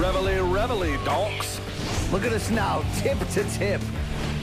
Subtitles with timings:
[0.00, 1.60] Reveille, reveille, donks.
[2.10, 3.82] Look at us now, tip to tip.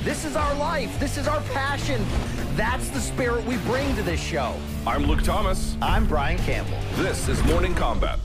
[0.03, 0.99] This is our life.
[0.99, 2.05] This is our passion.
[2.55, 4.53] That's the spirit we bring to this show.
[4.85, 5.75] I'm Luke Thomas.
[5.81, 6.77] I'm Brian Campbell.
[6.97, 8.19] This is Morning Kombat.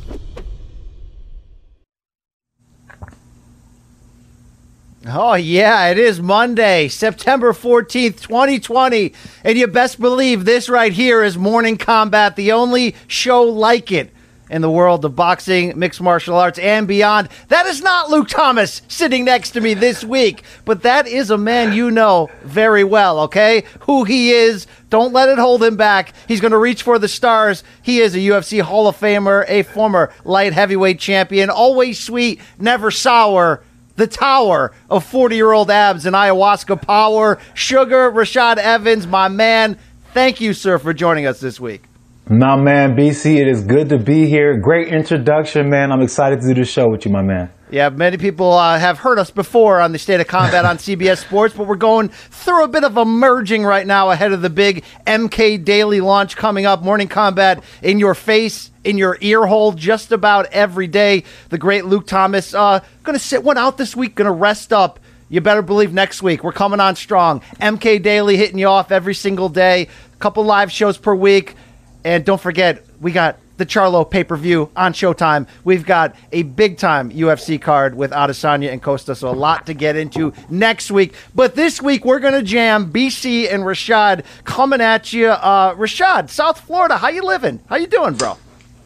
[5.06, 9.14] Oh, yeah, it is Monday, September 14th, 2020.
[9.42, 14.12] And you best believe this right here is Morning Kombat, the only show like it
[14.52, 17.28] in the world of boxing, mixed martial arts, and beyond.
[17.48, 21.38] That is not Luke Thomas sitting next to me this week, but that is a
[21.38, 23.64] man you know very well, okay?
[23.80, 24.66] Who he is.
[24.90, 26.12] Don't let it hold him back.
[26.28, 27.64] He's going to reach for the stars.
[27.80, 32.90] He is a UFC Hall of Famer, a former light heavyweight champion, always sweet, never
[32.90, 33.62] sour
[33.96, 37.38] the tower of 40 year old abs and ayahuasca power.
[37.54, 39.78] Sugar, Rashad Evans, my man.
[40.12, 41.84] Thank you, sir, for joining us this week.
[42.28, 44.56] My man, BC, it is good to be here.
[44.56, 45.90] Great introduction, man.
[45.90, 47.50] I'm excited to do the show with you, my man.
[47.68, 51.18] Yeah, many people uh, have heard us before on the State of Combat on CBS
[51.18, 54.50] Sports, but we're going through a bit of a merging right now ahead of the
[54.50, 56.82] big MK Daily launch coming up.
[56.82, 61.24] Morning Kombat in your face, in your ear hole, just about every day.
[61.48, 64.72] The great Luke Thomas uh, going to sit one out this week, going to rest
[64.72, 65.00] up.
[65.28, 67.40] You better believe next week we're coming on strong.
[67.60, 71.56] MK Daily hitting you off every single day, a couple live shows per week.
[72.04, 75.46] And don't forget, we got the Charlo pay per view on Showtime.
[75.64, 79.74] We've got a big time UFC card with Adesanya and Costa, so a lot to
[79.74, 81.14] get into next week.
[81.34, 85.28] But this week, we're going to jam BC and Rashad coming at you.
[85.28, 87.60] Uh, Rashad, South Florida, how you living?
[87.66, 88.36] How you doing, bro?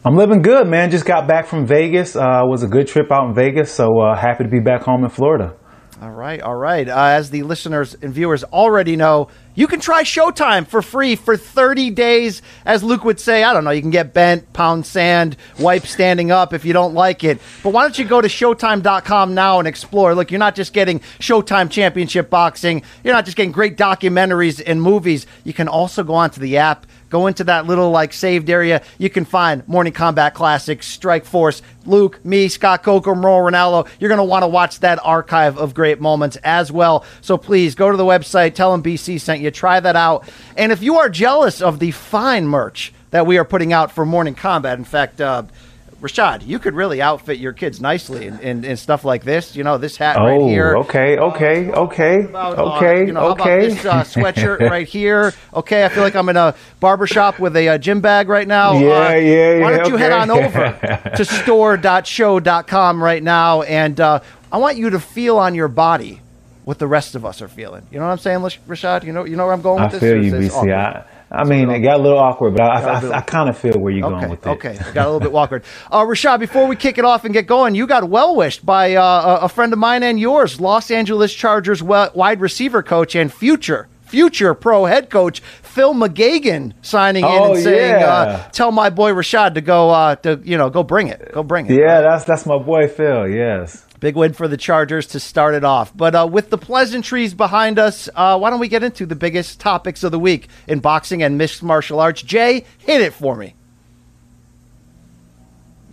[0.05, 0.91] I'm living good, man.
[0.91, 2.15] Just got back from Vegas.
[2.15, 5.03] Uh, was a good trip out in Vegas, so uh, happy to be back home
[5.03, 5.55] in Florida.
[5.99, 6.87] All right, all right.
[6.87, 11.35] Uh, as the listeners and viewers already know, you can try Showtime for free for
[11.35, 12.43] 30 days.
[12.63, 16.29] As Luke would say, I don't know, you can get bent, pound sand, wipe standing
[16.29, 17.39] up if you don't like it.
[17.63, 20.13] But why don't you go to Showtime.com now and explore?
[20.13, 24.79] Look, you're not just getting Showtime Championship Boxing, you're not just getting great documentaries and
[24.79, 25.25] movies.
[25.43, 28.83] You can also go onto the app Go into that little like saved area.
[28.97, 33.87] You can find Morning Kombat Classics, Strikeforce, Luke, me, Scott Coker, Mauro Ranallo.
[33.99, 37.05] You're going to want to watch that archive of great moments as well.
[37.21, 40.29] So please go to the website, tell them BC sent you, try that out.
[40.57, 44.05] And if you are jealous of the fine merch that we are putting out for
[44.05, 45.43] Morning Kombat, in fact, uh,
[46.01, 49.55] Rashad, you could really outfit your kids nicely and, and, and stuff like this.
[49.55, 50.77] You know, this hat oh, right here.
[50.77, 53.69] Okay, okay, uh, okay, about, okay, uh, you know, okay.
[53.69, 55.33] this uh, sweatshirt right here.
[55.55, 58.73] Okay, I feel like I'm in a barbershop with a, uh, gym bag right now.
[58.73, 60.03] Yeah, uh, yeah, Why don't yeah, you okay.
[60.03, 64.19] head on over to store.show.com right now, and uh,
[64.51, 66.21] I want you to feel on your body
[66.63, 67.87] what the rest of us are feeling.
[67.91, 69.03] You know what I'm saying, Rashad?
[69.03, 70.01] You know, you know where I'm going with I this.
[70.01, 71.05] feel you, BC.
[71.31, 73.57] I, I mean, it got a little awkward, but I, I, little- I, kind of
[73.57, 74.49] feel where you're Okay, going with it.
[74.49, 75.63] okay, it got a little bit awkward.
[75.91, 78.95] Uh, Rashad, before we kick it off and get going, you got well wished by
[78.95, 83.31] uh, a a friend of mine and yours, Los Angeles Chargers wide receiver coach and
[83.33, 88.07] future future pro head coach Phil McGeoghan signing in Oh, and saying, yeah.
[88.07, 91.43] uh, "Tell my boy Rashad to go uh, to you know go bring it, go
[91.43, 93.27] bring it." Yeah, that's that's my boy Phil.
[93.27, 93.85] Yes.
[93.99, 95.95] Big win for the Chargers to start it off.
[95.95, 99.59] But uh, with the pleasantries behind us, uh, why don't we get into the biggest
[99.59, 102.21] topics of the week in boxing and mixed martial arts?
[102.21, 103.55] Jay, hit it for me.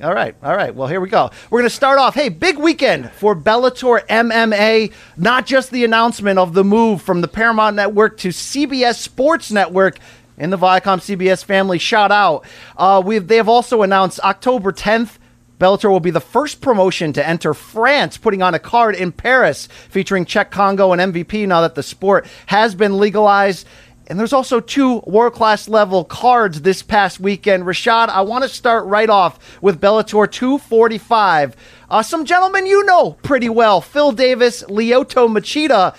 [0.03, 0.75] All right, all right.
[0.75, 1.31] Well, here we go.
[1.49, 2.15] We're going to start off.
[2.15, 4.93] Hey, big weekend for Bellator MMA.
[5.17, 9.99] Not just the announcement of the move from the Paramount Network to CBS Sports Network
[10.37, 11.79] in the Viacom CBS family.
[11.79, 12.45] Shout out.
[12.77, 15.19] Uh, we've they have also announced October 10th.
[15.65, 19.67] Bellator will be the first promotion to enter France, putting on a card in Paris
[19.89, 23.67] featuring Cheick Kongo and MVP now that the sport has been legalized.
[24.07, 27.65] And there's also two world class level cards this past weekend.
[27.65, 31.57] Rashad, I want to start right off with Bellator 245.
[31.89, 35.97] Uh, some gentlemen you know pretty well Phil Davis, Lyoto Machida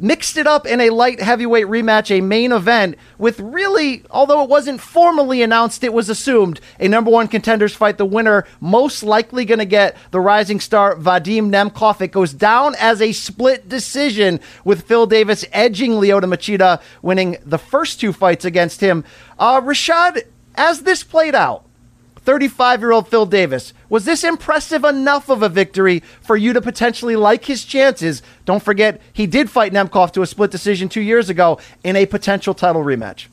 [0.00, 4.48] mixed it up in a light heavyweight rematch, a main event, with really, although it
[4.48, 7.98] wasn't formally announced, it was assumed a number one contenders fight.
[7.98, 12.00] The winner most likely going to get the rising star Vadim Nemkov.
[12.00, 17.58] It goes down as a split decision with Phil Davis edging Lyoto Machida, winning the
[17.58, 19.04] first two fights against him.
[19.38, 20.22] Uh, Rashad,
[20.54, 21.64] as this played out,
[22.28, 23.72] 35 year old Phil Davis.
[23.90, 28.22] Was this impressive enough of a victory for you to potentially like his chances?
[28.44, 32.04] Don't forget, he did fight Nemkov to a split decision two years ago in a
[32.04, 33.28] potential title rematch.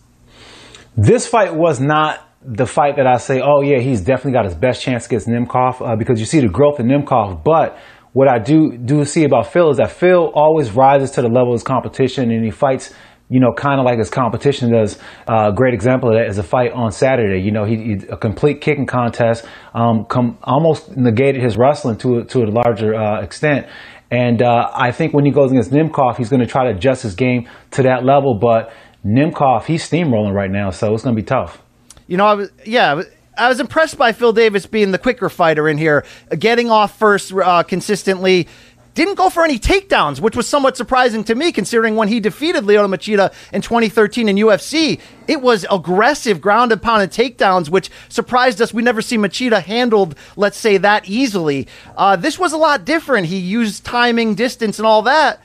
[0.95, 4.55] This fight was not the fight that I say, oh yeah, he's definitely got his
[4.55, 7.43] best chance against Nemkov uh, because you see the growth in Nemkov.
[7.43, 7.77] But
[8.13, 11.49] what I do do see about Phil is that Phil always rises to the level
[11.49, 12.93] of his competition and he fights
[13.29, 14.99] you know, kind of like his competition does.
[15.27, 17.41] Uh, a great example of that is a fight on Saturday.
[17.41, 22.23] You know, he, he a complete kicking contest, um, com- almost negated his wrestling to
[22.25, 23.67] to a larger uh, extent.
[24.11, 27.03] And uh, I think when he goes against Nemkov, he's going to try to adjust
[27.03, 28.37] his game to that level.
[28.39, 28.71] But
[29.03, 31.61] Nemkov, he's steamrolling right now, so it's going to be tough.
[32.07, 33.01] You know, I was yeah.
[33.37, 36.05] I was impressed by Phil Davis being the quicker fighter in here,
[36.39, 38.47] getting off first uh, consistently,
[38.95, 42.63] didn't go for any takedowns, which was somewhat surprising to me considering when he defeated
[42.63, 47.91] Lyoto Machida in 2013 in UFC, it was aggressive ground and pound and takedowns, which
[48.09, 48.73] surprised us.
[48.73, 51.67] We never see Machida handled, let's say, that easily.
[51.97, 53.27] Uh, this was a lot different.
[53.27, 55.41] He used timing, distance, and all that.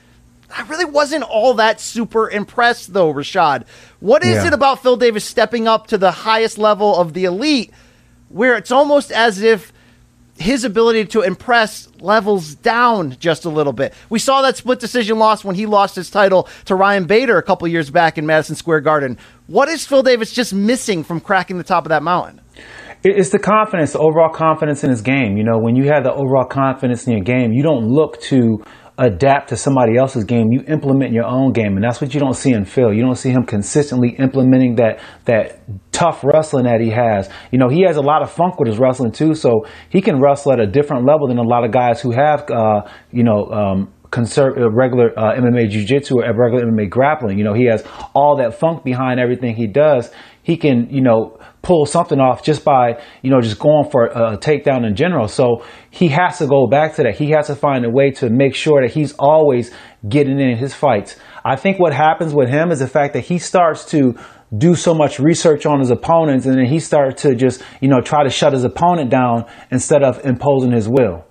[0.56, 3.64] I really wasn't all that super impressed, though, Rashad.
[4.00, 4.47] What is Yeah.
[4.49, 7.73] it about Phil Davis stepping up to the highest level of the elite
[8.29, 9.73] where it's almost as if
[10.40, 13.92] his ability to impress levels down just a little bit.
[14.08, 17.42] We saw that split decision loss when he lost his title to Ryan Bader a
[17.42, 19.19] couple years back in Madison Square Garden.
[19.48, 22.40] What is Phil Davis just missing from cracking the top of that mountain?
[23.02, 25.37] It's the confidence, the overall confidence in his game.
[25.37, 28.62] You know, when you have the overall confidence in your game, you don't look to
[29.00, 30.52] adapt to somebody else's game.
[30.52, 32.93] You implement your own game, and that's what you don't see in Phil.
[32.93, 35.58] You don't see him consistently implementing that that
[35.91, 37.31] tough wrestling that he has.
[37.50, 40.20] You know, he has a lot of funk with his wrestling too, so he can
[40.20, 43.47] wrestle at a different level than a lot of guys who have, uh, you know.
[43.50, 47.38] Um, conserv- uh, regular uh, MMA jiu-jitsu or regular MMA grappling.
[47.38, 50.11] You know, he has all that funk behind everything he does.
[50.42, 54.38] He can, you know, pull something off just by, you know, just going for a
[54.38, 55.28] takedown in general.
[55.28, 57.16] So he has to go back to that.
[57.16, 59.70] He has to find a way to make sure that he's always
[60.08, 61.16] getting in his fights.
[61.44, 64.14] I think what happens with him is the fact that he starts to
[64.56, 68.00] do so much research on his opponents and then he starts to just, you know,
[68.00, 71.25] try to shut his opponent down instead of imposing his will.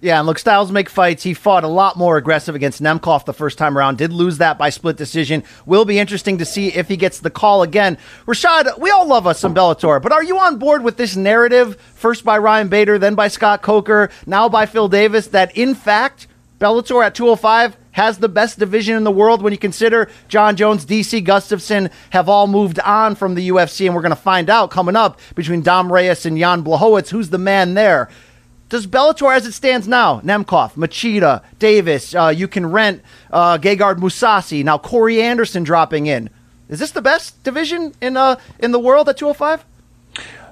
[0.00, 1.24] Yeah, and look, styles make fights.
[1.24, 3.98] He fought a lot more aggressive against Nemkov the first time around.
[3.98, 5.42] Did lose that by split decision.
[5.66, 7.98] Will be interesting to see if he gets the call again.
[8.26, 11.80] Rashad, we all love us some Bellator, but are you on board with this narrative?
[11.94, 15.28] First by Ryan Bader, then by Scott Coker, now by Phil Davis.
[15.28, 16.28] That in fact,
[16.60, 20.86] Bellator at 205 has the best division in the world when you consider Jon Jones,
[20.86, 24.70] DC Gustafson have all moved on from the UFC, and we're going to find out
[24.70, 28.08] coming up between Dom Reyes and Jan Blachowicz who's the man there.
[28.68, 33.96] Does Bellator, as it stands now, Nemkov, Machida, Davis, uh, you can rent uh, Gegard
[33.96, 36.28] Mousasi, now Corey Anderson dropping in.
[36.68, 39.64] Is this the best division in uh, in the world at 205?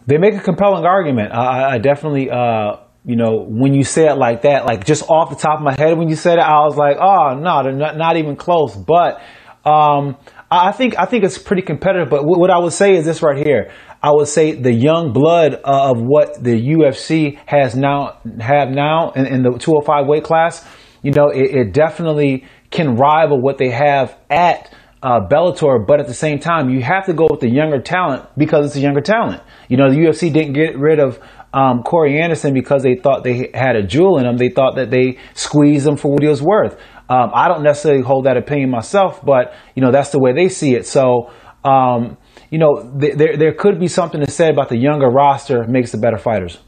[0.07, 1.33] They make a compelling argument.
[1.35, 5.29] I, I- definitely, uh, you know, when you say it like that, like just off
[5.31, 7.73] the top of my head, when you said it, I was like, oh no, they're
[7.73, 8.75] not, not even close.
[8.75, 9.21] But
[9.65, 10.17] um,
[10.51, 12.09] I think I think it's pretty competitive.
[12.09, 13.73] But what I would say is this right here.
[14.03, 19.13] I would say the young blood uh, of what the UFC has now have now
[19.13, 20.67] in, in the 205 weight class.
[21.03, 24.73] You know, it, it definitely can rival what they have at
[25.03, 28.27] uh, Bellator, but at the same time, you have to go with the younger talent
[28.37, 29.43] because it's a younger talent.
[29.69, 31.21] You know, the UFC didn't get rid of
[31.53, 34.37] um, Corey Anderson because they thought they had a jewel in him.
[34.37, 36.75] They thought that they squeezed him for what he was worth.
[37.09, 40.49] Um, I don't necessarily hold that opinion myself, but you know that's the way they
[40.49, 40.87] see it.
[40.87, 41.31] So,
[41.65, 42.17] um,
[42.51, 45.93] you know, th- there there could be something to say about the younger roster makes
[45.93, 46.59] the better fighters.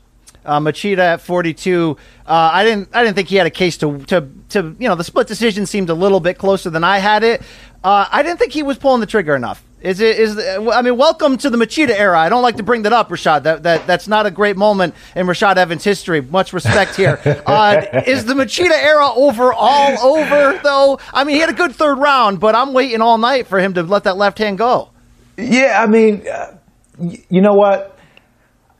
[0.44, 1.96] Uh, Machida at 42.
[2.26, 2.88] Uh, I didn't.
[2.94, 4.76] I didn't think he had a case to to to.
[4.78, 7.42] You know, the split decision seemed a little bit closer than I had it.
[7.84, 9.62] Uh, I didn't think he was pulling the trigger enough.
[9.80, 10.18] Is it?
[10.18, 12.18] Is I mean, welcome to the Machida era.
[12.18, 13.44] I don't like to bring that up, Rashad.
[13.44, 16.20] That that that's not a great moment in Rashad Evans' history.
[16.20, 17.20] Much respect here.
[17.48, 20.98] Uh, is the Machida era over all over though?
[21.12, 23.74] I mean, he had a good third round, but I'm waiting all night for him
[23.74, 24.90] to let that left hand go.
[25.38, 26.58] Yeah, I mean, uh,
[26.98, 27.96] you know what?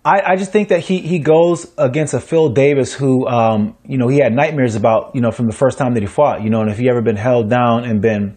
[0.05, 3.97] I, I just think that he, he goes against a Phil Davis who, um, you
[3.97, 6.51] know, he had nightmares about, you know, from the first time that he fought, you
[6.51, 8.37] know, and if he ever been held down and been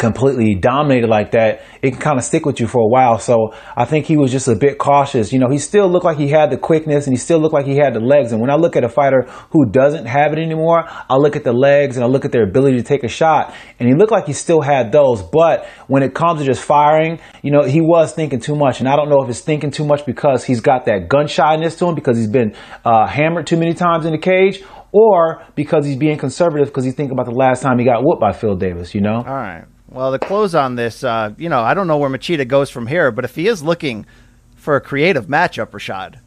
[0.00, 3.18] completely dominated like that, it can kind of stick with you for a while.
[3.18, 5.30] So I think he was just a bit cautious.
[5.30, 7.66] You know, he still looked like he had the quickness and he still looked like
[7.66, 8.32] he had the legs.
[8.32, 11.44] And when I look at a fighter who doesn't have it anymore, I look at
[11.44, 13.54] the legs and I look at their ability to take a shot.
[13.78, 15.22] And he looked like he still had those.
[15.22, 18.80] But when it comes to just firing, you know, he was thinking too much.
[18.80, 21.76] And I don't know if it's thinking too much because he's got that gun shyness
[21.76, 22.54] to him because he's been
[22.86, 26.94] uh, hammered too many times in the cage or because he's being conservative because he's
[26.94, 29.16] thinking about the last time he got whooped by Phil Davis, you know?
[29.26, 29.64] All right.
[29.92, 32.86] Well, the close on this, uh, you know, I don't know where Machida goes from
[32.86, 34.06] here, but if he is looking
[34.54, 36.20] for a creative matchup, Rashad,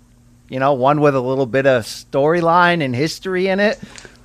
[0.50, 3.80] you know, one with a little bit of storyline and history in it,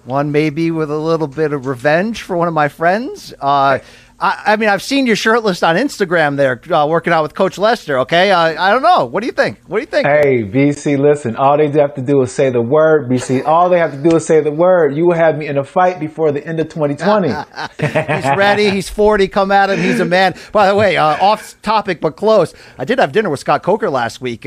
[0.04, 3.32] one maybe with a little bit of revenge for one of my friends.
[3.40, 3.78] Uh,
[4.20, 7.56] I, I mean, I've seen you shirtless on Instagram there, uh, working out with Coach
[7.56, 8.00] Lester.
[8.00, 9.04] Okay, uh, I don't know.
[9.04, 9.60] What do you think?
[9.66, 10.08] What do you think?
[10.08, 11.36] Hey, BC, listen.
[11.36, 13.44] All they have to do is say the word, BC.
[13.46, 14.96] All they have to do is say the word.
[14.96, 17.28] You will have me in a fight before the end of 2020.
[17.78, 18.70] he's ready.
[18.70, 19.28] He's 40.
[19.28, 19.78] Come at him.
[19.78, 20.34] He's a man.
[20.50, 22.54] By the way, uh, off topic but close.
[22.76, 24.46] I did have dinner with Scott Coker last week.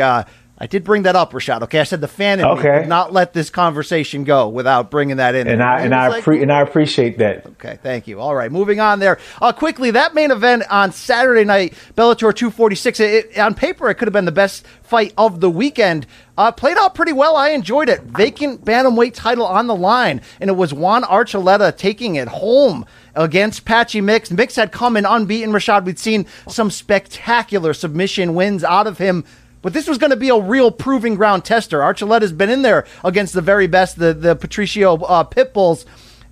[0.61, 1.63] I did bring that up, Rashad.
[1.63, 2.69] Okay, I said the fan in okay.
[2.69, 5.47] me did not let this conversation go without bringing that in.
[5.47, 7.47] And I and I, like, pre- and I appreciate that.
[7.47, 8.19] Okay, thank you.
[8.19, 9.17] All right, moving on there.
[9.41, 12.99] Uh, quickly, that main event on Saturday night, Bellator 246.
[12.99, 16.05] It, on paper, it could have been the best fight of the weekend.
[16.37, 17.35] Uh, played out pretty well.
[17.35, 18.03] I enjoyed it.
[18.03, 23.65] Vacant bantamweight title on the line, and it was Juan Archuleta taking it home against
[23.65, 24.29] Patchy Mix.
[24.29, 25.51] Mix had come in unbeaten.
[25.51, 29.25] Rashad, we'd seen some spectacular submission wins out of him
[29.61, 31.79] but this was going to be a real proving ground tester.
[31.79, 35.85] Archuleta's been in there against the very best, the, the Patricio uh, Pitbulls.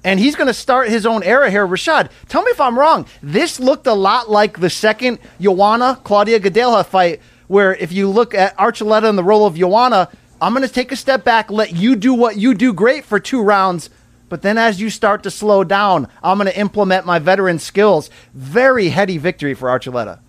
[0.04, 1.68] And he's going to start his own era here.
[1.68, 3.06] Rashad, tell me if I'm wrong.
[3.22, 8.34] This looked a lot like the second Joanna Claudia Gadelha fight, where if you look
[8.34, 10.10] at Archuleta in the role of Joanna,
[10.42, 13.20] I'm going to take a step back, let you do what you do great for
[13.20, 13.90] two rounds.
[14.30, 18.10] But then as you start to slow down, I'm going to implement my veteran skills.
[18.34, 20.20] Very heady victory for Archuleta.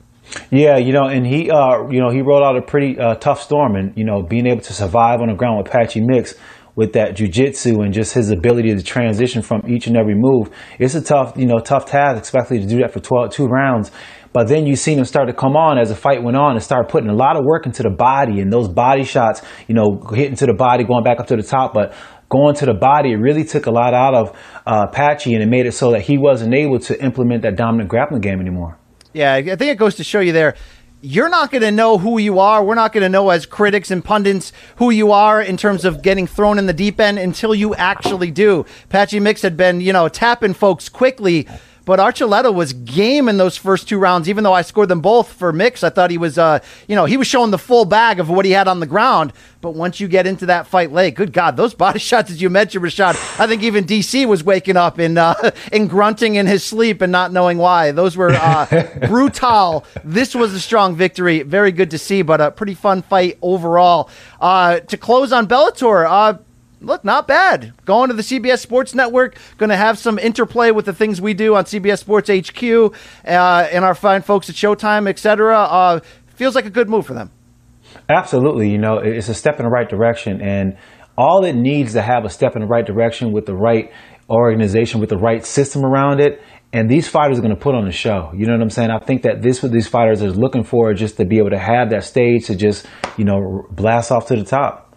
[0.50, 3.42] Yeah, you know, and he, uh, you know, he rolled out a pretty uh, tough
[3.42, 6.34] storm, and you know, being able to survive on the ground with Patchy Mix
[6.76, 10.94] with that jujitsu and just his ability to transition from each and every move, it's
[10.94, 13.90] a tough, you know, tough task, especially to do that for 12, two rounds.
[14.32, 16.62] But then you seen him start to come on as the fight went on and
[16.62, 20.00] start putting a lot of work into the body and those body shots, you know,
[20.14, 21.92] hitting to the body, going back up to the top, but
[22.28, 25.48] going to the body, it really took a lot out of uh, Patchy and it
[25.48, 28.79] made it so that he wasn't able to implement that dominant grappling game anymore.
[29.12, 30.54] Yeah, I think it goes to show you there.
[31.02, 32.62] You're not going to know who you are.
[32.62, 36.02] We're not going to know as critics and pundits who you are in terms of
[36.02, 38.66] getting thrown in the deep end until you actually do.
[38.90, 41.48] Patchy Mix had been, you know, tapping folks quickly
[41.90, 45.32] but Archuleta was game in those first two rounds, even though I scored them both
[45.32, 45.82] for Mix.
[45.82, 48.44] I thought he was, uh, you know, he was showing the full bag of what
[48.44, 49.32] he had on the ground.
[49.60, 52.48] But once you get into that fight late, good God, those body shots, as you
[52.48, 55.34] mentioned, Rashad, I think even DC was waking up and, uh,
[55.72, 57.90] and grunting in his sleep and not knowing why.
[57.90, 58.66] Those were uh,
[59.08, 59.84] brutal.
[60.04, 61.42] This was a strong victory.
[61.42, 64.10] Very good to see, but a pretty fun fight overall.
[64.40, 66.38] Uh, to close on Bellator, uh,
[66.80, 67.72] look, not bad.
[67.84, 71.34] Going to the CBS Sports Network, going to have some interplay with the things we
[71.34, 72.62] do on CBS Sports HQ
[73.26, 75.58] uh, and our fine folks at Showtime, etc.
[75.58, 76.00] Uh,
[76.34, 77.30] feels like a good move for them.
[78.08, 78.70] Absolutely.
[78.70, 80.40] You know, it's a step in the right direction.
[80.40, 80.78] And
[81.16, 83.92] all it needs to have a step in the right direction with the right
[84.28, 86.40] organization, with the right system around it.
[86.72, 88.30] And these fighters are going to put on a show.
[88.34, 88.90] You know what I'm saying?
[88.90, 91.58] I think that this what these fighters are looking for just to be able to
[91.58, 94.89] have that stage to just, you know, blast off to the top.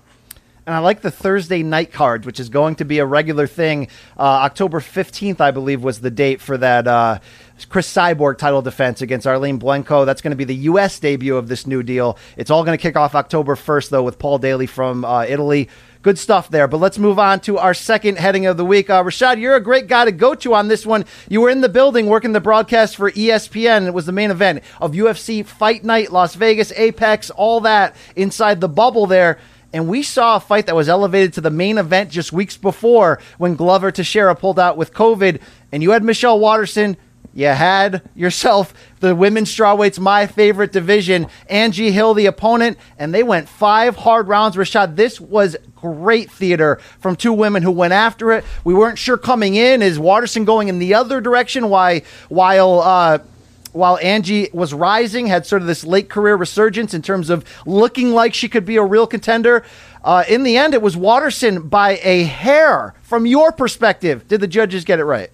[0.66, 3.90] And I like the Thursday night card, which is going to be a regular thing.
[4.18, 7.20] Uh, October 15th, I believe, was the date for that uh,
[7.68, 10.06] Cris Cyborg title defense against Arlene Blencowe.
[10.06, 11.00] That's going to be the U.S.
[11.00, 12.18] debut of this new deal.
[12.38, 15.68] It's all going to kick off October 1st, though, with Paul Daley from uh, Italy.
[16.02, 16.70] Good stuff there.
[16.70, 18.90] But let's move on to our second heading of the week.
[18.90, 21.04] Uh, Rashad, you're a great guy to go to on this one.
[21.28, 23.88] You were in the building working the broadcast for ESPN.
[23.88, 28.62] It was the main event of UFC Fight Night, Las Vegas, Apex, all that inside
[28.62, 29.40] the bubble there.
[29.74, 33.20] And we saw a fight that was elevated to the main event just weeks before
[33.40, 35.42] when Glover Teixeira pulled out with COVID.
[35.72, 36.96] And you had Michelle Waterson.
[37.34, 41.26] You had yourself the women's strawweights, my favorite division.
[41.50, 44.56] Angie Hill, the opponent, and they went five hard rounds.
[44.56, 48.46] Rashad, this was great theater from two women who went after it.
[48.64, 49.82] We weren't sure coming in.
[49.82, 51.70] Is Waterson going in the other direction?
[51.70, 53.20] Why, while uh,
[53.74, 58.12] while Angie was rising, had sort of this late career resurgence in terms of looking
[58.12, 59.64] like she could be a real contender.
[60.04, 62.94] Uh, in the end, it was Waterson by a hair.
[63.02, 65.30] From your perspective, did the judges get it right?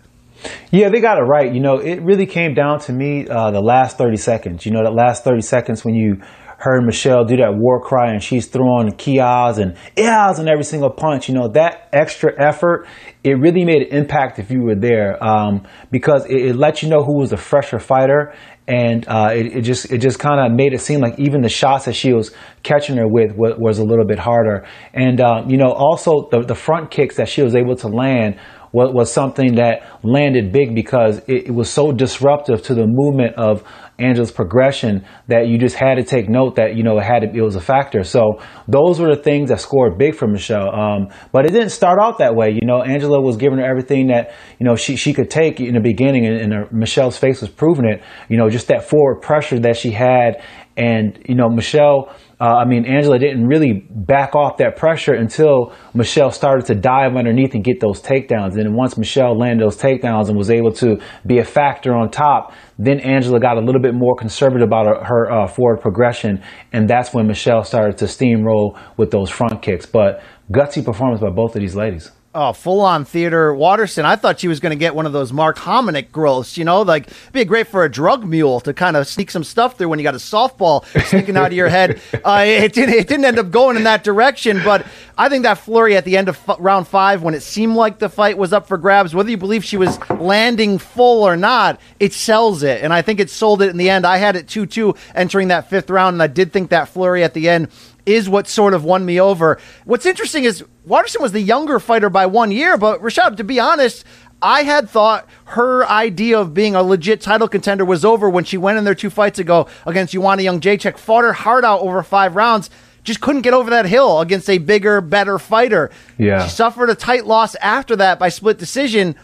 [0.72, 1.54] Yeah, they got it right.
[1.54, 4.66] You know, it really came down to me uh, the last 30 seconds.
[4.66, 6.22] You know, the last 30 seconds when you
[6.60, 10.90] heard Michelle do that war cry and she's throwing kias and ias and every single
[10.90, 11.30] punch.
[11.30, 12.86] You know, that extra effort,
[13.24, 16.90] it really made an impact if you were there um, because it, it let you
[16.90, 18.34] know who was the fresher fighter.
[18.68, 21.50] And uh, it, it, just it just kind of made it seem like even the
[21.50, 24.68] shots that she was catching her with was, was a little bit harder.
[24.94, 28.40] And uh, you know also the, the front kicks that she was able to land
[28.72, 33.36] was, was something that landed big because it, it, was so disruptive to the movement
[33.36, 33.64] of
[34.00, 37.38] Angela's progression that you just had to take note that you know it had to,
[37.38, 38.04] it was a factor.
[38.04, 40.74] So those were the things that scored big for Michelle.
[40.74, 42.52] Um, but it didn't start out that way.
[42.52, 45.74] You know, Angela was giving her everything that you know she she could take in
[45.74, 48.02] the beginning, and, and her, Michelle's face was proving it.
[48.28, 50.44] You know, just that forward pressure that she had,
[50.78, 55.74] and you know Michelle uh, I mean, Angela didn't really back off that pressure until
[55.94, 58.58] Michelle started to dive underneath and get those takedowns.
[58.58, 62.54] And once Michelle landed those takedowns and was able to be a factor on top,
[62.78, 66.42] then Angela got a little bit more conservative about her, her uh, forward progression.
[66.72, 69.86] And that's when Michelle started to steamroll with those front kicks.
[69.86, 72.10] But gutsy performance by both of these ladies.
[72.36, 73.56] Oh, full on theater.
[73.56, 76.64] Waterson, I thought she was going to get one of those Mark Hominick growths, you
[76.64, 79.90] know, like be great for a drug mule to kind of sneak some stuff through
[79.90, 82.00] when you got a softball sneaking out of your head.
[82.26, 84.86] Uh, it, didn't, it didn't end up going in that direction, but
[85.18, 87.98] I think that flurry at the end of f- round five, when it seemed like
[87.98, 91.80] the fight was up for grabs, whether you believe she was landing full or not,
[92.00, 92.84] it sells it.
[92.84, 94.06] And I think it sold it in the end.
[94.06, 97.24] I had it 2 2 entering that fifth round, and I did think that flurry
[97.24, 97.70] at the end
[98.06, 99.60] is what sort of won me over.
[99.86, 103.60] What's interesting is Waterson was the younger fighter by one year, but Rashad, to be
[103.60, 104.06] honest,
[104.42, 108.58] I had thought her idea of being a legit title contender was over when she
[108.58, 112.36] went in there two fights ago against Joanna Jędrzejczyk, fought her heart out over five
[112.36, 112.70] rounds,
[113.04, 115.90] just couldn't get over that hill against a bigger, better fighter.
[116.18, 116.44] Yeah.
[116.44, 119.16] She suffered a tight loss after that by split decision.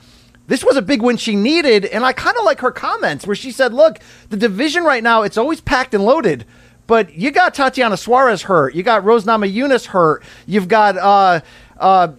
[0.48, 3.36] This was a big win she needed, and I kind of like her comments where
[3.36, 6.46] she said, "Look, the division right now it's always packed and loaded."
[6.88, 8.76] But you got Tatiana Suarez hurt.
[8.76, 10.24] You got Rose Namajunas hurt.
[10.46, 11.42] You've got uh,
[11.80, 12.14] uh,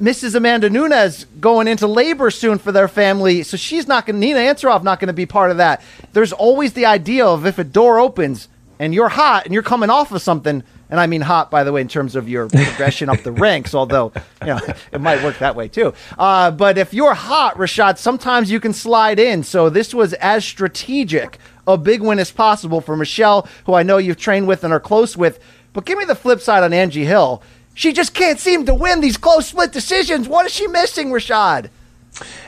[0.00, 0.34] Mrs.
[0.34, 3.42] Amanda Nunes going into labor soon for their family.
[3.42, 5.82] So she's not going Nina Ansaroff not going to be part of that.
[6.12, 8.48] There's always the idea of if a door opens
[8.78, 11.72] and you're hot and you're coming off of something, and I mean hot, by the
[11.72, 14.60] way, in terms of your progression up the ranks, although you know
[14.92, 15.92] it might work that way too.
[16.18, 19.42] Uh, but if you're hot, Rashad, sometimes you can slide in.
[19.42, 23.98] So this was as strategic a big win as possible for Michelle, who I know
[23.98, 25.38] you've trained with and are close with.
[25.74, 27.42] But give me the flip side on Angie Hill.
[27.74, 30.26] She just can't seem to win these close split decisions.
[30.26, 31.68] What is she missing, Rashad?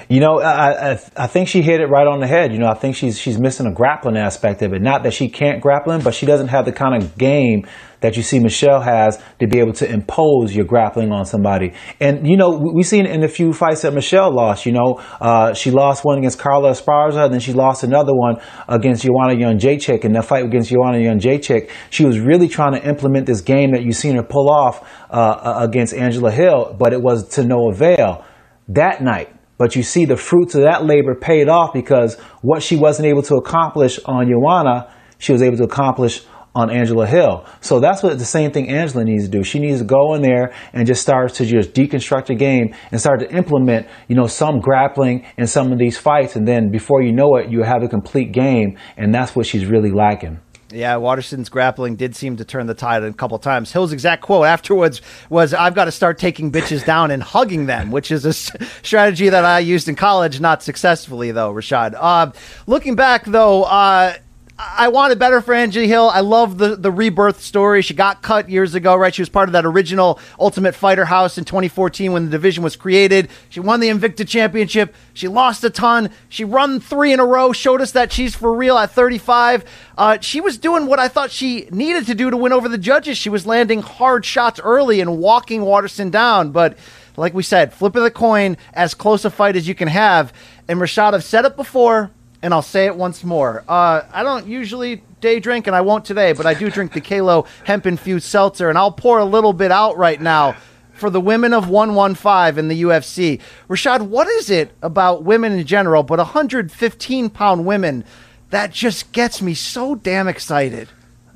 [0.09, 2.53] You know, I, I, I think she hit it right on the head.
[2.53, 4.83] You know, I think she's she's missing a grappling aspect of it.
[4.83, 7.69] Not that she can't grapple, but she doesn't have the kind of game
[8.01, 11.73] that you see Michelle has to be able to impose your grappling on somebody.
[12.01, 14.67] And you know, we've seen in a few fights that Michelle lost.
[14.67, 18.37] You know, uh, she lost one against Carla Esparza, and then she lost another one
[18.69, 20.05] against Joanna Jędrzejczyk.
[20.05, 23.83] And that fight against Joanna Jędrzejczyk, she was really trying to implement this game that
[23.83, 28.25] you've seen her pull off uh, against Angela Hill, but it was to no avail.
[28.69, 32.77] That night, but you see the fruits of that labor paid off because what she
[32.77, 37.47] wasn't able to accomplish on Joanna, she was able to accomplish on Angela Hill.
[37.61, 39.43] So that's what the same thing Angela needs to do.
[39.45, 43.01] She needs to go in there and just start to just deconstruct the game and
[43.01, 46.37] start to implement, you know, some grappling in some of these fights.
[46.37, 48.79] And then before you know it, you have a complete game.
[48.97, 50.41] And that's what she's really lacking.
[50.73, 53.73] Yeah, Waterson's grappling did seem to turn the tide a couple times.
[53.73, 57.91] Hill's exact quote afterwards was, "I've got to start taking bitches down and hugging them,"
[57.91, 61.53] which is a strategy that I used in college, not successfully though.
[61.53, 61.97] Rashad.
[61.99, 62.31] Uh,
[62.69, 63.65] looking back though.
[63.65, 64.15] Uh,
[64.63, 66.11] I wanted better for Angie Hill.
[66.11, 67.81] I love the, the rebirth story.
[67.81, 69.15] She got cut years ago, right?
[69.15, 72.77] She was part of that original Ultimate Fighter House in 2014 when the division was
[72.77, 73.31] created.
[73.49, 74.95] She won the Invicta Championship.
[75.15, 76.11] She lost a ton.
[76.29, 79.65] She run three in a row, showed us that she's for real at 35.
[79.97, 82.77] Uh, she was doing what I thought she needed to do to win over the
[82.77, 83.17] judges.
[83.17, 86.51] She was landing hard shots early and walking Waterson down.
[86.51, 86.77] But
[87.17, 90.35] like we said, flip of the coin, as close a fight as you can have.
[90.69, 92.11] And Rashad, I've said it before
[92.43, 93.65] and I'll say it once more.
[93.69, 97.01] Uh, I don't usually day drink, and I won't today, but I do drink the
[97.01, 100.57] Kalo hemp infused seltzer, and I'll pour a little bit out right now
[100.95, 103.41] for the women of 115 in the UFC.
[103.69, 108.05] Rashad, what is it about women in general, but 115 pound women,
[108.51, 110.89] that just gets me so damn excited?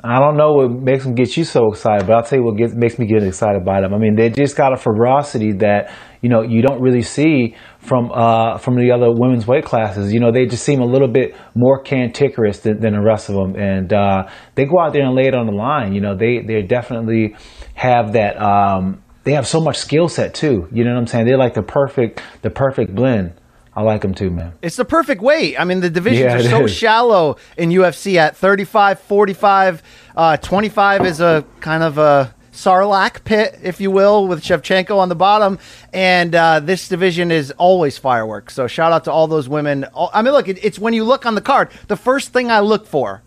[0.07, 2.59] I don't know what makes them get you so excited, but I'll tell you what
[2.59, 3.95] gets, makes me get excited about them.
[3.95, 8.11] I mean, they just got a ferocity that you know you don't really see from
[8.13, 10.13] uh, from the other women's weight classes.
[10.13, 13.35] You know, they just seem a little bit more cantankerous than, than the rest of
[13.37, 15.95] them, and uh, they go out there and lay it on the line.
[15.95, 17.35] You know, they they definitely
[17.73, 18.37] have that.
[18.41, 20.69] Um, they have so much skill set too.
[20.71, 21.27] You know what I'm saying?
[21.27, 23.33] They're like the perfect the perfect blend.
[23.77, 24.53] I like them too, man.
[24.63, 25.59] It's the perfect weight.
[25.59, 26.71] I mean, the divisions Yeah, are so is.
[26.75, 29.83] shallow in UFC at 35, 45.
[30.17, 35.09] Uh, 25 is a kind of a Sarlacc pit, if you will, with Shevchenko on
[35.09, 35.59] the bottom.
[35.93, 38.55] And uh, this division is always fireworks.
[38.55, 39.87] So shout out to all those women.
[40.13, 42.87] I mean, look, it's when you look on the card, the first thing I look
[42.87, 43.23] for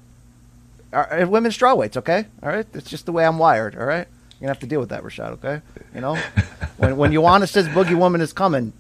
[0.93, 2.25] are, women's strawweights, okay?
[2.41, 2.65] All right?
[2.73, 4.07] It's just the way I'm wired, all right?
[4.39, 5.61] You're going to have to deal with that, Rashad, okay?
[5.93, 6.15] You know?
[6.77, 8.71] when, when Ioana says Boogie Woman is coming,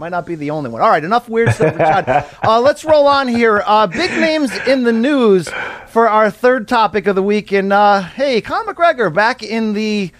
[0.00, 0.80] might not be the only one.
[0.80, 2.38] All right, enough weird stuff.
[2.42, 3.62] Uh, let's roll on here.
[3.66, 5.50] Uh, big names in the news
[5.88, 7.52] for our third topic of the week.
[7.52, 10.10] And uh, hey, Conor McGregor back in the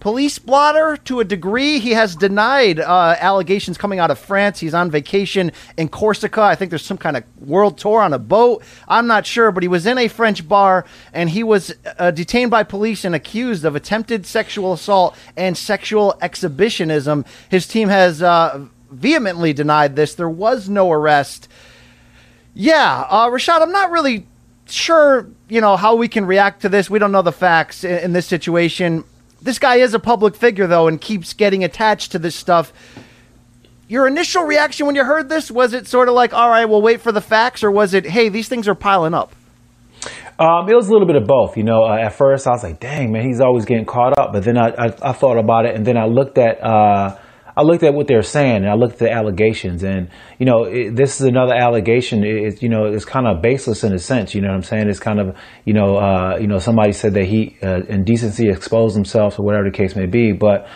[0.00, 1.78] police blotter to a degree.
[1.78, 4.58] He has denied uh, allegations coming out of France.
[4.58, 6.42] He's on vacation in Corsica.
[6.42, 8.64] I think there's some kind of world tour on a boat.
[8.88, 12.50] I'm not sure, but he was in a French bar and he was uh, detained
[12.50, 17.24] by police and accused of attempted sexual assault and sexual exhibitionism.
[17.48, 20.14] His team has uh, vehemently denied this.
[20.14, 21.48] There was no arrest.
[22.54, 24.26] Yeah, uh, Rashad, I'm not really
[24.66, 26.90] sure, you know, how we can react to this.
[26.90, 29.04] We don't know the facts in, in this situation.
[29.40, 32.72] This guy is a public figure, though, and keeps getting attached to this stuff.
[33.88, 36.82] Your initial reaction when you heard this was it sort of like, all right, we'll
[36.82, 39.32] wait for the facts, or was it, hey, these things are piling up?
[40.38, 41.56] Um, it was a little bit of both.
[41.56, 44.32] You know, uh, at first I was like, dang, man, he's always getting caught up.
[44.32, 46.62] But then I, I, I thought about it, and then I looked at.
[46.62, 47.18] Uh,
[47.60, 50.64] I looked at what they're saying and I looked at the allegations and, you know,
[50.64, 52.24] it, this is another allegation.
[52.24, 54.34] It, you know, it's kind of baseless in a sense.
[54.34, 54.88] You know what I'm saying?
[54.88, 58.96] It's kind of, you know, uh, you know, somebody said that he, uh, indecency exposed
[58.96, 60.32] himself or whatever the case may be.
[60.32, 60.68] But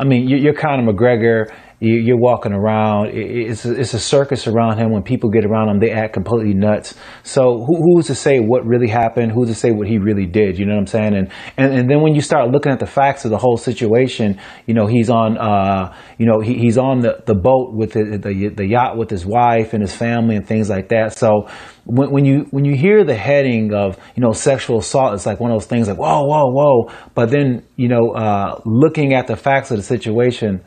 [0.00, 3.10] I mean, you, you're Conor McGregor you, are walking around.
[3.12, 4.92] It's a, circus around him.
[4.92, 6.94] When people get around him, they act completely nuts.
[7.22, 9.32] So who, who's to say what really happened?
[9.32, 10.58] Who's to say what he really did?
[10.58, 11.14] You know what I'm saying?
[11.14, 14.40] And and, and then when you start looking at the facts of the whole situation,
[14.66, 18.18] you know he's on uh, you know he, he's on the, the boat with the,
[18.18, 21.12] the, the yacht with his wife and his family and things like that.
[21.18, 21.48] So
[21.84, 25.40] when, when you when you hear the heading of you know sexual assault, it's like
[25.40, 26.90] one of those things like whoa whoa whoa.
[27.14, 30.64] But then you know uh, looking at the facts of the situation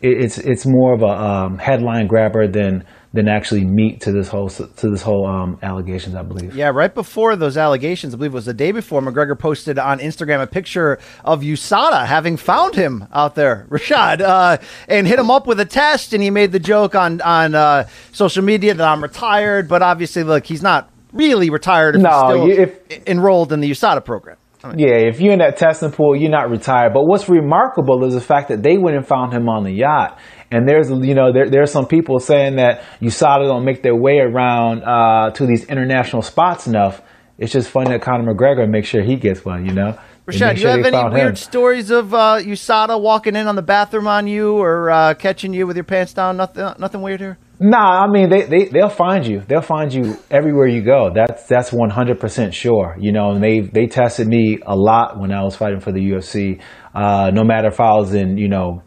[0.00, 4.48] it's it's more of a um, headline grabber than than actually meat to this whole
[4.48, 6.14] to this whole um, allegations.
[6.14, 6.54] I believe.
[6.54, 9.00] Yeah, right before those allegations, I believe it was the day before.
[9.00, 14.58] McGregor posted on Instagram a picture of USADA having found him out there, Rashad, uh,
[14.88, 17.88] and hit him up with a test, and he made the joke on on uh,
[18.12, 22.54] social media that I'm retired, but obviously, look, he's not really retired if no, he's
[22.54, 24.36] still if, enrolled in the USADA program.
[24.76, 26.92] Yeah, if you're in that testing pool, you're not retired.
[26.92, 30.18] But what's remarkable is the fact that they went and found him on the yacht.
[30.50, 34.18] And there's, you know, there, there's some people saying that USADA don't make their way
[34.18, 37.02] around uh, to these international spots enough.
[37.38, 39.98] It's just funny that Conor McGregor makes sure he gets one, you know.
[40.26, 41.36] Rashad, do you have any weird him.
[41.36, 45.66] stories of uh, USADA walking in on the bathroom on you or uh, catching you
[45.66, 46.36] with your pants down?
[46.36, 47.38] Nothing, nothing weird here.
[47.60, 49.40] Nah, I mean they, they they'll find you.
[49.40, 51.10] They'll find you everywhere you go.
[51.12, 52.96] That's that's one hundred percent sure.
[53.00, 56.00] You know, and they they tested me a lot when I was fighting for the
[56.00, 56.60] UFC.
[56.94, 58.82] Uh, no matter if I was in, you know,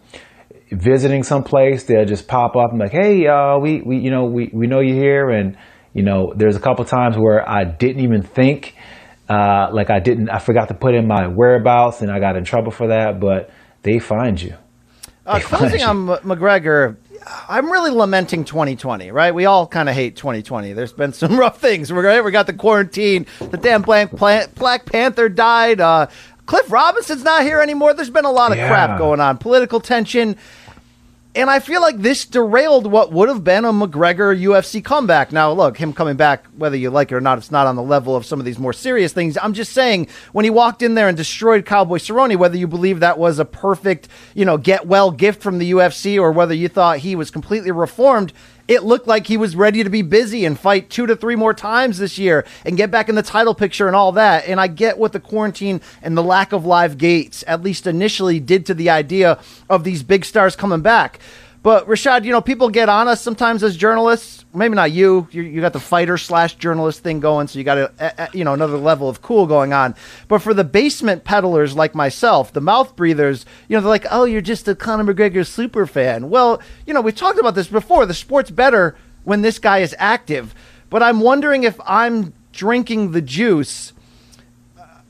[0.72, 4.50] visiting someplace, they'll just pop up and like, hey, uh, we we you know we
[4.54, 5.58] we know you're here, and
[5.94, 8.76] you know, there's a couple times where I didn't even think,
[9.30, 12.46] uh, like I didn't, I forgot to put in my whereabouts, and I got in
[12.46, 13.20] trouble for that.
[13.20, 13.52] But
[13.84, 14.56] they find you.
[15.26, 19.34] Uh, closing on McGregor, I'm really lamenting 2020, right?
[19.34, 20.74] We all kind of hate 2020.
[20.74, 21.92] There's been some rough things.
[21.92, 22.24] We're right?
[22.24, 23.26] we got the quarantine.
[23.40, 25.80] The damn Black, Black Panther died.
[25.80, 26.08] Uh,
[26.46, 27.94] Cliff Robinson's not here anymore.
[27.94, 28.68] There's been a lot of yeah.
[28.68, 30.36] crap going on, political tension.
[31.34, 35.32] And I feel like this derailed what would have been a McGregor UFC comeback.
[35.32, 37.82] Now, look, him coming back, whether you like it or not, it's not on the
[37.82, 39.38] level of some of these more serious things.
[39.42, 43.00] I'm just saying, when he walked in there and destroyed Cowboy Cerrone, whether you believe
[43.00, 46.68] that was a perfect, you know, get well gift from the UFC or whether you
[46.68, 48.34] thought he was completely reformed,
[48.72, 51.54] it looked like he was ready to be busy and fight two to three more
[51.54, 54.48] times this year and get back in the title picture and all that.
[54.48, 58.40] And I get what the quarantine and the lack of live gates, at least initially,
[58.40, 59.38] did to the idea
[59.70, 61.20] of these big stars coming back.
[61.64, 64.46] But Rashad, you know, people get on us sometimes as journalists.
[64.54, 65.28] Maybe not you.
[65.32, 68.44] You, you got the fighter slash journalist thing going, so you got a, a, you
[68.44, 69.96] know another level of cool going on.
[70.28, 74.26] But for the basement peddlers like myself, the mouth breathers, you know, they're like, "Oh,
[74.26, 78.06] you're just a Conor McGregor super fan." Well, you know, we talked about this before.
[78.08, 80.56] The sport's better when this guy is active.
[80.90, 83.94] But I'm wondering if I'm drinking the juice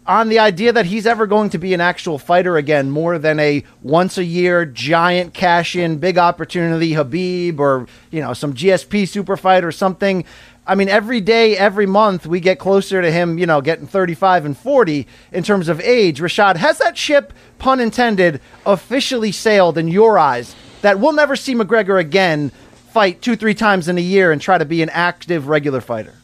[0.06, 3.40] on the idea that he's ever going to be an actual fighter again more than
[3.40, 9.08] a once a year giant cash in big opportunity Khabib or you know some GSP
[9.08, 10.26] super fight or something.
[10.66, 14.46] I mean every day every month we get closer to him, you know, getting 35
[14.46, 16.20] and 40 in terms of age.
[16.20, 21.54] Rashad, has that ship pun intended officially sailed in your eyes that we'll never see
[21.54, 22.50] McGregor again
[22.90, 26.16] fight 2-3 times in a year and try to be an active regular fighter?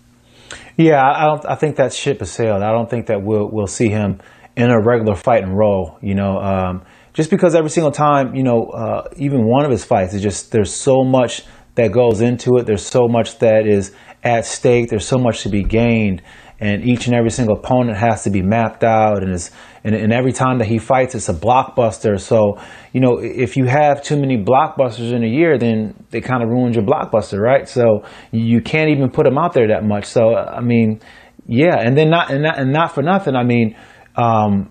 [0.77, 1.45] Yeah, I don't.
[1.45, 2.61] I think that ship has sailed.
[2.61, 4.19] I don't think that we'll we'll see him
[4.55, 5.97] in a regular fight and role.
[6.01, 9.83] You know, um, just because every single time, you know, uh, even one of his
[9.83, 11.43] fights is just there's so much
[11.75, 12.67] that goes into it.
[12.67, 13.91] There's so much that is
[14.23, 14.89] at stake.
[14.89, 16.21] There's so much to be gained
[16.59, 19.51] and each and every single opponent has to be mapped out and is
[19.87, 22.59] and, and, every time that he fights it's a blockbuster so
[22.93, 26.49] you know if you have too many blockbusters in a year then they kind of
[26.49, 30.35] ruins your blockbuster right so you can't even put them out there that much so
[30.35, 30.99] i mean
[31.45, 33.75] yeah and then not and not, and not for nothing i mean
[34.15, 34.69] um,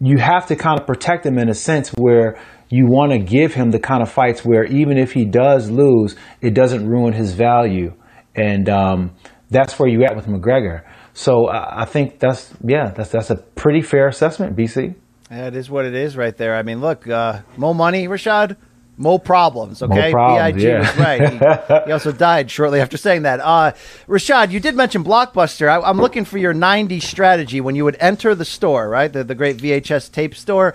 [0.00, 2.36] you have to kind of protect him in a sense where
[2.68, 6.16] you want to give him the kind of fights where even if he does lose,
[6.40, 7.94] it doesn't ruin his value.
[8.34, 9.12] And um,
[9.50, 10.82] that's where you at with McGregor.
[11.14, 14.94] So I, I think that's yeah, that's that's a pretty fair assessment, BC.
[15.30, 16.54] That is what it is right there.
[16.54, 18.56] I mean, look, uh, more money, Rashad,
[18.96, 19.82] more problems.
[19.82, 20.80] Okay, Big yeah.
[20.80, 21.30] was right.
[21.30, 23.40] He, he also died shortly after saying that.
[23.40, 23.72] Uh,
[24.06, 25.68] Rashad, you did mention Blockbuster.
[25.68, 29.12] I, I'm looking for your '90s strategy when you would enter the store, right?
[29.12, 30.74] The the great VHS tape store.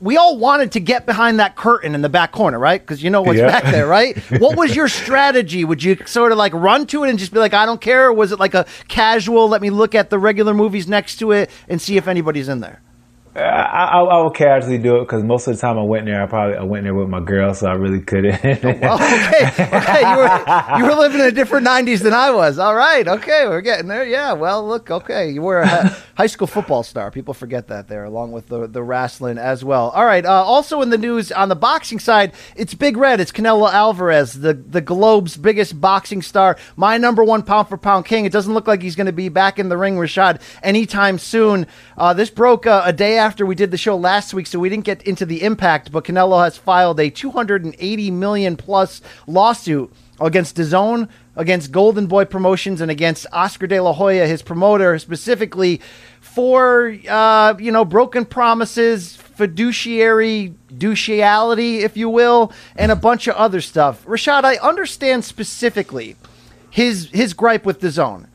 [0.00, 2.80] We all wanted to get behind that curtain in the back corner, right?
[2.80, 3.48] Because you know what's Yeah.
[3.60, 4.16] back there, right?
[4.40, 5.64] what was your strategy?
[5.64, 8.06] Would you sort of like run to it and just be like, I don't care?
[8.08, 11.32] Or was it like a casual, let me look at the regular movies next to
[11.32, 12.80] it and see if anybody's in there?
[13.36, 16.26] I, I, would casually do it because most of the time I went there, I
[16.26, 18.34] probably I went there with my girl, so I really couldn't.
[18.44, 20.10] Oh, okay, okay.
[20.10, 22.58] You were you were living in a different '90s than I was.
[22.58, 24.04] All right, okay, we're getting there.
[24.04, 24.32] Yeah.
[24.32, 27.10] Well, look, okay, you were a high school football star.
[27.10, 29.90] People forget that there, along with the the wrestling as well.
[29.90, 30.26] All right.
[30.26, 33.20] Uh, also in the news on the boxing side, it's Big Red.
[33.20, 38.06] It's Canelo Alvarez, the the globe's biggest boxing star, my number one pound for pound
[38.06, 38.24] king.
[38.24, 41.68] It doesn't look like he's going to be back in the ring, Rashad, anytime soon.
[41.96, 44.68] Uh, this broke uh, a day after we did the show last week, so we
[44.68, 45.92] didn't get into the impact.
[45.92, 52.80] But Canelo has filed a 280 million plus lawsuit against DAZN, against Golden Boy Promotions,
[52.80, 55.80] and against Oscar De La Hoya, his promoter, specifically
[56.20, 63.34] for uh, you know broken promises, fiduciary douchiality, if you will, and a bunch of
[63.36, 64.04] other stuff.
[64.04, 66.16] Rashad, I understand specifically
[66.70, 68.28] his his gripe with zone.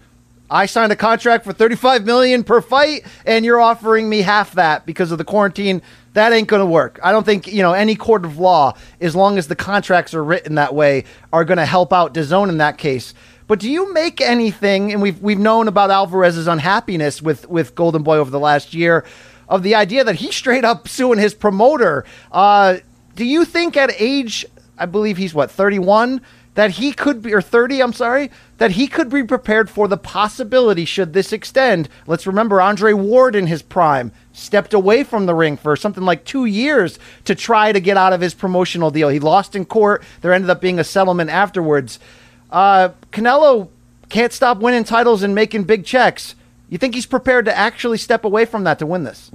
[0.49, 4.85] I signed a contract for 35 million per fight and you're offering me half that
[4.85, 5.81] because of the quarantine.
[6.13, 6.99] That ain't going to work.
[7.03, 10.23] I don't think, you know, any court of law as long as the contracts are
[10.23, 13.13] written that way are going to help out DAZN in that case.
[13.47, 18.03] But do you make anything and we've we've known about Alvarez's unhappiness with with Golden
[18.03, 19.05] Boy over the last year
[19.47, 22.05] of the idea that he's straight up suing his promoter.
[22.31, 22.77] Uh
[23.15, 24.45] do you think at age
[24.77, 26.21] I believe he's what 31
[26.55, 29.97] that he could be, or 30, I'm sorry, that he could be prepared for the
[29.97, 31.89] possibility should this extend.
[32.07, 36.25] Let's remember Andre Ward in his prime stepped away from the ring for something like
[36.25, 39.09] two years to try to get out of his promotional deal.
[39.09, 40.03] He lost in court.
[40.21, 41.99] There ended up being a settlement afterwards.
[42.49, 43.69] Uh, Canelo
[44.09, 46.35] can't stop winning titles and making big checks.
[46.69, 49.29] You think he's prepared to actually step away from that to win this?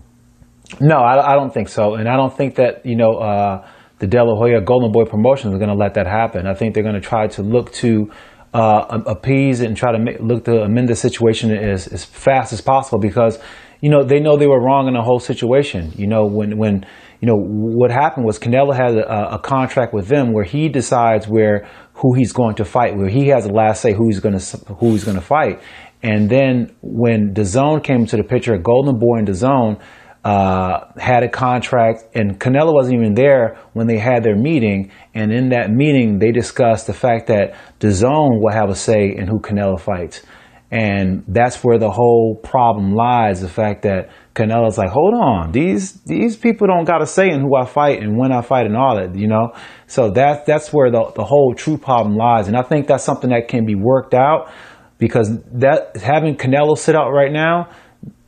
[0.81, 3.67] No, I, I don't think so, and I don't think that you know uh,
[4.01, 6.47] the De La Hoya Golden Boy Promotions are going to let that happen.
[6.47, 8.11] I think they're going to try to look to
[8.53, 12.61] uh, appease and try to make, look to amend the situation as, as fast as
[12.61, 13.39] possible because
[13.81, 15.93] you know they know they were wrong in the whole situation.
[15.95, 16.85] You know when when
[17.21, 21.29] you know what happened was Canelo had a, a contract with them where he decides
[21.29, 24.39] where who he's going to fight, where he has the last say who he's going
[24.39, 25.63] to who he's going to fight.
[26.03, 29.81] And then when DAZN came to the picture, Golden Boy and DAZN
[30.25, 34.91] uh, had a contract, and Canelo wasn't even there when they had their meeting.
[35.15, 39.27] And in that meeting, they discussed the fact that DAZN will have a say in
[39.27, 40.23] who Canelo fights.
[40.71, 43.41] And that's where the whole problem lies.
[43.41, 47.41] The fact that Canelo's like, hold on, these these people don't got a say in
[47.41, 49.53] who I fight and when I fight and all that, you know.
[49.89, 52.47] So that that's where the the whole true problem lies.
[52.47, 54.53] And I think that's something that can be worked out
[54.99, 57.71] because that having Canelo sit out right now,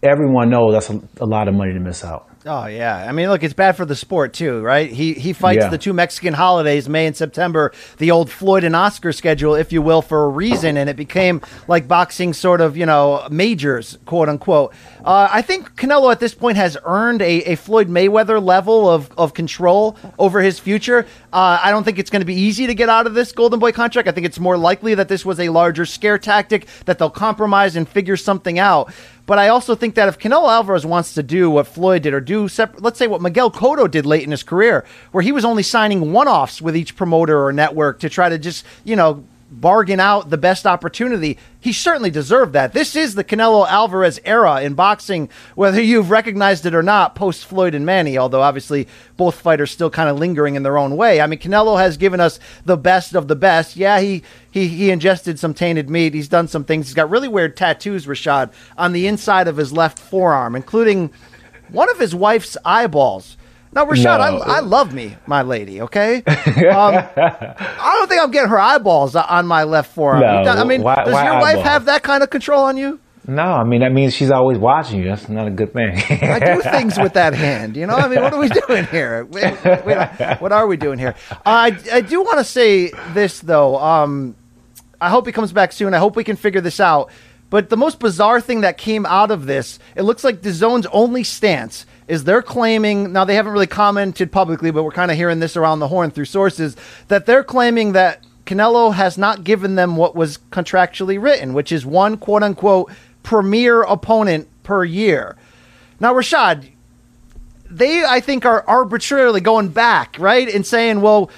[0.02, 2.28] everyone knows that's a, a lot of money to miss out.
[2.44, 4.90] Oh yeah, I mean, look, it's bad for the sport too, right?
[4.90, 5.68] He he fights Yeah.
[5.68, 9.80] the two Mexican holidays, May and September, the old Floyd and Oscar schedule, if you
[9.80, 14.28] will, for a reason, and it became like boxing, sort of, you know, majors, quote
[14.28, 14.74] unquote.
[15.04, 19.08] Uh, I think Canelo at this point has earned a, a Floyd Mayweather level of
[19.16, 21.06] of control over his future.
[21.32, 23.60] Uh, I don't think it's going to be easy to get out of this Golden
[23.60, 24.08] Boy contract.
[24.08, 27.76] I think it's more likely that this was a larger scare tactic that they'll compromise
[27.76, 28.92] and figure something out.
[29.32, 32.20] But I also think that if Canelo Alvarez wants to do what Floyd did or
[32.20, 35.42] do, sep- let's say what Miguel Cotto did late in his career, where he was
[35.42, 39.24] only signing one offs with each promoter or network to try to just, you know,
[39.60, 42.72] bargain out the best opportunity, he certainly deserved that.
[42.72, 47.44] This is the Canelo Alvarez era in boxing, whether you've recognized it or not, post
[47.44, 51.20] Floyd and Manny, although obviously both fighters still kind of lingering in their own way.
[51.20, 53.76] I mean, Canelo has given us the best of the best.
[53.76, 56.14] Yeah, he, he, he ingested some tainted meat.
[56.14, 56.86] He's done some things.
[56.86, 61.10] He's got really weird tattoos, Rashad, on the inside of his left forearm, including
[61.68, 63.36] one of his wife's eyeballs.
[63.74, 64.38] Now, Rashad, No.
[64.42, 66.22] I, I love me, my lady, okay?
[66.72, 70.44] Um, I don't think I'm getting her eyeballs on my left forearm.
[70.44, 73.00] No, I mean, why- does why your wife have that kind of control on you?
[73.26, 75.08] No, I mean that means she's always watching you.
[75.08, 75.96] That's not a good thing.
[76.22, 77.76] I do things with that hand.
[77.76, 79.24] You know, I mean, what are we doing here?
[79.24, 81.14] What are we doing here?
[81.46, 83.76] I, I do want to say this though.
[83.78, 84.34] Um,
[85.00, 85.94] I hope he comes back soon.
[85.94, 87.10] I hope we can figure this out.
[87.48, 91.22] But the most bizarre thing that came out of this, it looks like DAZN's only
[91.22, 95.40] stance is they're claiming now they haven't really commented publicly, but we're kind of hearing
[95.40, 96.76] this around the horn through sources
[97.08, 101.86] that they're claiming that Canelo has not given them what was contractually written, which is
[101.86, 102.90] one quote unquote
[103.22, 105.36] premier opponent per year.
[106.00, 106.70] Now, Rashad,
[107.70, 111.30] they I think are arbitrarily going back, right, and saying, well,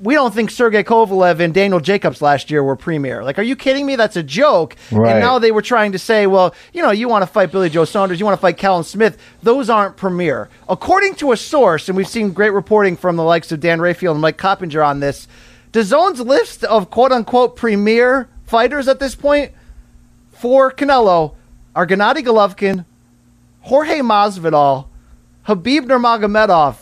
[0.00, 3.24] we don't think Sergey Kovalev and Daniel Jacobs last year were premier.
[3.24, 3.96] Like, are you kidding me?
[3.96, 4.76] That's a joke.
[4.90, 5.12] Right.
[5.12, 7.70] And now they were trying to say, well, you know, you want to fight Billy
[7.70, 9.18] Joe Saunders, you want to fight Callum Smith.
[9.42, 10.48] Those aren't premier.
[10.68, 14.12] According to a source, and we've seen great reporting from the likes of Dan Rafael
[14.12, 15.26] and Mike Coppinger on this,
[15.72, 19.52] DAZN's list of quote unquote premier fighters at this point
[20.32, 21.34] for Canelo
[21.74, 22.84] are Gennady Golovkin,
[23.62, 24.86] Jorge Masvidal,
[25.46, 26.76] Khabib Nurmagomedov,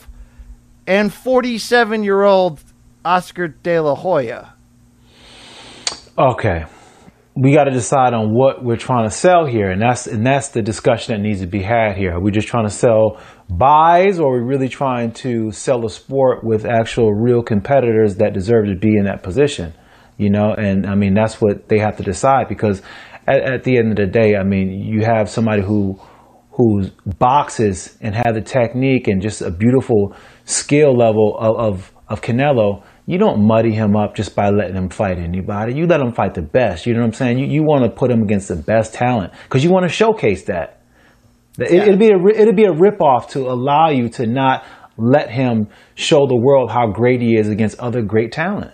[0.87, 2.61] and 47 year old
[3.05, 4.55] Oscar De La Hoya.
[6.19, 6.65] Okay.
[7.35, 10.49] We got to decide on what we're trying to sell here, and that's and that's
[10.49, 12.13] the discussion that needs to be had here.
[12.13, 15.91] Are we just trying to sell buys, or are we really trying to sell a
[15.91, 19.73] sport with actual real competitors that deserve to be in that position?
[20.19, 22.83] You know, and I mean that's what they have to decide because
[23.27, 25.99] at, at the end of the day, I mean you have somebody who
[26.61, 32.21] who boxes and have the technique and just a beautiful skill level of, of, of
[32.21, 35.75] Canelo, you don't muddy him up just by letting him fight anybody.
[35.75, 36.87] You let him fight the best.
[36.87, 37.39] You know what I'm saying?
[37.39, 40.45] You, you want to put him against the best talent because you want to showcase
[40.45, 40.81] that.
[41.59, 41.73] It.
[41.73, 44.65] It'd be a it'd be a ripoff to allow you to not
[44.97, 48.73] let him show the world how great he is against other great talent.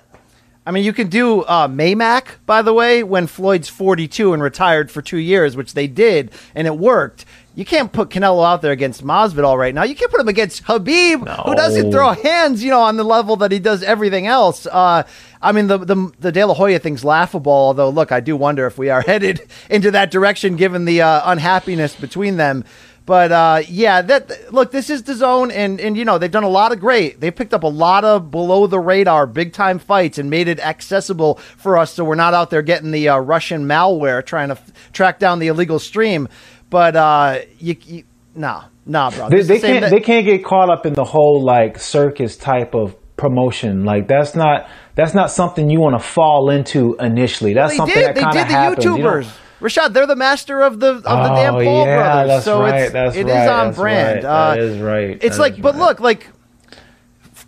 [0.69, 4.91] I mean, you can do uh, Maymac, by the way, when Floyd's 42 and retired
[4.91, 7.25] for two years, which they did, and it worked.
[7.57, 9.83] You can't put Canelo out there against Masvidal right now.
[9.83, 13.35] You can't put him against Khabib, who doesn't throw hands, you know, on the level
[13.37, 14.66] that he does everything else.
[14.66, 15.05] Uh,
[15.40, 17.51] I mean, the, the the De La Hoya thing's laughable.
[17.51, 19.40] Although, look, I do wonder if we are headed
[19.71, 22.62] into that direction, given the uh, unhappiness between them.
[23.07, 26.42] But uh, yeah, that look, this is the zone, and and you know they've done
[26.42, 27.21] a lot of great.
[27.21, 30.59] They picked up a lot of below the radar, big time fights, and made it
[30.59, 34.57] accessible for us, so we're not out there getting the uh, Russian malware trying to
[34.57, 36.29] f- track down the illegal stream.
[36.70, 39.29] But uh, you, you nah, nah, bro.
[39.29, 42.37] They, they the can't that- they can't get caught up in the whole like circus
[42.37, 43.85] type of promotion.
[43.85, 47.55] Like that's not that's not something you want to fall into initially.
[47.55, 48.07] That's they something did.
[48.09, 48.85] that They kind did of the happens.
[48.85, 48.98] you know?
[48.98, 49.37] YouTubers.
[49.61, 52.29] Rashad, they're the master of the of the damn Oh, Paul yeah, brothers.
[52.29, 54.24] that's so right, it's that's it is right, on that's brand.
[54.24, 56.29] right, Uh, that is right, It's that like, is but look, like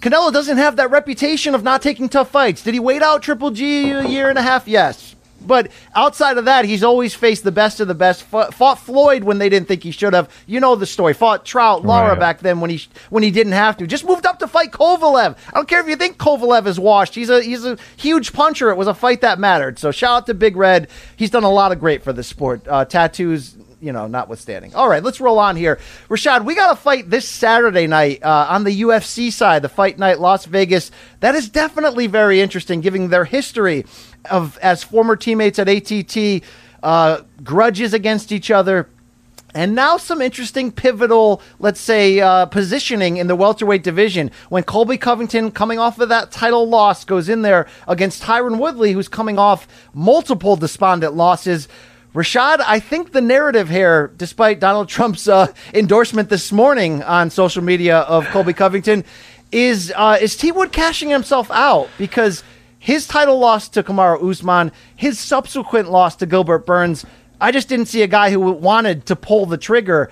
[0.00, 2.62] Canelo doesn't have that reputation of not taking tough fights.
[2.62, 4.66] Did he wait out Triple G a year and a half?
[4.68, 5.16] Yes.
[5.40, 8.22] But outside of that, he's always faced the best of the best.
[8.24, 10.28] Fought, fought Floyd when they didn't think he should have.
[10.46, 11.14] You know the story.
[11.14, 12.18] Fought Trout, Lara Right.
[12.18, 13.86] back then when he when he didn't have to.
[13.86, 15.36] Just moved up to fight Kovalev.
[15.48, 17.14] I don't care if you think Kovalev is washed.
[17.14, 18.70] He's a he's a huge puncher.
[18.70, 19.78] It was a fight that mattered.
[19.78, 20.88] So shout out to Big Red.
[21.16, 22.66] He's done a lot of great for the sport.
[22.68, 24.74] Uh, tattoos, you know, notwithstanding.
[24.74, 25.78] All right, let's roll on here.
[26.08, 29.98] Rashad, we got a fight this Saturday night uh, on the UFC side, the Fight
[29.98, 30.90] Night Las Vegas.
[31.20, 33.84] That is definitely very interesting, given their history
[34.30, 36.42] of as former teammates at ATT,
[36.82, 38.88] uh, grudges against each other.
[39.54, 44.98] And now some interesting pivotal, let's say, uh, positioning in the welterweight division when Colby
[44.98, 49.38] Covington, coming off of that title loss, goes in there against Tyron Woodley, who's coming
[49.38, 51.66] off multiple despondent losses.
[52.18, 57.62] Rashad, I think the narrative here, despite Donald Trump's uh, endorsement this morning on social
[57.62, 59.04] media of Colby Covington,
[59.52, 62.42] is uh, is T Wood cashing himself out because
[62.80, 67.06] his title loss to Kamaru Usman, his subsequent loss to Gilbert Burns.
[67.40, 70.10] I just didn't see a guy who wanted to pull the trigger.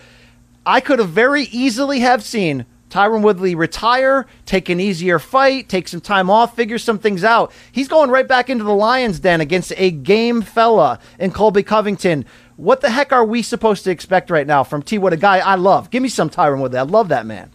[0.65, 2.67] I could have very easily have seen
[2.97, 7.53] Tyron Woodley retire, take an easier fight, take some time off, figure some things out.
[7.71, 12.25] He's going right back into the Lions Den against a game fella in Colby Covington.
[12.57, 15.41] What the heck are we supposed to expect right now from T Wood, a guy
[15.41, 15.91] I love?
[15.91, 16.79] Give me some Tyron Woodley.
[16.79, 17.51] I love that man.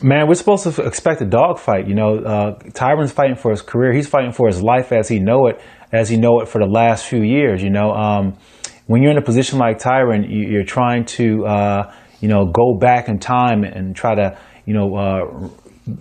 [0.00, 1.88] Man, we're supposed to expect a dogfight.
[1.88, 3.92] You know, uh, Tyron's fighting for his career.
[3.92, 6.70] He's fighting for his life as he know it, as he know it for the
[6.70, 7.60] last few years.
[7.60, 8.36] You know, um,
[8.86, 12.78] when you're in a position like Tyron, you, you're trying to, uh, you know, go
[12.78, 15.48] back in time and try to, you know, uh,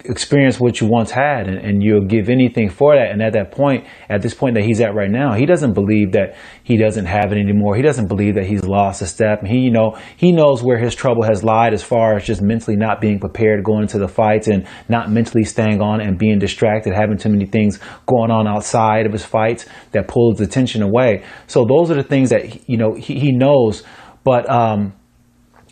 [0.05, 3.11] experience what you once had, and, and you'll give anything for that.
[3.11, 6.13] And at that point, at this point that he's at right now, he doesn't believe
[6.13, 7.75] that he doesn't have it anymore.
[7.75, 9.43] He doesn't believe that he's lost a step.
[9.45, 12.75] He, you know, he knows where his trouble has lied as far as just mentally
[12.75, 16.93] not being prepared going into the fights and not mentally staying on and being distracted,
[16.93, 21.23] having too many things going on outside of his fights that pull his attention away.
[21.45, 23.83] So those are the things that you know he, he knows,
[24.23, 24.49] but.
[24.49, 24.93] um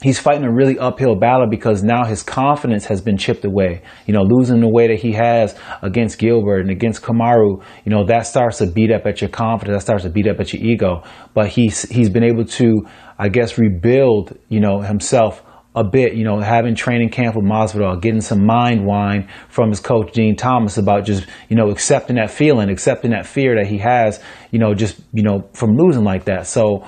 [0.04, 3.82] he's fighting a really uphill battle because now his confidence has been chipped away.
[4.06, 8.06] You know, losing the way that he has against Gilbert and against Kamaru, you know,
[8.06, 9.78] that starts to beat up at your confidence.
[9.78, 11.04] That starts to beat up at your ego.
[11.34, 12.86] But he's he's been able to,
[13.18, 15.42] I guess, rebuild, you know, himself
[15.76, 19.80] a bit, you know, having training camp with Masvidal, getting some mind wine from his
[19.80, 23.80] coach Dean Thomas about just, you know, accepting that feeling, accepting that fear that he
[23.80, 26.46] has, you know, just, you know, from losing like that.
[26.46, 26.86] So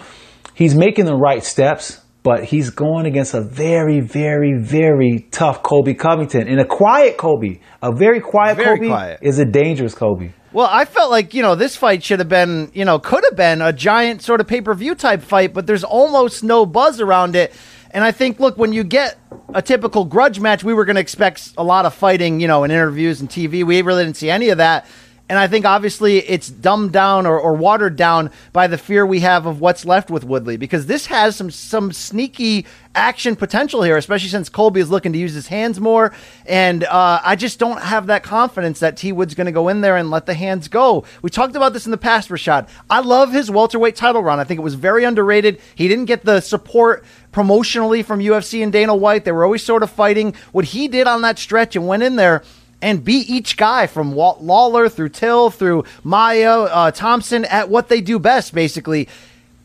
[0.53, 5.93] he's making the right steps, but he's going against a very, very, very tough Colby
[5.93, 7.61] Covington and a quiet Colby.
[7.83, 9.19] A very quiet Very Colby quiet.
[9.21, 10.33] is a dangerous Colby.
[10.51, 13.35] Well, I felt like, you know, this fight should have been, you know, could have
[13.37, 16.99] been a giant sort of pay per view type fight, but there's almost no buzz
[16.99, 17.53] around it.
[17.91, 19.19] And I think, look, when you get
[19.53, 22.63] a typical grudge match, we were going to expect a lot of fighting, you know,
[22.63, 23.63] in interviews and TV.
[23.63, 24.87] We really didn't see any of that.
[25.27, 29.21] And I think obviously it's dumbed down or, or watered down by the fear we
[29.21, 33.97] have of what's left with Woodley because this has some some sneaky action potential here,
[33.97, 36.13] especially since Colby is looking to use his hands more.
[36.45, 39.81] And uh, I just don't have that confidence that T Wood's going to go in
[39.81, 41.05] there and let the hands go.
[41.23, 42.69] We talked about this in the past, Rashad.
[42.87, 44.39] I love his welterweight title run.
[44.39, 45.59] I think it was very underrated.
[45.73, 47.03] He didn't get the support
[47.33, 49.25] promotionally from UFC and Dana White.
[49.25, 50.35] They were always sort of fighting.
[50.51, 52.43] What he did on that stretch and went in there
[52.85, 57.89] and beat each guy from Walt Lawler through Till through Maia uh, Thompson at what
[57.89, 59.09] they do best, basically.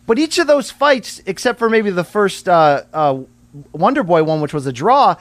[0.06, 3.18] But each of those fights, except for maybe the first uh, uh,
[3.72, 5.16] Wonder Boy one, which was a draw,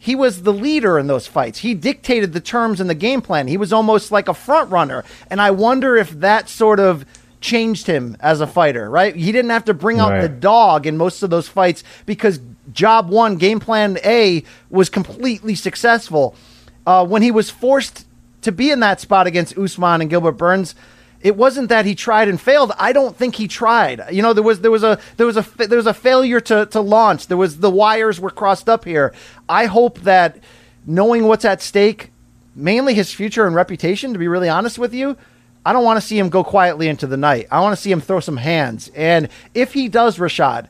[0.00, 1.60] he was the leader in those fights.
[1.60, 3.46] He dictated the terms and the game plan.
[3.46, 5.04] He was almost like a front runner.
[5.30, 7.06] And I wonder if that sort of
[7.40, 9.14] changed him as a fighter, right?
[9.14, 10.22] He didn't have to bring out Right.
[10.22, 12.40] the dog in most of those fights because
[12.72, 16.34] job one, game plan A, was completely successful.
[16.86, 18.06] Uh, when he was forced
[18.42, 20.74] to be in that spot against Usman and Gilbert Burns,
[21.20, 22.72] it wasn't that he tried and failed.
[22.78, 24.02] I don't think he tried.
[24.12, 26.66] You know, there was there was a there was a there was a failure to
[26.66, 27.28] to launch.
[27.28, 29.14] There was the wires were crossed up here.
[29.48, 30.38] I hope that
[30.86, 32.10] knowing what's at stake,
[32.54, 35.16] mainly his future and reputation, to be really honest with you,
[35.64, 37.48] I don't want to see him go quietly into the night.
[37.50, 38.90] I want to see him throw some hands.
[38.94, 40.68] And if he does, Rashad,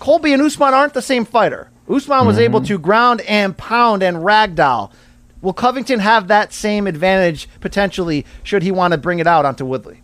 [0.00, 1.70] Colby and Usman aren't the same fighter.
[1.88, 4.92] Usman was able to ground and pound and ragdoll.
[5.40, 9.64] Will Covington have that same advantage potentially should he want to bring it out onto
[9.64, 10.02] Woodley?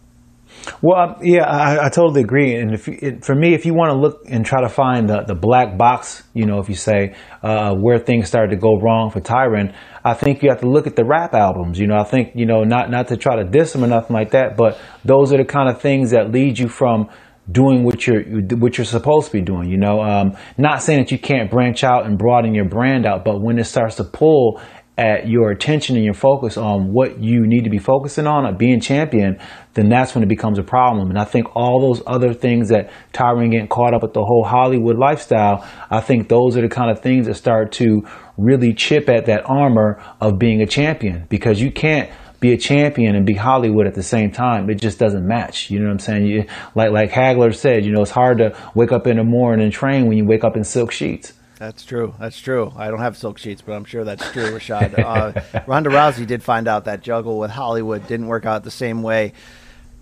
[0.81, 2.55] Well, um, yeah, I, I totally agree.
[2.55, 5.23] And if it, for me, if you want to look and try to find the,
[5.27, 9.11] the black box, you know, if you say uh, where things started to go wrong
[9.11, 9.75] for Tyron,
[10.05, 11.79] I think you have to look at the rap albums.
[11.79, 14.15] You know, I think you know not not to try to diss him or nothing
[14.15, 17.09] like that, but those are the kind of things that lead you from
[17.51, 18.23] doing what you're
[18.57, 19.69] what you're supposed to be doing.
[19.71, 23.25] You know, um, not saying that you can't branch out and broaden your brand out,
[23.25, 24.61] but when it starts to pull
[24.97, 28.57] at your attention and your focus on what you need to be focusing on, at
[28.57, 29.39] being champion,
[29.75, 31.11] then that's when it becomes a problem.
[31.11, 34.45] And I think all those other things that Tyron getting caught up with the whole
[34.45, 38.03] Hollywood lifestyle, I think those are the kind of things that start to
[38.39, 42.09] really chip at that armor of being a champion because you can't
[42.41, 44.69] be a champion and be Hollywood at the same time.
[44.69, 45.71] It just doesn't match.
[45.71, 46.27] You know what I'm saying?
[46.27, 49.65] You, like like Hagler said, you know, it's hard to wake up in the morning
[49.65, 51.33] and train when you wake up in silk sheets.
[51.59, 52.15] That's true.
[52.19, 52.73] That's true.
[52.77, 54.99] I don't have silk sheets, but I'm sure that's true, Rashad.
[54.99, 59.03] Uh, Ronda Rousey did find out that juggle with Hollywood didn't work out the same
[59.03, 59.33] way.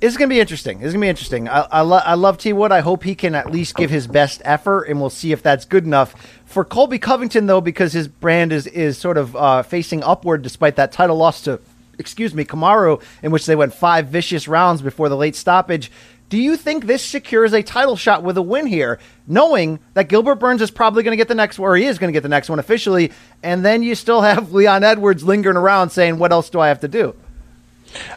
[0.01, 0.78] It's going to be interesting.
[0.78, 1.49] It's going to be interesting.
[1.49, 2.72] I, I, lo- I love T Wood.
[2.72, 5.64] I hope he can at least give his best effort, and we'll see if that's
[5.64, 6.14] good enough.
[6.47, 10.76] For Colby Covington, though, because his brand is, is sort of uh, facing upward despite
[10.76, 11.61] that title loss to,
[11.99, 15.90] excuse me, Kamaru, in which they went five vicious rounds before the late stoppage.
[16.28, 20.36] Do you think this secures a title shot with a win here, knowing that Gilbert
[20.36, 22.22] Burns is probably going to get the next one, or he is going to get
[22.22, 23.12] the next one officially,
[23.43, 26.80] and then you still have Leon Edwards lingering around saying, "What else do I have
[26.80, 27.14] to do?"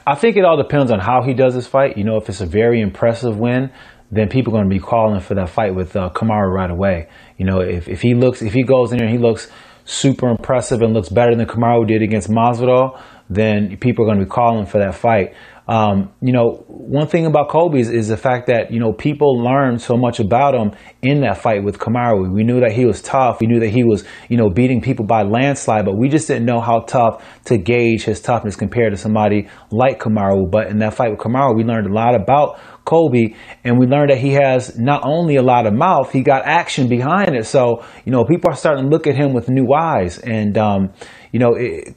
[0.07, 1.97] I think it all depends on how he does his fight.
[1.97, 3.71] You know, if it's a very impressive win,
[4.11, 7.09] then people are going to be calling for that fight with uh, Kamaru right away.
[7.37, 9.51] You know, if, if he looks, if he goes in there and he looks
[9.83, 12.99] super impressive and looks better than Kamaru did against Masvidal,
[13.29, 15.33] then people are going to be calling for that fight.
[15.67, 19.43] Um, you know, one thing about Colby is, is the fact that, you know, people
[19.43, 22.31] learned so much about him in that fight with Kamaru.
[22.31, 23.39] We knew that he was tough.
[23.41, 26.45] We knew that he was, you know, beating people by landslide, but we just didn't
[26.45, 30.51] know how tough to gauge his toughness compared to somebody like Kamaru.
[30.51, 34.11] But in that fight with Kamaru, we learned a lot about Colby, and we learned
[34.11, 37.47] that he has not only a lot of mouth, he got action behind it.
[37.47, 40.19] So, you know, people are starting to look at him with new eyes.
[40.19, 40.93] And, um,
[41.31, 41.95] you know, it,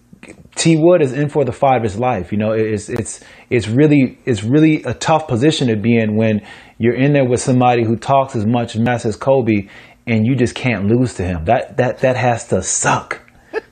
[0.59, 2.32] T Wood is in for the fight of his life.
[2.32, 6.42] You know, it's it's it's really it's really a tough position to be in when
[6.78, 9.70] you're in there with somebody who talks as much mess as Colby,
[10.06, 11.44] and you just can't lose to him.
[11.44, 13.22] That that that has to suck.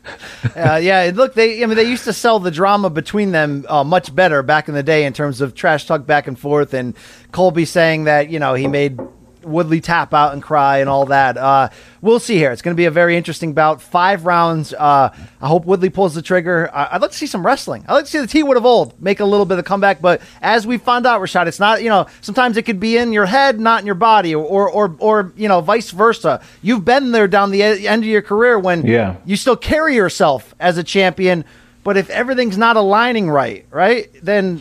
[0.55, 3.82] Uh, yeah, look, they I mean they used to sell the drama between them uh,
[3.82, 6.97] much better back in the day in terms of trash talk back and forth, and
[7.32, 8.99] Colby saying that you know he made
[9.47, 11.37] Woodley tap out and cry and all that.
[11.37, 11.69] Uh,
[12.03, 12.51] we'll see here.
[12.51, 13.81] It's going to be a very interesting bout.
[13.81, 14.75] Five rounds.
[14.75, 16.69] Uh, I hope Woodley pulls the trigger.
[16.75, 17.85] I- I'd like to see some wrestling.
[17.89, 20.03] I'd like to see the T Wood of old make a little bit of comeback.
[20.03, 23.13] But as we found out, Rashad, it's not, you know, sometimes it could be in
[23.13, 26.41] your head, not in your body, or, or, or, you know, vice versa.
[26.63, 29.17] You've been there down the e- end of your career when Yeah.
[29.25, 31.45] you still carry yourself as a champion.
[31.85, 34.61] But if everything's not aligning right, right, then,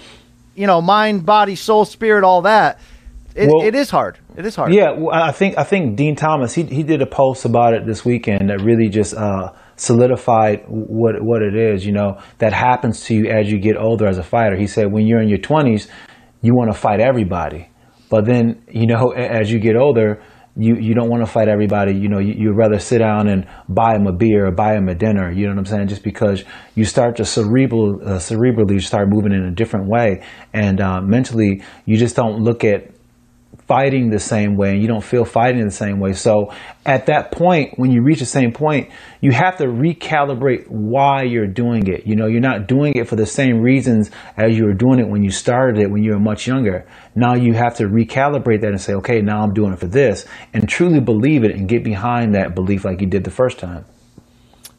[0.53, 2.79] you know, mind, body, soul, spirit, all that,
[3.35, 4.17] it, Well- it is hard.
[4.37, 4.73] It is hard.
[4.73, 7.85] Yeah, well, I think I think Dean Thomas he he did a post about it
[7.85, 11.85] this weekend that really just uh, solidified what what it is.
[11.85, 14.55] You know that happens to you as you get older as a fighter.
[14.55, 15.87] He said when you're in your 20s,
[16.41, 17.69] you want to fight everybody,
[18.09, 20.21] but then you know as you get older.
[20.57, 21.93] You, you don't want to fight everybody.
[21.93, 24.87] You know, you, you'd rather sit down and buy them a beer or buy them
[24.87, 25.29] a dinner.
[25.29, 25.87] You know what I'm saying?
[25.89, 30.23] Just because you start to cerebral, uh, cerebrally start moving in a different way.
[30.53, 32.94] And uh, mentally, you just don't look at
[33.67, 36.13] fighting the same way and you don't feel fighting the same way.
[36.13, 36.51] So
[36.85, 38.91] at that point, when you reach the same point,
[39.21, 42.05] you have to recalibrate why you're doing it.
[42.05, 45.07] You know, you're not doing it for the same reasons as you were doing it
[45.07, 46.85] when you started it when you were much younger.
[47.15, 50.25] Now you have to recalibrate that and say, okay, now I'm doing it for this
[50.53, 53.85] and truly believe it and get behind that belief like you did the first time.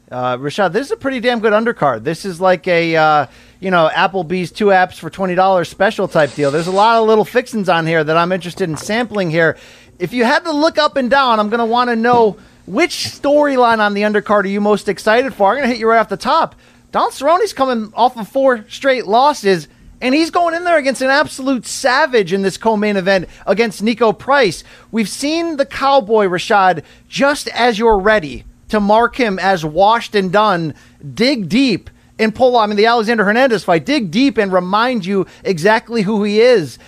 [0.08, 2.04] Uh, Rashad, this is a pretty damn good undercard.
[2.04, 3.26] This is like a, uh,
[3.58, 6.52] you know, Applebee's two apps for $20 special type deal.
[6.52, 9.56] There's a lot of little fixins on here that I'm interested in sampling here.
[9.98, 12.36] If you had to look up and down, I'm going to want to know
[12.66, 15.50] which storyline on the undercard are you most excited for?
[15.50, 16.54] I'm going to hit you right off the top.
[16.92, 19.66] Don Cerrone's coming off of four straight losses,
[20.00, 24.16] and he's going in there against an absolute savage in this co-main event against Niko
[24.16, 24.62] Price.
[24.92, 30.32] We've seen the Cowboy Rashad just as you're ready to mark him as washed and
[30.32, 30.74] done.
[31.14, 32.56] Dig deep and pull.
[32.56, 33.84] I mean, the Alexander Hernandez fight.
[33.84, 36.78] Dig deep and remind you exactly who he is.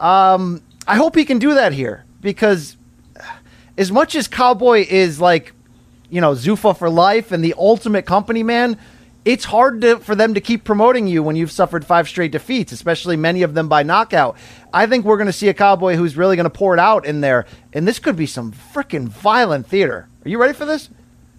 [0.00, 2.76] Um, I hope he can do that here because
[3.76, 5.52] as much as Cowboy is like,
[6.08, 8.78] you know, Zuffa for life and the ultimate company man,
[9.24, 12.70] it's hard to, for them to keep promoting you when you've suffered five straight defeats,
[12.70, 14.36] especially many of them by knockout.
[14.72, 17.04] I think we're going to see a Cowboy who's really going to pour it out
[17.04, 20.08] in there, and this could be some freaking violent theater.
[20.24, 20.90] Are you ready for this?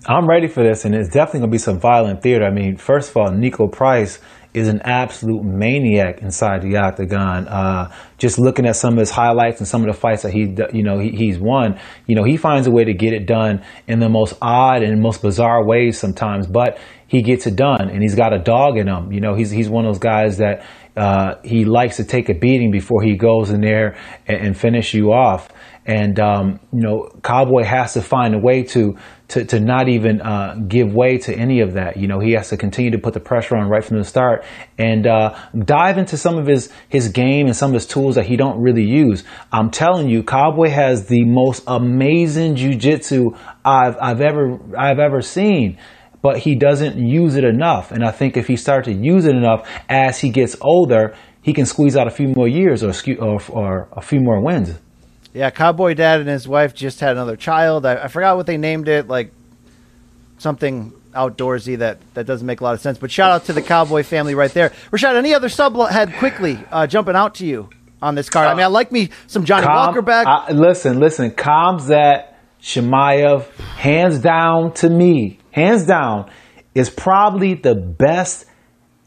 [0.06, 2.46] I'm ready for this, and it's definitely to be some violent theater.
[2.46, 4.20] I mean, first of all, Niko Price
[4.54, 7.48] is an absolute maniac inside the octagon.
[7.48, 10.56] Uh, just looking at some of his highlights and some of the fights that he,
[10.72, 13.64] you know, he, he's won, you know, he finds a way to get it done
[13.88, 18.02] in the most odd and most bizarre ways sometimes, but he gets it done, and
[18.02, 19.12] he's got a dog in him.
[19.12, 22.34] You know, he's he's one of those guys that uh, he likes to take a
[22.34, 25.50] beating before he goes in there and, and finish you off.
[25.88, 28.98] And um, you know, Cowboy has to find a way to
[29.30, 31.96] to, to not even uh, give way to any of that.
[31.96, 34.46] You know, he has to continue to put the pressure on right from the start
[34.78, 38.26] and uh, dive into some of his his game and some of his tools that
[38.26, 39.24] he don't really use.
[39.52, 45.78] I'm telling you, Cowboy has the most amazing jujitsu I've I've ever I've ever seen.
[46.20, 49.36] But he doesn't use it enough, and I think if he starts to use it
[49.36, 53.40] enough as he gets older, he can squeeze out a few more years or, or,
[53.50, 54.74] or a few more wins.
[55.34, 57.86] Yeah, Cowboy Dad and his wife just had another child.
[57.86, 59.32] I, I forgot what they named it, like
[60.38, 62.98] something outdoorsy that, that doesn't make a lot of sense.
[62.98, 64.70] But shout out to the Cowboy family right there.
[64.92, 67.70] Rashad, any other subhead quickly uh, jumping out to you
[68.02, 68.48] on this card?
[68.48, 70.28] I mean, I like me some Johnny Kam- Walker back.
[70.28, 71.32] I- listen, listen.
[71.32, 73.48] Khamzat Chimaev,
[73.78, 76.30] hands down to me, hands down,
[76.76, 78.46] is probably the best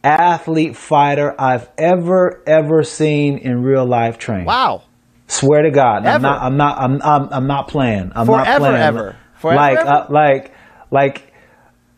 [0.03, 4.45] athlete fighter I've ever ever seen in real life train.
[4.45, 4.83] wow.
[5.31, 6.17] Swear to God, Ever.
[6.17, 6.43] I'm not.
[6.43, 6.79] I'm not.
[6.79, 7.03] I'm.
[7.03, 8.11] I'm, I'm not playing.
[8.17, 8.77] I'm not Forever, playing.
[8.77, 9.17] ever.
[9.37, 9.89] Forever, like, ever?
[9.89, 10.53] Uh, like,
[10.91, 11.33] like.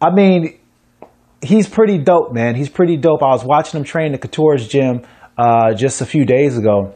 [0.03, 0.59] I mean,
[1.41, 2.57] he's pretty dope, man.
[2.57, 3.23] He's pretty dope.
[3.23, 5.01] I was watching him train at Couture's gym
[5.39, 6.95] uh, just a few days ago,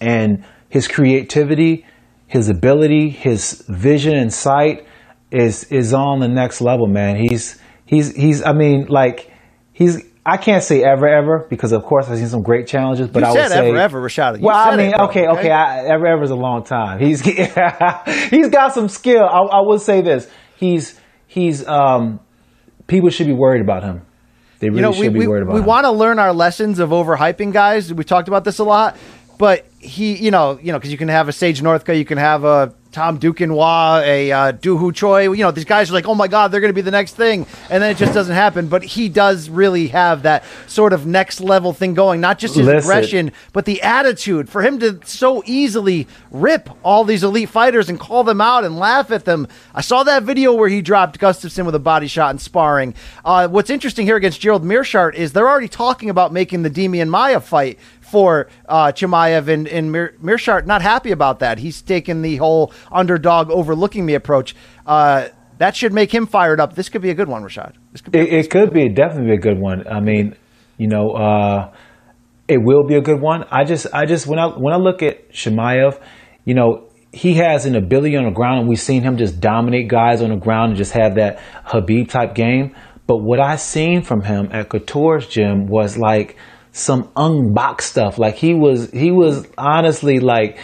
[0.00, 1.86] and his creativity,
[2.26, 4.86] his ability, his vision and sight
[5.30, 7.14] is is on the next level, man.
[7.16, 8.42] He's he's he's.
[8.42, 9.30] I mean, like
[9.72, 10.02] he's.
[10.26, 13.28] I can't say ever ever because of course I've seen some great challenges, but You
[13.28, 14.38] I said would say ever, ever, Rashad.
[14.38, 15.38] You well, I mean, it, okay, okay?
[15.38, 16.98] okay, I, ever ever is a long time.
[16.98, 17.20] He's
[18.30, 19.22] he's got some skill.
[19.22, 20.28] I, I would say this.
[20.56, 22.20] He's he's um
[22.86, 24.02] people should be worried about him.
[24.60, 25.62] They really you know, should we, be worried about him.
[25.62, 27.92] we want to learn our lessons of overhyping guys.
[27.92, 28.96] We talked about this a lot,
[29.38, 32.18] but he, you know, you know, because you can have a Sage Northcutt, you can
[32.18, 35.32] have a Tom Duquesnoy, a uh, Doohoo Choi.
[35.32, 37.16] You know, these guys are like, oh my god, they're going to be the next
[37.16, 38.68] thing, and then it just doesn't happen.
[38.68, 42.20] But he does really have that sort of next level thing going.
[42.20, 42.78] Not just his Listen.
[42.78, 47.98] aggression, but the attitude for him to so easily rip all these elite fighters and
[47.98, 49.48] call them out and laugh at them.
[49.74, 52.94] I saw that video where he dropped Gustafsson with a body shot in sparring.
[53.24, 57.08] Uh, what's interesting here against Gerald Meerschaert is they're already talking about making the Demian
[57.08, 61.58] Maia fight for uh, Chimaev and, and Mir- Meerschaert not happy about that.
[61.58, 64.54] He's taken the whole underdog overlooking me approach.
[64.86, 65.28] Uh,
[65.58, 66.74] that should make him fired up.
[66.74, 67.74] This could be a good one, Rashad.
[67.92, 69.86] This could be It, it could be definitely be a good one.
[69.88, 70.36] I mean,
[70.78, 71.72] you know, uh,
[72.48, 73.44] it will be a good one.
[73.50, 76.00] I just, I just when I when I look at Chimaev,
[76.44, 79.88] you know, he has an ability on the ground, and we've seen him just dominate
[79.88, 82.74] guys on the ground and just have that Khabib type game.
[83.06, 86.36] But what I seen from him at Couture's gym was like
[86.74, 88.18] some unboxed stuff.
[88.18, 90.58] Like he was, he was honestly like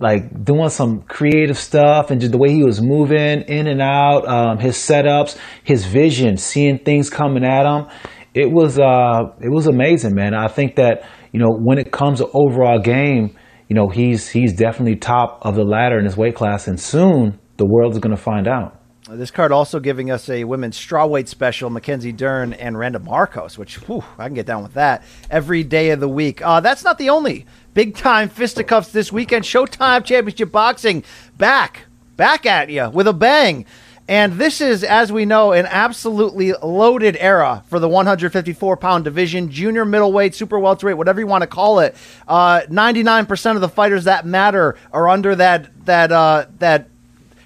[0.00, 4.26] like doing some creative stuff and just the way he was moving in and out,
[4.26, 7.86] um, his setups, his vision, seeing things coming at him.
[8.34, 10.34] It was uh, it was amazing, man.
[10.34, 13.36] I think that you know when it comes to overall game,
[13.68, 17.38] you know he's he's definitely top of the ladder in his weight class, and soon
[17.58, 18.81] the world is going to find out.
[19.16, 23.76] This card also giving us a women's strawweight special, Mackenzie Dern and Randa Markos, which
[23.86, 26.40] whew, I can get down with that every day of the week.
[26.42, 29.44] Uh, that's not the only big time fisticuffs this weekend.
[29.44, 31.04] Showtime Championship Boxing
[31.36, 31.86] back,
[32.16, 33.66] back at you with a bang.
[34.08, 39.50] And this is, as we know, an absolutely loaded era for the 154 pound division,
[39.50, 41.94] junior middleweight, super welterweight, whatever you want to call it.
[42.26, 46.88] Uh, 99% of the fighters that matter are under that that uh, that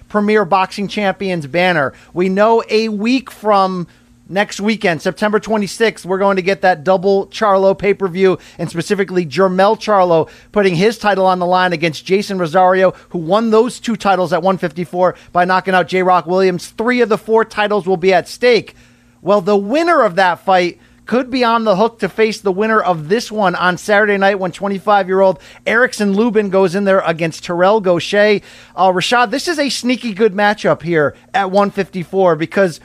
[0.09, 1.93] Premier Boxing Champions banner.
[2.13, 3.87] We know a week from
[4.29, 8.69] next weekend, September 26th, we're going to get that double Charlo pay per view, and
[8.69, 13.79] specifically Jermell Charlo putting his title on the line against Jeison Rosario, who won those
[13.79, 16.67] two titles at 154 by knocking out J Rock Williams.
[16.67, 18.75] Three of the four titles will be at stake.
[19.21, 22.79] Well, the winner of that fight could be on the hook to face the winner
[22.81, 26.99] of this one on Saturday night when 25 year old Erickson Lubin goes in there
[26.99, 28.43] against Terrell Gausha.
[28.75, 32.79] Uh, Rashad, this is a sneaky good matchup here at 154 because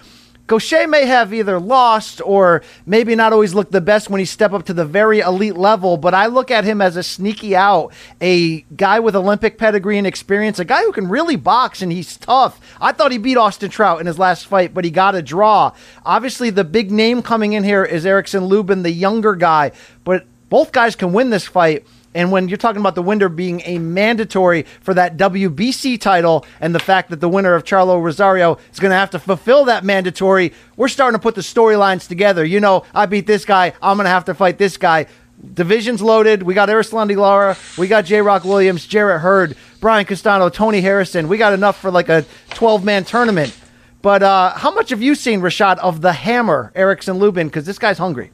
[0.53, 4.53] Gausha may have either lost or maybe not always looked the best when he step
[4.53, 7.94] up to the very elite level, but I look at him as a sneaky out,
[8.20, 12.18] a guy with Olympic pedigree and experience, a guy who can really box and he's
[12.18, 12.61] tough.
[12.82, 15.72] I thought he beat Austin Trout in his last fight, but he got a draw.
[16.05, 19.72] Obviously, the big name coming in here is Erickson Lubin, the younger guy,
[20.05, 21.86] but both guys can win this fight.
[22.14, 26.74] And when you're talking about the winner being a mandatory for that WBC title and
[26.74, 29.84] the fact that the winner of Charlo Rosario is going to have to fulfill that
[29.84, 32.44] mandatory, we're starting to put the storylines together.
[32.44, 35.06] You know, I beat this guy, I'm going to have to fight this guy.
[35.54, 36.44] Division's loaded.
[36.44, 37.56] We got Erislandy Lara.
[37.76, 41.26] We got J Rock Williams, Jarrett Hurd, Brian Castano, Tony Harrison.
[41.26, 43.56] We got enough for like a 12 man tournament.
[44.02, 47.48] But uh, how much have you seen, Rashad, of the hammer, Erickson Lubin?
[47.48, 48.30] Because this guy's hungry.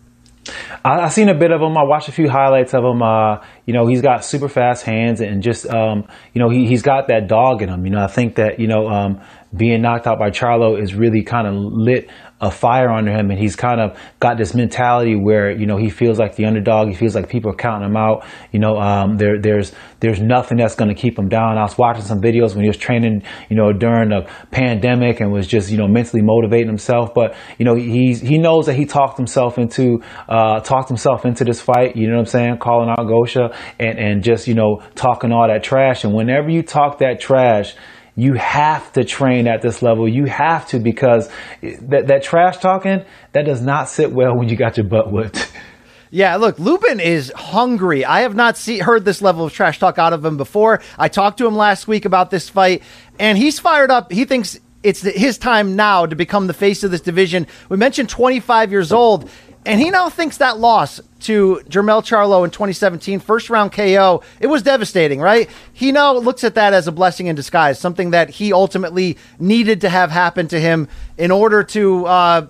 [0.84, 1.76] I, I seen a bit of him.
[1.76, 3.02] I watched a few highlights of him.
[3.02, 6.82] Uh, you know, he's got super fast hands and just, um, you know, he, he's
[6.82, 7.84] got that dog in him.
[7.84, 9.20] You know, I think that, you know, um,
[9.56, 12.10] being knocked out by Charlo is really kind of lit
[12.40, 15.90] a fire under him and he's kind of got this mentality where you know he
[15.90, 16.88] feels like the underdog.
[16.88, 18.24] He feels like people are counting him out.
[18.52, 21.58] You know um, there there's there's nothing that's going to keep him down.
[21.58, 25.32] I was watching some videos when he was training you know during the pandemic and
[25.32, 27.12] was just you know mentally motivating himself.
[27.12, 31.44] But you know he's he knows that he talked himself into uh, talked himself into
[31.44, 32.58] this fight you know what i'm saying?
[32.58, 36.04] Calling out Gausha and and just you know talking all that trash.
[36.04, 37.74] And whenever you talk that trash
[38.18, 40.08] you have to train at this level.
[40.08, 41.30] You have to because
[41.62, 45.50] that, that trash talking, that does not sit well when you got your butt whipped.
[46.10, 48.02] Yeah, look, Lubin is hungry.
[48.02, 50.80] I have not see, heard this level of trash talk out of him before.
[50.98, 52.82] I talked to him last week about this fight,
[53.18, 54.10] and he's fired up.
[54.10, 57.46] He thinks it's his time now to become the face of this division.
[57.68, 59.28] We mentioned 25 years old.
[59.66, 64.46] And he now thinks that loss to Jermell Charlo in 2017, first round KO, it
[64.46, 65.50] was devastating, right?
[65.72, 69.80] He now looks at that as a blessing in disguise, something that he ultimately needed
[69.82, 70.88] to have happen to him
[71.18, 72.46] in order to uh,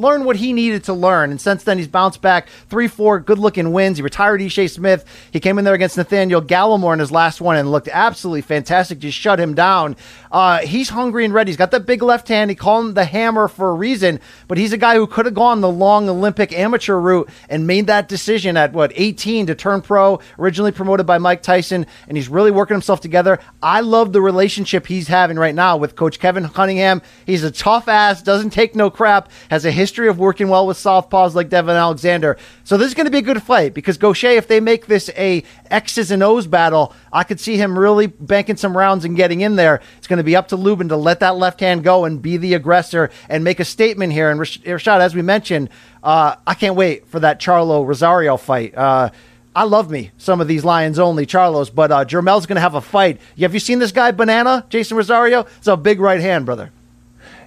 [0.00, 1.30] learn what he needed to learn.
[1.30, 3.98] And since then, he's bounced back three, four good looking wins.
[3.98, 5.04] He retired Ishe Smith.
[5.32, 8.98] He came in there against Nathaniel Gallimore in his last one and looked absolutely fantastic.
[8.98, 9.96] Just shut him down.
[10.32, 11.50] Uh, he's hungry and ready.
[11.50, 12.50] He's got that big left hand.
[12.50, 15.34] He called him the hammer for a reason, but he's a guy who could have
[15.34, 19.82] gone the long Olympic amateur route and made that decision at what 18 to turn
[19.82, 20.20] pro.
[20.38, 23.38] Originally promoted by Mike Tyson, and he's really working himself together.
[23.62, 27.02] I love the relationship he's having right now with Coach Kevin Cunningham.
[27.26, 30.76] He's a tough ass, doesn't take no crap, has a history of working well with
[30.76, 32.36] southpaws like Devon Alexander.
[32.64, 35.10] So this is going to be a good fight because Gausha, if they make this
[35.16, 39.40] a X's and O's battle, I could see him really banking some rounds and getting
[39.40, 39.80] in there.
[39.98, 42.36] It's going to be up to Lubin to let that left hand go and be
[42.36, 44.30] the aggressor and make a statement here.
[44.30, 45.68] And Rashad, as we mentioned,
[46.02, 48.76] uh, I can't wait for that Charlo Rosario fight.
[48.76, 49.10] Uh,
[49.54, 52.76] I love me some of these Lions only Charlos, but uh, Jermell's going to have
[52.76, 53.20] a fight.
[53.38, 55.40] Have you seen this guy, Banana, Jeison Rosario?
[55.58, 56.70] It's a big right hand, brother.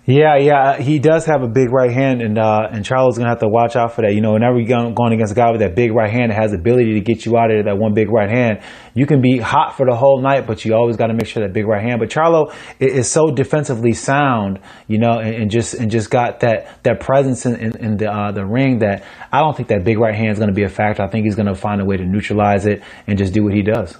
[0.05, 3.39] Yeah, yeah, he does have a big right hand, and uh, and Charlo's gonna have
[3.39, 4.13] to watch out for that.
[4.13, 6.51] You know, whenever you're going, against a guy with that big right hand that has
[6.51, 8.59] the ability to get you out of that one big right hand,
[8.93, 11.41] you can be hot for the whole night, but you always got to make sure
[11.41, 12.01] that big right hand.
[12.01, 16.83] But Charlo is, so defensively sound, you know, and, and, just and just got that
[16.83, 19.99] that presence in, in, in the uh, the ring that I don't think that big
[19.99, 21.01] right hand is to be a factor.
[21.01, 23.61] I think he's to find a way to neutralize it and just do what he
[23.61, 23.97] does.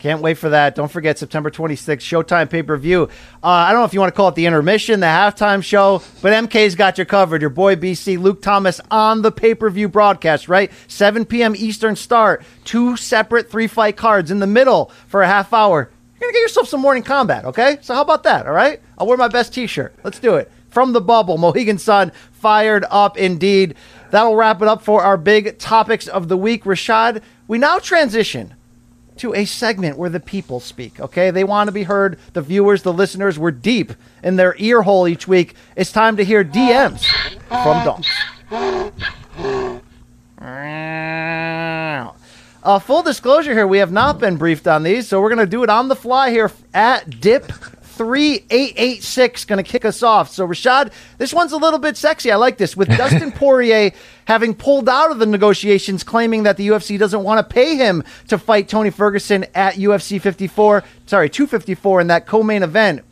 [0.00, 0.74] Can't wait for that.
[0.74, 3.04] Don't forget September 26th, Showtime pay per view.
[3.44, 6.02] Uh, I don't know if you want to call it the intermission, the halftime show,
[6.22, 7.42] but MK's got you covered.
[7.42, 10.72] Your boy BC, Luke Thomas on the pay per view broadcast, right?
[10.88, 11.54] 7 p.m.
[11.54, 12.42] Eastern start.
[12.64, 15.90] Two separate three fight cards in the middle for a half hour.
[16.14, 17.76] You're going to get yourself some Morning Kombat, okay?
[17.82, 18.80] So, how about that, all right?
[18.96, 19.94] I'll wear my best t shirt.
[20.02, 20.50] Let's do it.
[20.70, 23.74] From the bubble, Mohegan Sun fired up indeed.
[24.12, 26.64] That'll wrap it up for our big topics of the week.
[26.64, 28.54] Rashad, we now transition
[29.20, 31.30] to a segment where the people speak, okay?
[31.30, 32.18] They want to be heard.
[32.32, 33.92] The viewers, the listeners, we're deep
[34.22, 35.54] in their ear hole each week.
[35.76, 37.04] It's time to hear DMs
[37.48, 38.08] from Donks.
[42.62, 45.46] Uh, full disclosure here, we have not been briefed on these, so we're going to
[45.46, 47.52] do it on the fly here at Dip
[48.00, 50.30] 3886 going to kick us off.
[50.30, 52.32] So, Rashad, this one's a little bit sexy.
[52.32, 52.74] I like this.
[52.74, 53.92] With Dustin Poirier
[54.24, 58.02] having pulled out of the negotiations, claiming that the UFC doesn't want to pay him
[58.28, 63.04] to fight Tony Ferguson at UFC 54, sorry, 254 in that co main event.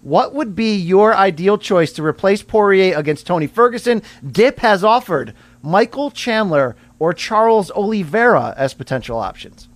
[0.00, 4.00] What would be your ideal choice to replace Poirier against Tony Ferguson?
[4.26, 9.68] Dip has offered Michael Chandler or Charles Oliveira as potential options.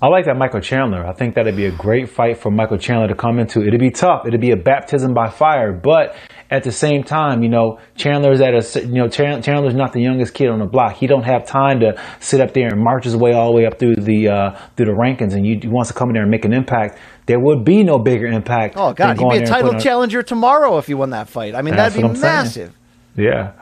[0.00, 1.06] I like that Michael Chandler.
[1.06, 3.66] I think that'd be a great fight for Michael Chandler to come into.
[3.66, 4.26] It'd be tough.
[4.26, 6.14] It'd be a baptism by fire, but
[6.50, 10.34] at the same time, you know, Chandler's at a, you know, Chandler's not the youngest
[10.34, 10.96] kid on the block.
[10.96, 13.66] He don't have time to sit up there and march his way all the way
[13.66, 16.22] up through the, uh, through the rankings and you, he wants to come in there
[16.22, 16.98] and make an impact.
[17.24, 18.74] There would be no bigger impact.
[18.76, 21.54] Oh God, he'd be a title challenger tomorrow if he won that fight.
[21.54, 22.74] I mean, that'd be massive.
[23.16, 23.28] Saying.
[23.32, 23.52] Yeah.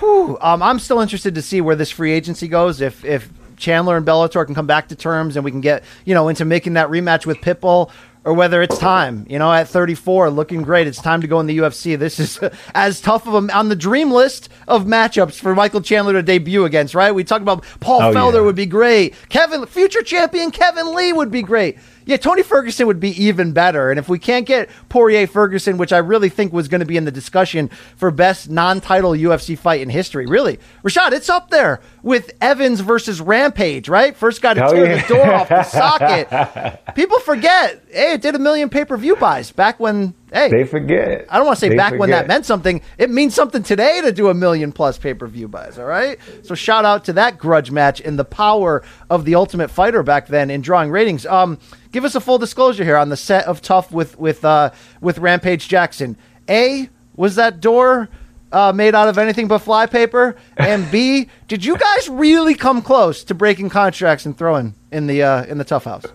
[0.00, 0.38] Whew.
[0.40, 2.80] Um, I'm still interested to see where this free agency goes.
[2.80, 3.30] If if
[3.62, 6.44] Chandler and Bellator can come back to terms and we can get, you know, into
[6.44, 7.90] making that rematch with Pitbull
[8.24, 10.86] or whether it's time, you know, at 34, looking great.
[10.86, 11.98] It's time to go in the UFC.
[11.98, 12.38] This is
[12.74, 16.64] as tough of a on the dream list of matchups for Michael Chandler to debut
[16.64, 17.12] against, right?
[17.12, 18.40] We talked about Paul oh, Felder yeah.
[18.42, 19.14] would be great.
[19.28, 21.78] Kevin, future champion Kevin Lee would be great.
[22.04, 23.90] Yeah, Tony Ferguson would be even better.
[23.90, 26.96] And if we can't get Poirier Ferguson, which I really think was going to be
[26.96, 31.50] in the discussion for best non title UFC fight in history, really, Rashad, it's up
[31.50, 34.16] there with Evans versus Rampage, right?
[34.16, 35.02] First guy to oh, tear yeah.
[35.02, 36.80] the door off the socket.
[36.94, 40.64] People forget, hey, it did a million pay per view buys back when Hey, they
[40.64, 41.26] forget.
[41.28, 42.00] I don't want to say they back forget.
[42.00, 42.80] when that meant something.
[42.96, 45.78] It means something today to do a million plus pay per view buys.
[45.78, 46.18] All right.
[46.42, 50.28] So shout out to that grudge match and the power of the Ultimate Fighter back
[50.28, 51.26] then in drawing ratings.
[51.26, 51.58] Um,
[51.90, 54.70] give us a full disclosure here on the set of TUF with with uh,
[55.02, 56.16] with Rampage Jackson.
[56.48, 58.08] A was that door
[58.52, 60.36] uh, made out of anything but flypaper?
[60.56, 65.22] And B, did you guys really come close to breaking contracts and throwing in the
[65.22, 66.06] uh, in the TUF house?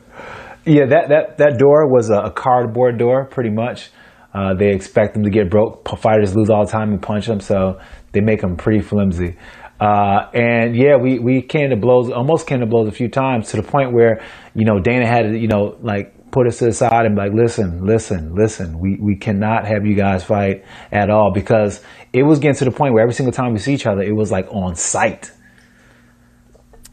[0.65, 3.91] Yeah, that that that door was a cardboard door, pretty much.
[4.34, 5.88] Uh, they expect them to get broke.
[5.97, 7.80] Fighters lose all the time and punch them, so
[8.11, 9.38] they make them pretty flimsy.
[9.80, 13.51] Uh, and yeah, we, we came to blows, almost came to blows a few times
[13.51, 14.21] to the point where,
[14.55, 17.21] you know, Dana had to, you know, like put us to the side and be
[17.21, 22.23] like, listen, listen, listen, we, we cannot have you guys fight at all because it
[22.23, 24.32] was getting to the point where every single time we see each other, it was
[24.32, 25.32] like on site.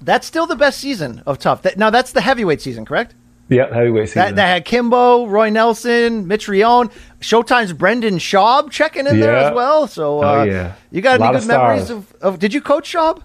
[0.02, 1.62] That's still the best season of TUF.
[1.62, 3.14] That, now that's the heavyweight season, correct?
[3.48, 4.22] Yeah, heavyweight season.
[4.22, 6.90] That, that, had Kimbo, Roy Nelson, Mitch Rion,
[7.20, 9.26] Showtime's Brendan Schaub checking in yeah.
[9.26, 9.86] there as well.
[9.86, 10.74] So, oh, uh, oh, yeah.
[10.90, 13.22] you got any good memories of, of, Did you coach Schaub?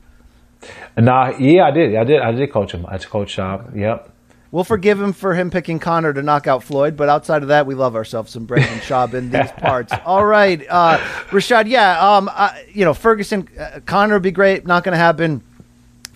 [0.98, 1.96] Nah, yeah, I did.
[1.96, 2.22] I did.
[2.22, 2.86] I did coach him.
[2.86, 3.74] I coached Schaub.
[3.76, 4.12] Yep.
[4.52, 7.68] We'll forgive him for him picking Conor to knock out Floyd, but outside of that,
[7.68, 9.94] we love ourselves some Brendan Schaub in these parts.
[10.06, 10.98] All right, uh,
[11.30, 11.68] Rashad.
[11.68, 14.66] Yeah, um, uh, you know Ferguson, uh, Conor would be great.
[14.66, 15.44] Not going to happen.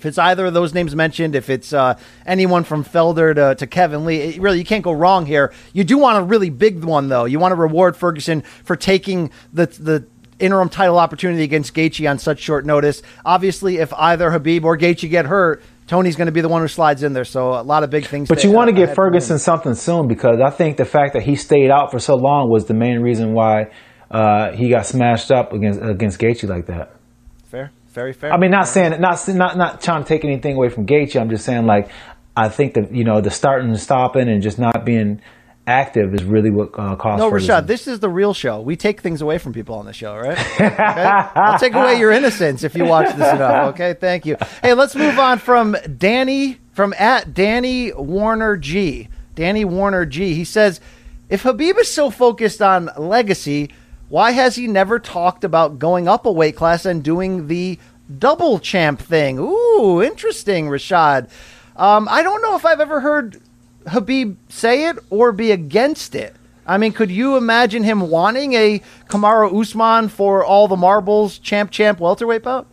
[0.03, 3.65] If it's either of those names mentioned, if it's uh, anyone from Felder to, to
[3.65, 5.53] Kevin Lee, it, really you can't go wrong here.
[5.71, 7.23] You do want a really big one though.
[7.23, 10.05] You want to reward Ferguson for taking the the
[10.39, 13.01] interim title opportunity against Gaethje on such short notice.
[13.23, 16.67] Obviously, if either Khabib or Gaethje get hurt, Tony's going to be the one who
[16.67, 17.23] slides in there.
[17.23, 18.27] So a lot of big things.
[18.27, 21.35] But you want to give Ferguson something soon because I think the fact that he
[21.35, 23.71] stayed out for so long was the main reason why
[24.11, 26.97] uh, he got smashed up against against Gaethje like that.
[27.45, 27.71] Fair.
[27.93, 28.33] Very fair.
[28.33, 31.19] I mean, not saying not not not trying to take anything away from Gaethje.
[31.19, 31.89] I'm just saying like
[32.35, 35.21] I think that you know the starting and stopping and just not being
[35.67, 37.19] active is really what uh, caused.
[37.19, 38.61] No, Rashad, this is the real show.
[38.61, 40.37] We take things away from people on the show, right?
[40.59, 40.75] Okay?
[40.75, 43.73] I'll take away your innocence if you watch this enough.
[43.73, 44.37] Okay, thank you.
[44.61, 49.07] Hey, let's move on from Danny from at Danny Warner G.
[49.35, 50.33] Danny Warner G.
[50.33, 50.81] He says
[51.29, 53.69] If Khabib is so focused on legacy,
[54.13, 57.79] why has he never talked about going up a weight class and doing the
[58.19, 59.39] double champ thing?
[59.39, 61.31] Ooh, interesting, Rashad.
[61.75, 63.41] Um, I don't know if I've ever heard
[63.85, 66.35] Khabib say it or be against it.
[66.67, 71.71] I mean, could you imagine him wanting a Kamaru Usman for all the marbles, champ,
[71.71, 72.67] champ, welterweight bout?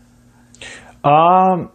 [1.02, 1.70] Um,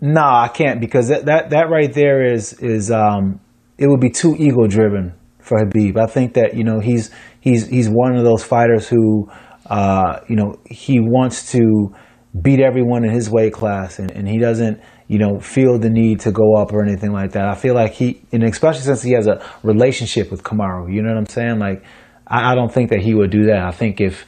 [0.00, 3.40] nah, I can't because that that, that right there is is um,
[3.76, 5.14] it would be too ego driven
[5.48, 5.96] for Khabib.
[5.96, 9.30] I think that you know he's he's he's one of those fighters who
[9.66, 11.94] uh, you know he wants to
[12.40, 16.20] beat everyone in his weight class, and, and he doesn't you know, feel the need
[16.20, 17.48] to go up or anything like that.
[17.48, 21.08] I feel like he, and especially since he has a relationship with Kamaru, you know
[21.08, 21.58] what I'm saying?
[21.58, 21.82] Like,
[22.26, 23.64] I, I don't think that he would do that.
[23.64, 24.26] I think if,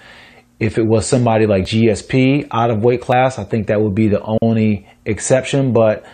[0.58, 4.08] if it was somebody like GSP out of weight class, I think that would be
[4.08, 5.74] the only exception.
[5.74, 6.06] But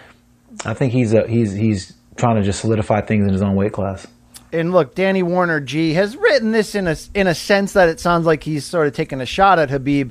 [0.65, 3.73] I think he's a, he's he's trying to just solidify things in his own weight
[3.73, 4.07] class.
[4.57, 8.01] And look, Danny Warner G has written this in a in a sense that it
[8.01, 10.11] sounds like he's sort of taking a shot at Khabib.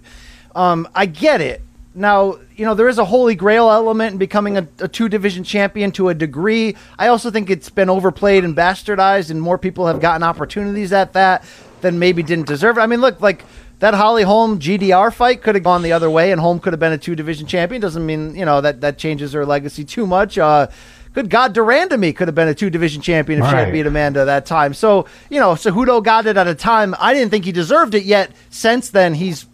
[0.56, 1.62] Um, I get it.
[1.98, 5.46] Now, you know, there is a holy grail element in becoming a, a, two division
[5.46, 6.76] champion to a degree.
[7.00, 11.14] I also think it's been overplayed and bastardized, and more people have gotten opportunities at
[11.14, 11.46] that
[11.80, 12.82] than maybe didn't deserve it.
[12.82, 13.46] I mean, look, like
[13.80, 16.82] that Holly Holm GDR fight could have gone the other way, and Holm could have
[16.82, 17.82] been a two division champion.
[17.82, 20.38] Doesn't mean, you know, that, that changes her legacy too much.
[20.38, 20.68] Uh,
[21.16, 23.52] good God, de Randamie could have been a two division champion if right.
[23.52, 24.74] she had beat Amanda that time.
[24.74, 26.94] So, you know, Cejudo got it at a time.
[27.00, 28.32] I didn't think he deserved it yet.
[28.50, 29.48] Since then, he's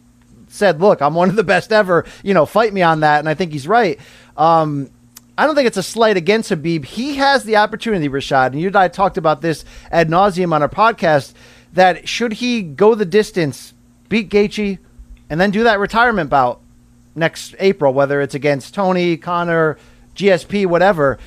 [0.48, 2.06] said, "Look, I'm one of the best ever.
[2.24, 4.00] You know, fight me on that." And I think he's right.
[4.36, 4.90] Um,
[5.38, 6.84] I don't think it's a slight against Khabib.
[6.84, 10.62] He has the opportunity, Rashad, and you and I talked about this ad nauseum on
[10.64, 11.34] our podcast.
[11.74, 13.74] That should he go the distance,
[14.10, 14.78] beat Gaethje,
[15.30, 16.60] and then do that retirement bout
[17.16, 19.78] next April, whether it's against Tony, Conor,
[20.16, 21.18] GSP, whatever.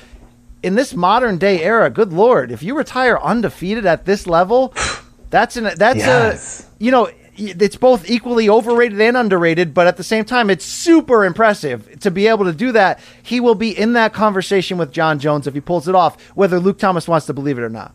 [0.65, 4.73] In this modern day era, good lord, if you retire undefeated at this level,
[5.29, 6.63] that's an that's yes.
[6.63, 7.07] a you know
[7.37, 12.09] it's both equally overrated and underrated, but at the same time, it's super impressive to
[12.09, 12.99] be able to do that.
[13.21, 16.59] He will be in that conversation with Jon Jones if he pulls it off, whether
[16.59, 17.93] Luke Thomas wants to believe it or not.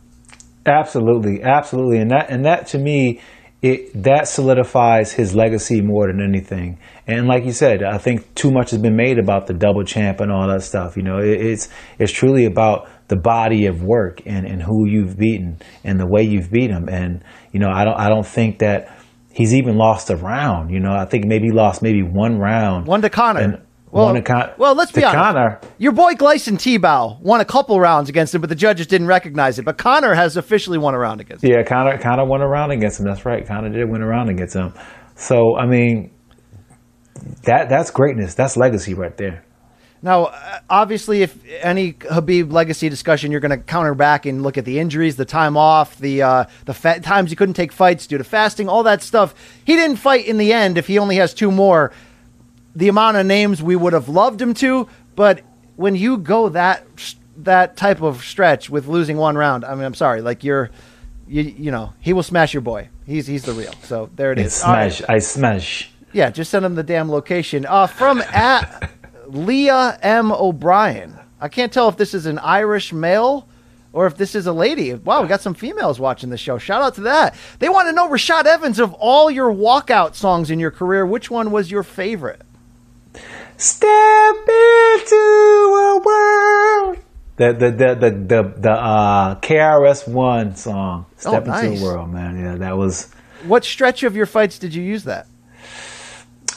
[0.65, 3.19] Absolutely, absolutely, and that and that to me,
[3.61, 6.79] it that solidifies his legacy more than anything.
[7.05, 10.19] And like you said, I think too much has been made about the double champ
[10.19, 10.97] and all that stuff.
[10.97, 15.17] You know, it, it's it's truly about the body of work and, and who you've
[15.17, 16.89] beaten and the way you've beat him.
[16.89, 18.97] And you know, I don't I don't think that
[19.31, 20.71] he's even lost a round.
[20.71, 22.87] You know, I think maybe he lost maybe one round.
[22.87, 23.41] One to Conor.
[23.41, 23.61] And
[23.91, 25.15] well, Con- well, let's be honest.
[25.15, 25.59] Conor.
[25.77, 29.59] Your boy Gleison Tibau won a couple rounds against him, but the judges didn't recognize
[29.59, 29.65] it.
[29.65, 31.51] But Conor has officially won a round against him.
[31.51, 33.05] Yeah, Connor, Conor won a round against him.
[33.05, 33.45] That's right.
[33.45, 34.73] Conor did win a round against him.
[35.15, 36.11] So, I mean,
[37.43, 38.33] that that's greatness.
[38.33, 39.43] That's legacy right there.
[40.03, 44.57] Now, uh, obviously, if any Khabib legacy discussion, you're going to counter back and look
[44.57, 48.07] at the injuries, the time off, the uh, the fa- times he couldn't take fights
[48.07, 49.35] due to fasting, all that stuff.
[49.63, 50.79] He didn't fight in the end.
[50.79, 51.91] If he only has two more,
[52.75, 55.41] the amount of names we would have loved him to, but
[55.75, 56.85] when you go that
[57.37, 60.69] that type of stretch with losing one round, I mean, I'm sorry, like you're,
[61.27, 62.89] you you know, he will smash your boy.
[63.05, 63.73] He's he's the real.
[63.83, 64.53] So there it is.
[64.53, 65.09] Smash, right.
[65.09, 65.91] I smash.
[66.13, 67.65] Yeah, just send him the damn location.
[67.65, 68.91] Uh, from at.
[69.31, 70.31] Leah M.
[70.31, 71.17] O'Brien.
[71.39, 73.47] I can't tell if this is an Irish male
[73.93, 74.93] or if this is a lady.
[74.93, 76.57] Wow, we got some females watching the show.
[76.57, 77.35] Shout out to that.
[77.59, 81.31] They want to know, Rashad Evans, of all your walkout songs in your career, which
[81.31, 82.41] one was your favorite?
[83.61, 86.97] Step into a world.
[87.35, 91.05] The the the the the, the uh, KRS One song.
[91.17, 91.65] Step oh, nice.
[91.65, 92.39] into the world, man.
[92.39, 93.11] Yeah, that was.
[93.45, 95.27] What stretch of your fights did you use that?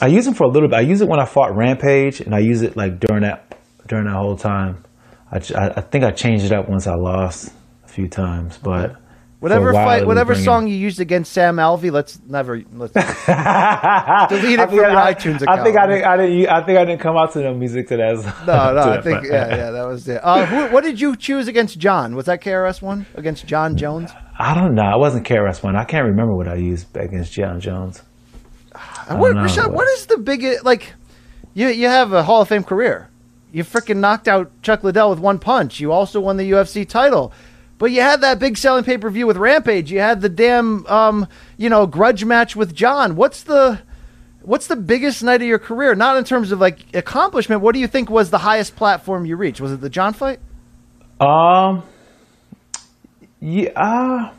[0.01, 0.77] I use them for a little bit.
[0.77, 4.05] I use it when I fought Rampage, and I use it like during that during
[4.05, 4.83] that whole time.
[5.31, 5.37] I,
[5.75, 7.53] I, think I changed it up once I lost
[7.83, 8.95] a few times, but
[9.39, 12.93] whatever fight, whatever song you used against Sam Alvey, let's never let's
[14.29, 15.59] delete it from your I, iTunes account.
[15.59, 16.47] I think I didn't, I didn't.
[16.47, 18.45] I think I didn't come out to no music to that.
[18.47, 18.91] No, no.
[18.97, 20.21] I think yeah, yeah, that was it.
[20.23, 22.15] Uh, who, what did you choose against Jon?
[22.15, 24.11] Was that KRS one against Jon Jones?
[24.37, 24.83] I don't know.
[24.83, 25.75] I wasn't KRS one.
[25.75, 28.01] I can't remember what I used against Jon Jones.
[29.07, 30.93] I what, Rashad, what is the biggest like?
[31.53, 33.09] You you have a Hall of Fame career.
[33.51, 35.79] You freaking knocked out Chuck Liddell with one punch.
[35.79, 37.31] You also won the UFC title.
[37.77, 39.91] But you had that big selling pay per view with Rampage.
[39.91, 43.15] You had the damn um, you know, grudge match with Jon.
[43.15, 43.81] What's the
[44.41, 45.95] what's the biggest night of your career?
[45.95, 47.61] Not in terms of like accomplishment.
[47.61, 49.59] What do you think was the highest platform you reached?
[49.59, 50.39] Was it the Jon fight?
[51.19, 51.83] Um
[53.47, 54.31] yeah, uh,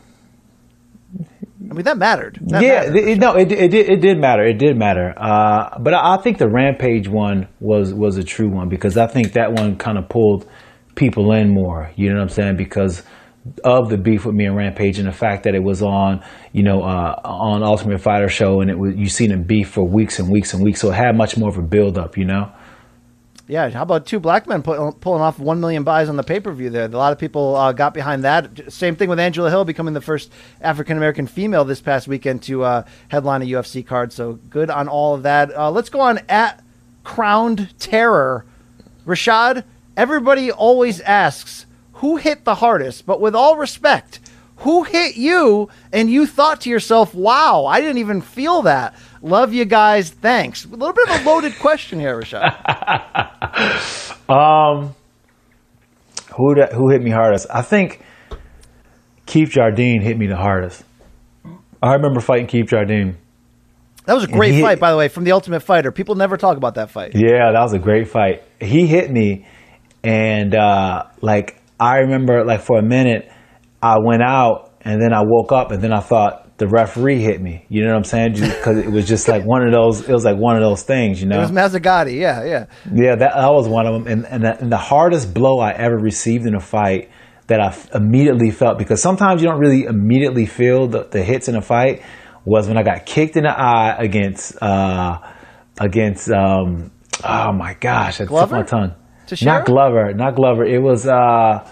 [1.71, 2.41] I mean, that mattered.
[2.43, 4.45] That yeah, mattered, it, no, it, it, it did matter.
[4.45, 5.15] It did matter.
[5.17, 9.07] Uh, but I, I, think the Rampage one was was a true one because I
[9.07, 10.49] think that one kind of pulled
[10.97, 11.93] people in more.
[11.95, 12.57] You know what I'm saying?
[12.57, 13.05] Because
[13.65, 16.63] of the beef with me and Rampage and the fact that it was on, you
[16.63, 20.19] know, uh, on Ultimate Fighter show and it was you seen him beef for weeks
[20.19, 22.53] and weeks and weeks, so it had much more of a build up, you know.
[23.49, 26.41] Yeah, how about two black men pull, pulling off one million buys on the pay
[26.41, 26.69] per view?
[26.69, 28.73] There, a lot of people uh, got behind that.
[28.73, 32.65] Same thing with Angela Hill becoming the first African American female this past weekend to
[32.65, 34.13] uh, headline a UFC card.
[34.13, 35.57] So good on all of that.
[35.57, 36.65] Uh, let's go on at
[37.05, 38.45] Crowned Terror,
[39.07, 39.63] Rashad.
[39.97, 41.66] Everybody always asks
[41.97, 44.21] who hit the hardest, but with all respect,
[44.59, 49.53] who hit you and you thought to yourself, "Wow, I didn't even feel that." Love
[49.53, 50.11] you guys.
[50.11, 50.65] Thanks.
[50.65, 52.53] A little bit of a loaded question here, Rashad.
[54.31, 54.95] Um,
[56.37, 57.47] who da- who hit me hardest?
[57.53, 58.01] I think
[59.27, 60.85] Keith Jardine hit me the hardest.
[61.83, 63.17] I remember fighting Keith Jardine.
[64.07, 65.91] That was a great he- fight, by the way, from the Ultimate Fighter.
[65.93, 67.13] People never talk about that fight.
[67.15, 68.43] Yeah, that was a great fight.
[68.61, 69.47] He hit me,
[70.05, 73.31] and uh, like I remember, like for a minute,
[73.83, 77.41] I went out, and then I woke up, and then I thought the referee hit
[77.41, 77.67] me.
[77.69, 78.33] You know what I'm saying?
[78.35, 80.09] Because it was just like one of those.
[80.09, 81.37] It was like one of those things, you know.
[81.37, 82.19] It was Mazzagatti.
[82.19, 82.67] Yeah, yeah.
[82.91, 84.07] Yeah, that, that was one of them.
[84.11, 87.11] And, and, the, and the hardest blow I ever received in a fight
[87.49, 91.49] that I f- immediately felt, because sometimes you don't really immediately feel the, the hits
[91.49, 92.03] in a fight,
[92.45, 95.19] was when I got kicked in the eye against, uh,
[95.79, 96.91] against, um,
[97.23, 98.57] oh my gosh, I Glover?
[98.57, 98.95] my tongue.
[99.27, 99.59] Teixeira?
[99.59, 100.65] Not Glover, not Glover.
[100.65, 101.69] It was, uh,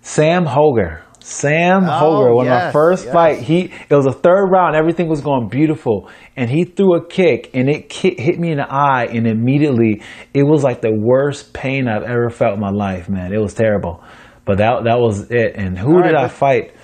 [0.00, 1.00] Sam Hoger.
[1.20, 3.12] Sam Oh, Hoger, one of my first yes.
[3.12, 3.38] fight.
[3.40, 7.50] He it was a third round, everything was going beautiful, and he threw a kick,
[7.52, 11.88] and it hit me in the eye, and immediately it was like the worst pain
[11.88, 13.32] I've ever felt in my life, man.
[13.32, 14.04] It was terrible,
[14.44, 15.56] but that that was it.
[15.56, 16.74] And who right, did I fight?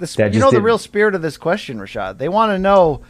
[0.00, 2.18] This, you know the didn't- real spirit of this question, Rashad.
[2.18, 3.02] They want to know,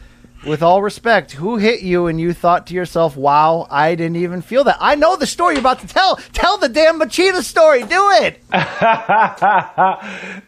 [0.46, 4.42] with all respect, who hit you and you thought to yourself, "Wow, I didn't even
[4.42, 6.16] feel that." I know the story you're about to tell.
[6.32, 7.82] Tell the damn Machida story.
[7.82, 8.40] Do it.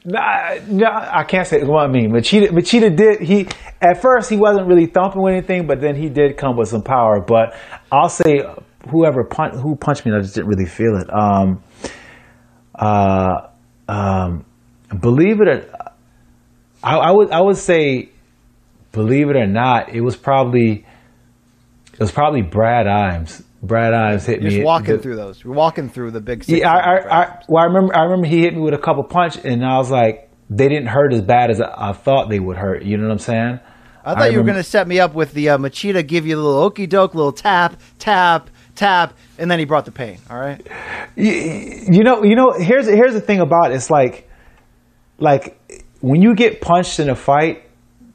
[0.05, 2.11] nah, nah, I can't say what I mean.
[2.13, 3.49] Machida, Machida did he
[3.81, 6.83] at first he wasn't really thumping with anything, but then he did come with some
[6.83, 7.21] power.
[7.21, 7.55] But
[7.93, 8.43] I'll say
[8.91, 11.09] whoever pun- who punched me, I just didn't really feel it.
[11.13, 11.63] Um,
[12.75, 13.49] uh,
[13.89, 14.45] um,
[15.01, 15.65] believe it or
[16.83, 18.11] I, I would I would say,
[18.99, 20.85] believe it or not, it was probably
[21.95, 23.43] it was probably Brad Imes.
[23.63, 24.57] Brad Imes hit You're me.
[24.57, 25.43] just walking the- through those.
[25.43, 26.47] You're walking through the big.
[26.47, 29.03] Yeah, I, I, I, well, I remember, I remember he hit me with a couple
[29.05, 32.39] punch, and I was like, they didn't hurt as bad as I, I thought they
[32.39, 32.85] would hurt.
[32.85, 33.61] You know what I'm saying?
[34.05, 36.37] I thought you were going to set me up with the uh, Machida, give you
[36.37, 40.19] a little okey doke, little tap, tap, tap, and then he brought the pain.
[40.31, 40.65] All right.
[41.17, 42.53] you, you know, you know.
[42.53, 43.75] Here's here's the thing about it.
[43.75, 44.31] it's like,
[45.19, 45.61] like
[46.01, 47.68] when you get punched in a fight,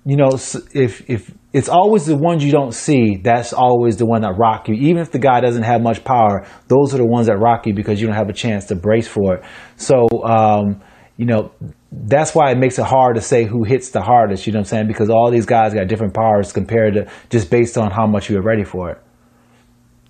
[0.05, 0.31] you know,
[0.73, 4.67] if if it's always the ones you don't see, that's always the one that rock
[4.67, 4.75] you.
[4.75, 7.73] Even if the guy doesn't have much power, those are the ones that rock you
[7.73, 9.43] because you don't have a chance to brace for it.
[9.77, 10.81] So, um,
[11.15, 11.51] you know,
[11.91, 14.45] that's why it makes it hard to say who hits the hardest.
[14.45, 14.87] You know what I'm saying?
[14.87, 18.35] Because all these guys got different powers compared to just based on how much you
[18.35, 19.01] were ready for it.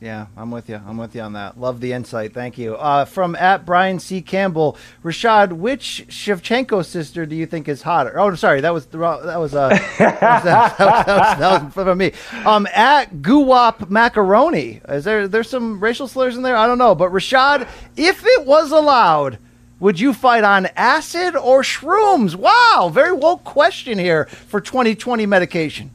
[0.03, 0.81] Yeah, I'm with you.
[0.85, 1.57] I'm with you on that.
[1.57, 2.33] Love the insight.
[2.33, 2.75] Thank you.
[2.75, 4.21] Uh, from at Brian C.
[4.21, 8.19] Campbell, Rashad, which Shevchenko sister do you think is hotter?
[8.19, 9.25] Oh, sorry, that was wrong.
[9.25, 10.19] That was that was, that
[10.77, 12.11] that was, that was from me.
[12.43, 16.57] Um, at Guwap Macaroni, is there there's some racial slurs in there?
[16.57, 19.39] I don't know, but Rashad, if it was allowed.
[19.79, 22.35] Would you fight on acid or shrooms?
[22.35, 25.91] Wow, very woke question here for 2020 medication.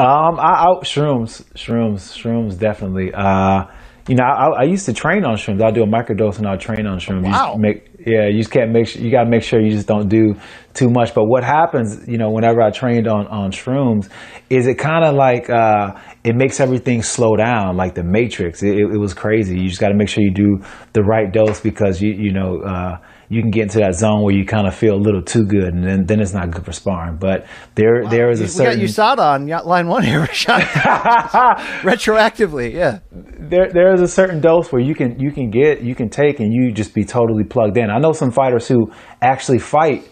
[0.00, 3.12] Um, I, I shrooms, shrooms, shrooms, definitely.
[3.12, 3.64] Uh,
[4.08, 5.62] you know, I, I used to train on shrooms.
[5.62, 7.24] I'll do a microdose and I'll train on shrooms.
[7.24, 7.56] Wow.
[7.58, 10.08] make, yeah, you just can't make sure, you got to make sure you just don't
[10.08, 10.34] do
[10.72, 11.14] too much.
[11.14, 14.08] But what happens, you know, whenever I trained on, on shrooms
[14.48, 15.92] is it kind of like, uh,
[16.24, 18.62] it makes everything slow down like the matrix.
[18.62, 19.60] It, it, it was crazy.
[19.60, 20.64] You just got to make sure you do
[20.94, 22.96] the right dose because you, you know, uh,
[23.28, 25.74] you can get into that zone where you kind of feel a little too good,
[25.74, 27.16] and then, then it's not good for sparring.
[27.16, 30.60] But there there is a we certain got USADA on line one here, Rashad.
[31.82, 33.00] Retroactively, yeah.
[33.12, 36.40] there there is a certain dose where you can you can get you can take
[36.40, 37.90] and you just be totally plugged in.
[37.90, 40.08] I know some fighters who actually fight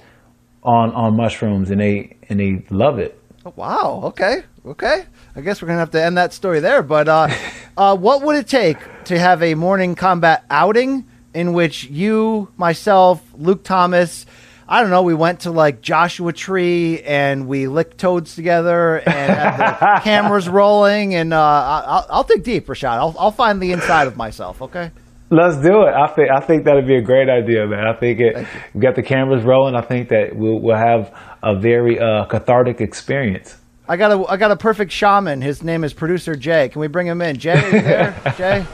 [0.63, 3.19] on on mushrooms and they and they love it.
[3.47, 4.01] Oh, wow.
[4.07, 4.43] Okay.
[4.67, 5.05] Okay.
[5.37, 6.83] I guess we're gonna have to end that story there.
[6.83, 7.29] But uh,
[7.77, 11.07] uh, what would it take to have a Morning Kombat outing
[11.37, 14.25] in which you, myself, Luke Thomas,
[14.69, 19.07] I don't know, we went to like Joshua Tree and we licked toads together and
[19.33, 19.57] had
[19.99, 21.15] the cameras rolling.
[21.15, 22.93] And uh, I- I'll, I'll dig deep, Rashad.
[22.99, 24.61] I'll, I'll find the inside of myself.
[24.63, 24.91] Okay.
[25.31, 25.93] Let's do it.
[25.93, 27.85] I think I think that'd be a great idea, man.
[27.85, 28.47] I think it.
[28.75, 29.75] We got the cameras rolling.
[29.75, 31.13] I think that we'll we'll have
[31.43, 33.57] a very uh, cathartic experience.
[33.89, 35.43] I got a I got a perfect shaman.
[35.43, 36.69] His name is producer Jay.
[36.69, 37.39] Can we bring him in?
[37.39, 38.15] Jay, there?
[38.39, 38.65] Jay.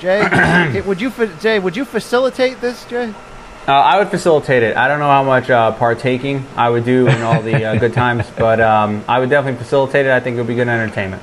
[0.00, 3.12] Jay, would you Jay would you facilitate this, Jay?
[3.68, 4.76] Uh, I would facilitate it.
[4.76, 7.92] I don't know how much uh, partaking I would do in all the uh, good
[7.94, 10.12] times, but um, I would definitely facilitate it.
[10.12, 11.22] I think it would be good entertainment.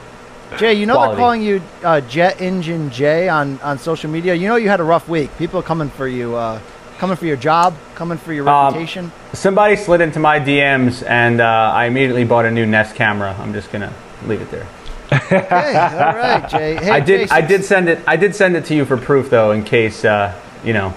[0.57, 1.11] Jay, you know Quality.
[1.15, 4.36] they're calling you uh, Jet Engine Jay on, on social media.
[4.36, 5.36] You know you had a rough week.
[5.38, 6.59] People are coming for you, uh,
[6.97, 9.11] coming for your job, coming for your Um, reputation.
[9.34, 13.36] Somebody slid into my DMs, and uh, I immediately bought a new Nest camera.
[13.39, 13.93] I'm just gonna
[14.28, 14.67] leave it there.
[15.09, 15.37] Hey,
[15.75, 16.75] all right, Jay.
[16.83, 17.29] Hey, I did.
[17.29, 17.99] Jay, I did send it.
[18.07, 20.33] I did send it to you for proof, though, in case uh,
[20.63, 20.93] you know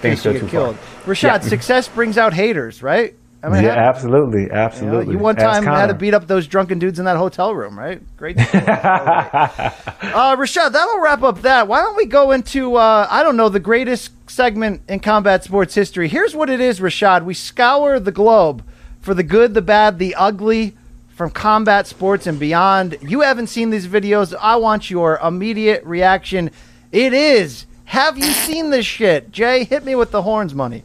[0.00, 0.76] things case go too get killed.
[0.76, 1.14] far.
[1.14, 1.48] Rashad, Yeah.
[1.48, 3.14] success brings out haters, right?
[3.42, 5.12] I mean, yeah, how- absolutely, you, know, absolutely.
[5.14, 8.00] you one time had to beat up those drunken dudes in that hotel room, right?
[8.16, 8.38] Great.
[8.38, 8.62] story.
[8.66, 9.72] All right.
[10.02, 11.68] uh, Rashad, that'll wrap up that.
[11.68, 15.74] Why don't we go into, uh, I don't know, the greatest segment in combat sports
[15.76, 16.08] history?
[16.08, 17.24] Here's what it is, Rashad.
[17.24, 18.64] We scour the globe
[19.00, 20.76] for the good, the bad, the ugly
[21.18, 22.96] from combat sports and beyond.
[23.02, 24.32] You haven't seen these videos.
[24.40, 26.52] I want your immediate reaction.
[26.92, 27.66] It is.
[27.86, 29.32] Have you seen this shit?
[29.32, 30.84] Jay, hit me with the horns money.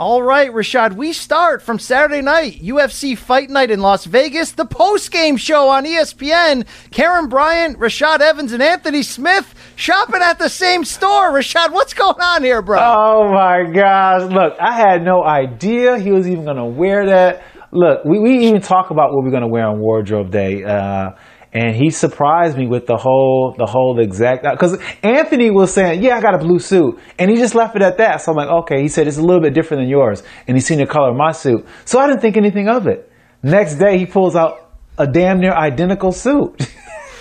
[0.00, 4.64] All right, Rashad, we start from Saturday night, UFC Fight Night in Las Vegas, the
[4.64, 6.66] post-game show on ESPN.
[6.92, 11.32] Karyn Bryant, Rashad Evans, and Anthony Smith shopping at the same store.
[11.32, 12.78] Rashad, what's going on here, bro?
[12.80, 14.30] Oh my gosh!
[14.30, 17.42] Look, I had no idea he was even going to wear that.
[17.72, 21.10] Look, we, we even talk about what we're going to wear on wardrobe day, uh,
[21.52, 26.16] and he surprised me with the whole the whole exact because Anthony was saying, "Yeah,
[26.16, 28.20] I got a blue suit," and he just left it at that.
[28.22, 30.66] So I'm like, "Okay." He said it's a little bit different than yours, and he's
[30.66, 33.10] seen the color of my suit, so I didn't think anything of it.
[33.42, 36.60] Next day, he pulls out a damn near identical suit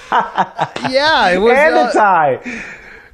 [0.12, 2.34] yeah, it was, and uh, the tie.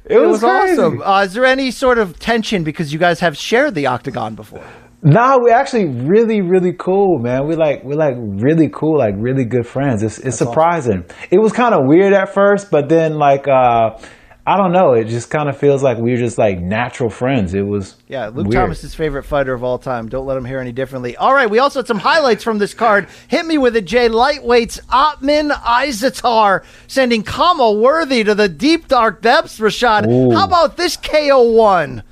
[0.04, 0.80] It, it was crazy.
[0.80, 1.02] awesome.
[1.02, 4.64] Uh, is there any sort of tension because you guys have shared the octagon before?
[5.06, 7.46] No, we're actually really, really cool, man.
[7.46, 10.02] We like we're like really cool, like really good friends.
[10.02, 11.04] It's it's surprising.
[11.30, 13.98] It was kind of weird at first, but then like uh
[14.46, 17.52] I don't know, it just kind of feels like we are just like natural friends.
[17.54, 18.52] It was Yeah, Luke weird.
[18.52, 20.08] Thomas's favorite fighter of all time.
[20.08, 21.16] Don't let him hear any differently.
[21.16, 23.08] All right, we also had some highlights from this card.
[23.28, 24.08] Hit me with it, Jay.
[24.08, 29.58] Lightweights Otman Azaitar sending Khama Worthy to the deep dark depths.
[29.58, 30.34] Rashad, Ooh.
[30.34, 32.02] how about this KO one?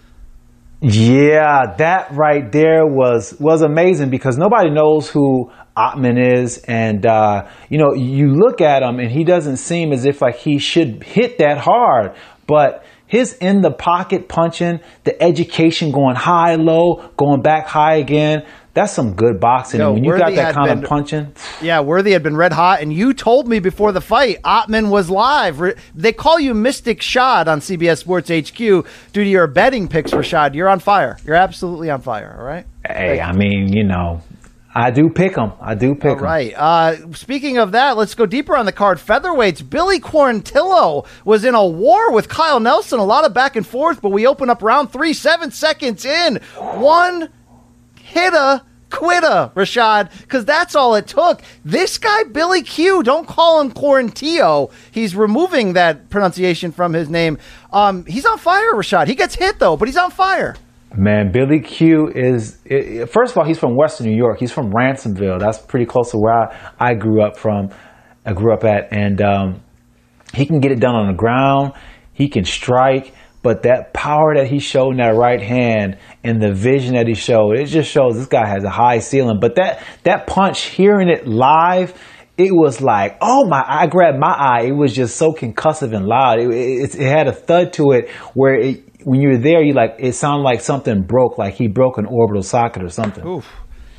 [0.84, 7.48] Yeah, that right there was was amazing because nobody knows who Otman is, and uh,
[7.68, 11.04] you know you look at him and he doesn't seem as if like he should
[11.04, 12.16] hit that hard,
[12.48, 18.42] but his in the pocket punching, the education going high low, going back high again.
[18.72, 19.80] That's some good boxing.
[19.80, 22.38] Yo, and when you Worthy got that kind been- of punching, Yeah, Worthy had been
[22.38, 25.60] red hot, and you told me before the fight Otman was live.
[25.94, 28.82] They call you Mystic Shad on CBS Sports HQ due
[29.12, 30.54] to your betting picks, for Rashad.
[30.54, 31.18] You're on fire.
[31.26, 32.34] You're absolutely on fire.
[32.38, 32.64] All right.
[32.88, 34.22] hey, I mean, you know,
[34.74, 35.52] I do pick him.
[35.60, 36.24] I do pick All him.
[36.24, 36.54] right.
[36.56, 38.98] Uh, speaking of that, let's go deeper on the card.
[38.98, 39.68] Featherweights.
[39.68, 42.98] Billy Quarantillo was in a war with Kyle Nelson.
[42.98, 46.36] A lot of back and forth, but we open up round three, seven seconds in.
[46.56, 47.28] One
[48.00, 51.42] hitter quitter, Rashad, because that's all it took.
[51.64, 54.70] This guy, Billy Q, don't call him Quarantillo.
[54.90, 57.38] He's removing that pronunciation from his name.
[57.72, 59.06] Um, he's on fire, Rashad.
[59.06, 60.56] He gets hit, though, but he's on fire.
[60.96, 64.38] Man, Billy Q is, i i- first of all, he's from Western New York.
[64.38, 65.38] He's from Ransomville.
[65.40, 67.70] That's pretty close to where I, I grew up from,
[68.26, 68.92] I grew up at.
[68.92, 69.62] And um,
[70.34, 71.72] he can get it done on the ground.
[72.12, 73.14] He can strike.
[73.42, 77.14] But that power that he showed in that right hand and the vision that he
[77.14, 79.40] showed, it just shows this guy has a high ceiling.
[79.40, 81.92] But that, that punch, hearing it live,
[82.38, 84.66] it was like, oh my, I grabbed my eye.
[84.66, 86.38] It was just so concussive and loud.
[86.38, 89.96] It, it, it had a thud to it where it, when you're there, you like,
[89.98, 93.26] it sounded like something broke, like he broke an orbital socket or something.
[93.26, 93.48] Oof.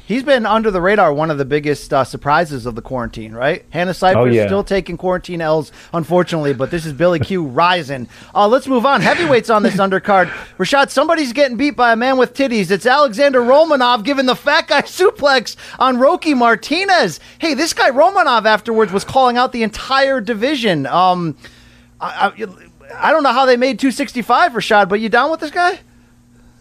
[0.06, 3.64] He's been under the radar, one of the biggest uh, surprises of the quarantine, right?
[3.70, 4.48] Hannah Cifers Oh, yeah.
[4.48, 8.10] still taking quarantine L's, unfortunately, but this is Billy Q rising.
[8.36, 9.00] Uh, let's move on.
[9.00, 10.28] Heavyweights on this undercard.
[10.58, 12.70] Rashad, somebody's getting beat by a man with titties.
[12.70, 17.22] It's Alexander Romanov giving the fat guy suplex on Roque Martinez.
[17.40, 20.86] Hey, this guy Romanov afterwards was calling out the entire division.
[20.86, 21.38] Um,
[22.02, 22.46] I, I,
[23.00, 25.80] I don't know how they made 265, Rashad, but you down with this guy?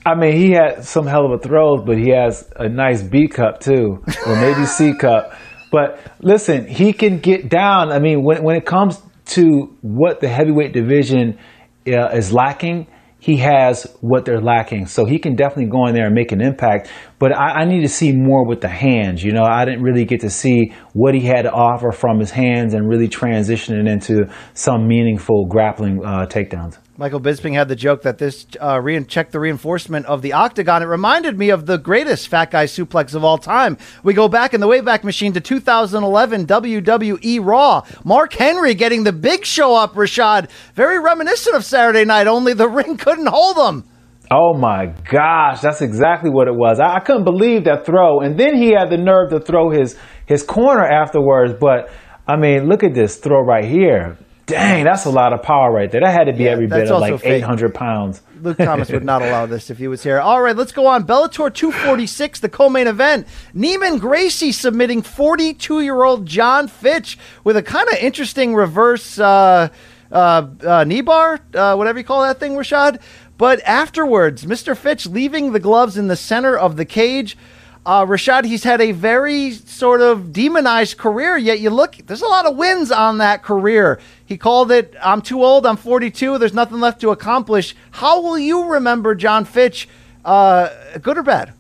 [0.05, 3.29] I mean, he had some hell of a throws, but he has a nice B
[3.29, 5.35] cup too, or maybe C cup.
[5.71, 7.93] But listen, he can get down.
[7.93, 11.39] I mean, when when it comes to what the heavyweight division
[11.87, 12.89] uh, is lacking,
[13.23, 14.87] he has what they're lacking.
[14.87, 16.91] So he can definitely go in there and make an impact.
[17.21, 19.23] but I, I need to see more with the hands.
[19.23, 22.31] You know, I didn't really get to see what he had to offer from his
[22.31, 26.79] hands and really transition it into some meaningful grappling uh, takedowns.
[26.99, 30.83] Michael Bisping had the joke that this uh, re- checked the reinforcement of the octagon.
[30.83, 33.79] It reminded me of the greatest fat guy suplex of all time.
[34.03, 37.83] We go back in the Wayback Machine to 2011 WWE Raw.
[38.05, 40.51] Mark Henry getting the big show up, Rashad.
[40.75, 43.85] Very reminiscent of Saturday night, only the ring couldn't hold him.
[44.31, 46.81] Oh my gosh, that's exactly what it was.
[46.81, 48.21] I, I couldn't believe that throw.
[48.21, 49.97] And then he had the nerve to throw his,
[50.33, 51.55] his corner afterwards.
[51.59, 51.91] But
[52.27, 54.19] I mean, look at this throw right here.
[54.47, 56.01] Dang, that's a lot of power right there.
[56.01, 57.43] That had to be Yeah, every bit of like fake.
[57.43, 58.23] 800 pounds.
[58.43, 60.19] Luke Thomas would not allow this if he was here.
[60.19, 61.07] All right, let's go on.
[61.07, 63.29] Bellator 246, the co-main event.
[63.55, 69.69] Neiman Gracie submitting 42-year-old Jon Fitch with a kind of interesting reverse uh,
[70.11, 73.01] uh, uh, knee bar, uh, whatever you call that thing, Rashad.
[73.39, 74.77] But afterwards, Mr.
[74.77, 77.37] Fitch leaving the gloves in the center of the cage.
[77.85, 82.29] Uh, Rashad, he's had a very sort of demonized career, yet you look, there's a
[82.29, 83.99] lot of wins on that career.
[84.25, 87.75] He called it, I'm too old, I'm 42, there's nothing left to accomplish.
[87.91, 89.89] How will you remember Jon Fitch,
[90.25, 90.69] uh,
[91.01, 91.55] good or bad?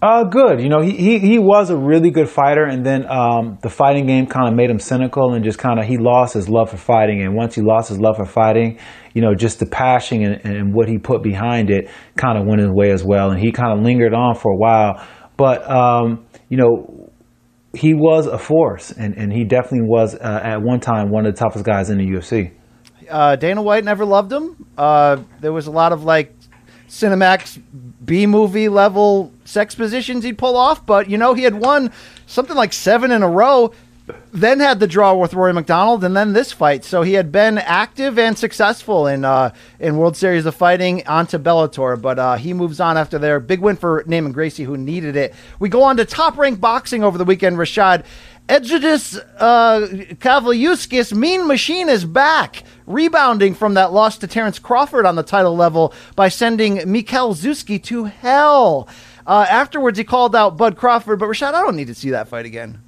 [0.00, 0.60] Uh, good.
[0.60, 4.06] You know, he, he, he was a really good fighter, and then um, the fighting
[4.06, 6.76] game kind of made him cynical and just kind of he lost his love for
[6.76, 7.22] fighting.
[7.22, 8.78] And once he lost his love for fighting,
[9.14, 12.60] you know, just the passion and, and what he put behind it kind of went
[12.60, 13.30] his way as well.
[13.30, 15.02] And he kind of lingered on for a while.
[15.36, 17.10] But, um, you know,
[17.74, 21.34] he was a force, and, and he definitely was uh, at one time one of
[21.34, 22.52] the toughest guys in the UFC.
[23.08, 24.66] Uh, Dana White never loved him.
[24.76, 26.34] Uh, there was a lot of like
[26.88, 27.62] Cinemax
[28.04, 31.92] B movie level sex positions he'd pull off, but you know, he had won
[32.26, 33.72] something like seven in a row,
[34.32, 36.84] then had the draw with Rory MacDonald, and then this fight.
[36.84, 41.38] So he had been active and successful in uh, in World Series of Fighting onto
[41.38, 45.16] Bellator, but uh, he moves on after their big win for Neiman Gracie, who needed
[45.16, 45.34] it.
[45.58, 48.04] We go on to top ranked boxing over the weekend, Rashad.
[48.48, 55.24] Egidijus uh, Mean Machine, is back, rebounding from that loss to Terrence Crawford on the
[55.24, 58.88] title level by sending Mikhail Zuski to hell.
[59.26, 62.28] Uh, afterwards, he called out Bud Crawford, but Rashad, I don't need to see that
[62.28, 62.82] fight again.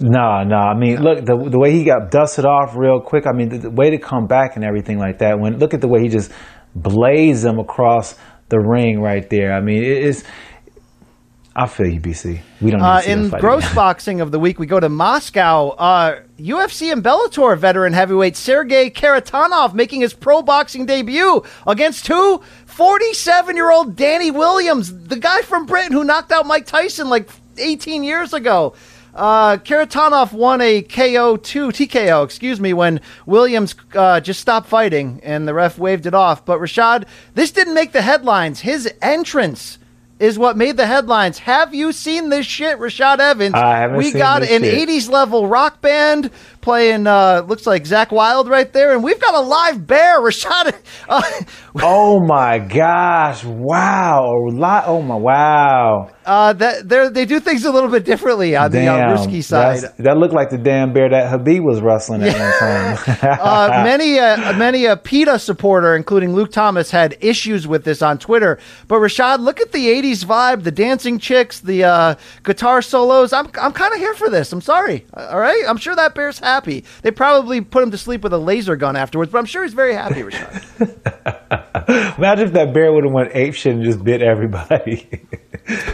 [0.00, 0.56] No, no.
[0.56, 3.26] I mean, look the the way he got dusted off real quick.
[3.26, 5.38] I mean, the, the way to come back and everything like that.
[5.38, 6.32] When look at the way he just
[6.74, 8.16] blazed him across
[8.48, 9.52] the ring right there.
[9.52, 10.24] I mean, it is.
[11.56, 12.40] I feel you, BC.
[12.60, 13.74] We don't need Uh, in gross again.
[13.76, 15.68] boxing of the week, we go to Moscow.
[15.68, 22.42] Uh, UFC and Bellator veteran heavyweight Sergey Kharitonov making his pro boxing debut against who?
[22.66, 27.30] 47 year old Danny Williams, the guy from Britain who knocked out Mike Tyson like
[27.56, 28.74] 18 years ago.
[29.14, 35.20] Uh, Kharitonov won a KO two TKO, excuse me, when Williams uh, just stopped fighting
[35.22, 36.44] and the ref waved it off.
[36.44, 37.04] But Rashad,
[37.34, 38.60] this didn't make the headlines.
[38.60, 39.78] His entrance
[40.18, 41.38] is what made the headlines.
[41.38, 43.54] Have you seen this shit, Rashad Evans?
[43.54, 44.88] I haven't we got an shit.
[44.88, 46.30] 80s level rock band
[46.64, 50.74] playing, uh, looks like Zakk Wylde right there, and we've got a live bear, Rashad.
[51.08, 51.22] Uh,
[51.82, 53.44] Oh my gosh!
[53.44, 54.30] Wow!
[54.86, 56.08] Oh my wow!
[56.26, 59.82] uh, that they they do things a little bit differently on the uh, risky side.
[59.98, 63.38] That looked like the damn bear that Khabib was wrestling at one time.
[63.40, 68.18] uh, many uh, many a PETA supporter, including Luke Thomas, had issues with this on
[68.18, 68.58] Twitter.
[68.88, 73.32] But Rashad, look at the '80s vibe, the dancing chicks, the uh, guitar solos.
[73.32, 74.52] I'm I'm kind of here for this.
[74.52, 75.06] I'm sorry.
[75.14, 76.53] All right, I'm sure that bear's happy.
[77.02, 79.74] They probably put him to sleep with a laser gun afterwards, but I'm sure he's
[79.74, 82.16] very happy, Rashad.
[82.18, 85.08] Imagine if that bear would have went ape shit and just bit everybody.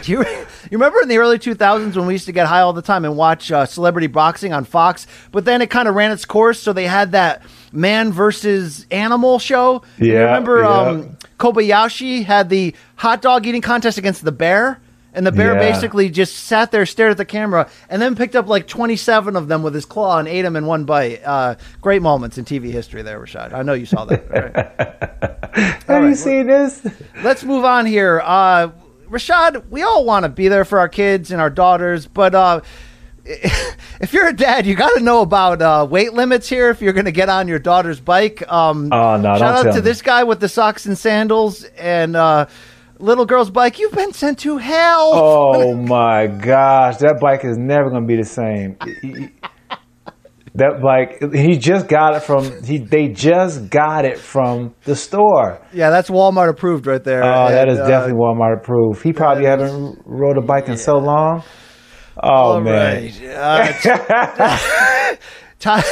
[0.03, 2.73] Do you, you remember in the early 2000s when we used to get high all
[2.73, 5.07] the time and watch uh, celebrity boxing on Fox?
[5.31, 9.39] But then it kind of ran its course, so they had that man versus animal
[9.39, 9.83] show.
[9.97, 10.69] you Yeah, remember yeah.
[10.69, 14.79] um, Kobayashi had the hot dog eating contest against the bear?
[15.13, 15.59] And the bear Yeah.
[15.71, 19.49] basically just sat there, stared at the camera, and then picked up like 27 of
[19.49, 21.21] them with his claw and ate them in one bite.
[21.25, 23.51] Uh, great moments in TV history there, Rashad.
[23.53, 24.29] I know you saw that.
[24.29, 25.51] right?
[25.87, 26.81] Have you right, seen this?
[27.23, 28.21] let's move on here.
[28.23, 28.69] Uh,
[29.09, 32.61] Rashad, we all want to be there for our kids and our daughters, but uh,
[33.25, 36.69] if you're a dad, you got to know about uh, weight limits here.
[36.69, 39.75] If you're going to get on your daughter's bike, um, Oh, no, shout out to
[39.75, 39.81] me.
[39.81, 42.45] this guy with the socks and sandals and uh,
[43.01, 43.79] little girl's bike.
[43.79, 45.11] You've been sent to hell.
[45.13, 48.77] Oh my gosh, that bike is never gonna be the same.
[50.55, 52.63] That bike, he just got it from.
[52.63, 55.61] He they just got it from the store.
[55.71, 57.23] Yeah, that's Walmart approved right there.
[57.23, 59.01] Oh, that And, is uh, definitely Walmart approved.
[59.01, 61.43] He probably haven't rode a bike in so long.
[62.21, 63.23] Oh all man, right.
[63.23, 64.67] Uh,
[65.59, 65.83] Ty-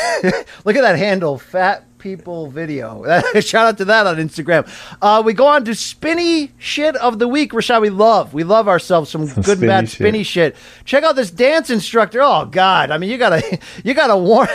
[0.65, 3.03] Look at that handle, fat people video.
[3.41, 4.67] Shout out to that on Instagram.
[5.01, 7.51] Uh, we go on to spinny shit of the week.
[7.51, 8.33] Rashad, we love.
[8.33, 10.55] We love ourselves some, Some good bad spinny shit.
[10.85, 12.21] Check out this dance instructor.
[12.21, 12.89] Oh God.
[12.89, 14.47] I mean you gotta you gotta warn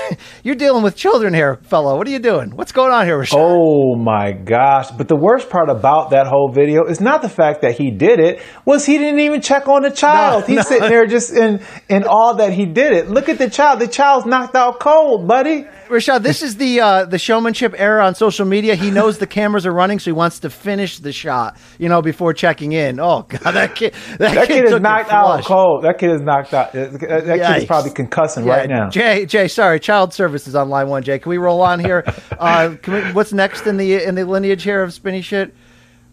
[0.43, 1.97] you're dealing with children here, fellow.
[1.97, 2.51] What are you doing?
[2.57, 3.37] What's going on here, Rashad?
[3.37, 4.91] Oh my gosh.
[4.91, 8.19] But the worst part about that whole video is not the fact that he did
[8.19, 10.47] it, was he didn't even check on the child.
[10.47, 13.11] He's sitting there just in in all that he did it.
[13.11, 13.81] Look at the child.
[13.81, 15.67] The child's knocked out cold, buddy.
[15.89, 18.75] Rashad, this is the uh, the showmanship era on social media.
[18.77, 22.01] He knows the cameras are running, so he wants to finish the shot, you know,
[22.01, 23.01] before checking in.
[23.01, 25.83] Oh God, that kid, that, That kid took is knocked out cold.
[25.85, 26.73] That kid is knocked out.
[26.73, 28.89] That that kid is probably concussing Yeah, right now.
[28.89, 31.03] Jay, Jay, sorry, child services on line one.
[31.03, 32.05] Jay, can we roll on here?
[32.39, 35.55] Uh, can we, what's next in the in the lineage here of spinny shit?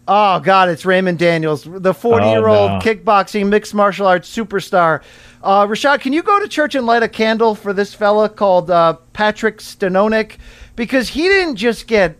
[0.06, 2.80] Oh God, it's Raymond Daniels, the forty-year-old Oh, no.
[2.80, 5.02] kickboxing mixed martial arts superstar.
[5.42, 8.70] Uh, Rashad, can you go to church and light a candle for this fella called
[8.70, 10.36] uh, Patrick Stanonik?
[10.76, 12.16] Because he didn't just get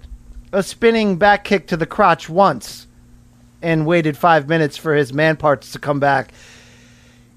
[0.52, 2.86] a spinning back kick to the crotch once
[3.62, 6.32] and waited five minutes for his man parts to come back.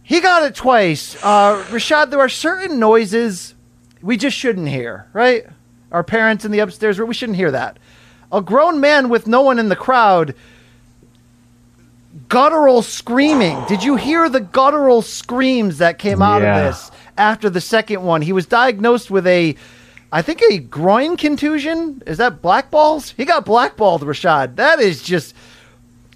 [0.03, 1.15] He got it twice.
[1.23, 3.55] Uh, Rashad, there are certain noises
[4.01, 5.45] we just shouldn't hear, right?
[5.91, 7.77] Our parents in the upstairs room, we shouldn't hear that.
[8.31, 10.35] A grown man with no one in the crowd,
[12.27, 13.63] guttural screaming.
[13.67, 16.57] Did you hear the guttural screams that came out Yeah.
[16.57, 18.21] of this after the second one?
[18.21, 19.55] He was diagnosed with a,
[20.11, 22.01] I think, a groin contusion.
[22.05, 23.13] Is that blackballs?
[23.17, 24.55] He got blackballed, Rashad.
[24.55, 25.35] That is just,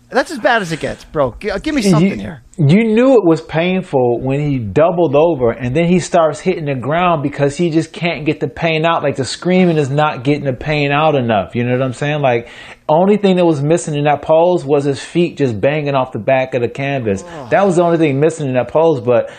[0.09, 1.35] that's as bad as it gets, bro.
[1.39, 2.43] G- uh, give me something you, here.
[2.57, 6.75] You knew it was painful when he doubled over and then he starts hitting the
[6.75, 9.03] ground because he just can't get the pain out.
[9.03, 11.55] Like the screaming is not getting the pain out enough.
[11.55, 12.21] You know what I'm saying?
[12.21, 12.49] Like
[12.87, 16.19] only thing that was missing in that pose was his feet just banging off the
[16.19, 17.23] back of the canvas.
[17.25, 17.47] Oh.
[17.51, 19.01] That was the only thing missing in that pose.
[19.01, 19.31] But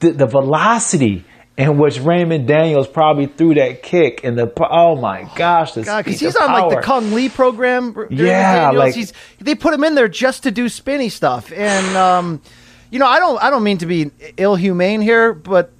[0.00, 1.24] the, the velocity
[1.58, 6.04] in which Raymond Daniels probably threw that kick and the oh my gosh, the God,
[6.04, 6.82] because he's on like the.
[6.82, 7.94] Kung Lee program.
[8.10, 12.40] Yeah, like- he's they put him in there just to do spinny stuff, and um,
[12.90, 15.72] you know, I don't, I don't mean to be ill humane here, but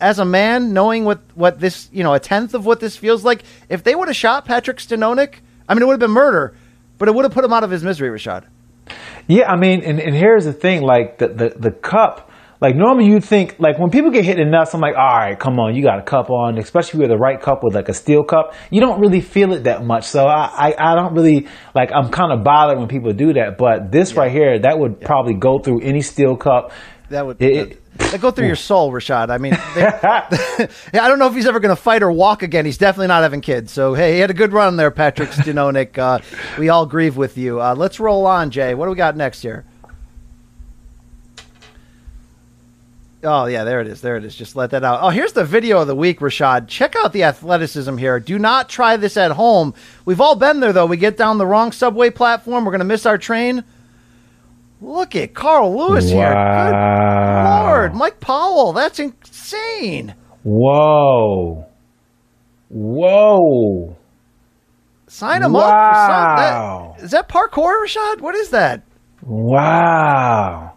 [0.00, 3.22] as a man, knowing what what this, you know, a tenth of what this feels
[3.22, 5.34] like, if they would have shot Patrick Stanonik,
[5.68, 6.54] I mean, it would have been murder,
[6.96, 8.44] but it would have put him out of his misery, Rashad.
[9.28, 12.30] Yeah, I mean, and, and here's the thing, like the, the, the cup,
[12.62, 15.16] like normally you'd think, like when people get hit in the nuts, I'm like, all
[15.18, 17.88] right, come on, you got a cup on, especially with the right cup with like
[17.88, 18.54] a steel cup.
[18.70, 20.04] You don't really feel it that much.
[20.04, 23.58] So I, I, I don't really, like, I'm kind of bothered when people do that.
[23.58, 26.70] But this right here, that would probably go through any steel cup.
[27.10, 29.28] That would It- that go through your soul, Rashad.
[29.30, 29.80] I mean, they,
[30.94, 32.64] yeah, I don't know if he's ever going to fight or walk again.
[32.64, 33.70] He's definitely not having kids.
[33.72, 35.98] So hey, he had a good run there, Patrick Stanonik.
[35.98, 36.20] Uh,
[36.58, 37.60] we all grieve with you.
[37.60, 38.74] Uh, let's roll on, Jay.
[38.74, 39.64] What do we got next here?
[43.24, 44.00] Oh yeah, there it is.
[44.00, 44.34] There it is.
[44.34, 45.00] Just let that out.
[45.02, 46.66] Oh, here's the video of the week, Rashad.
[46.66, 48.18] Check out the athleticism here.
[48.18, 49.74] Do not try this at home.
[50.04, 50.86] We've all been there though.
[50.86, 52.64] We get down the wrong subway platform.
[52.64, 53.62] We're gonna miss our train.
[54.80, 56.32] Look at Carl Lewis here.
[56.32, 58.72] Good Lord, Mike Powell.
[58.72, 60.14] That's insane.
[60.42, 61.66] Whoa.
[62.68, 63.96] Whoa.
[65.06, 66.10] Sign him up for some.
[66.10, 66.94] Wow.
[66.96, 68.20] That, is that parkour, Rashad?
[68.20, 68.82] What is that?
[69.22, 70.72] Wow.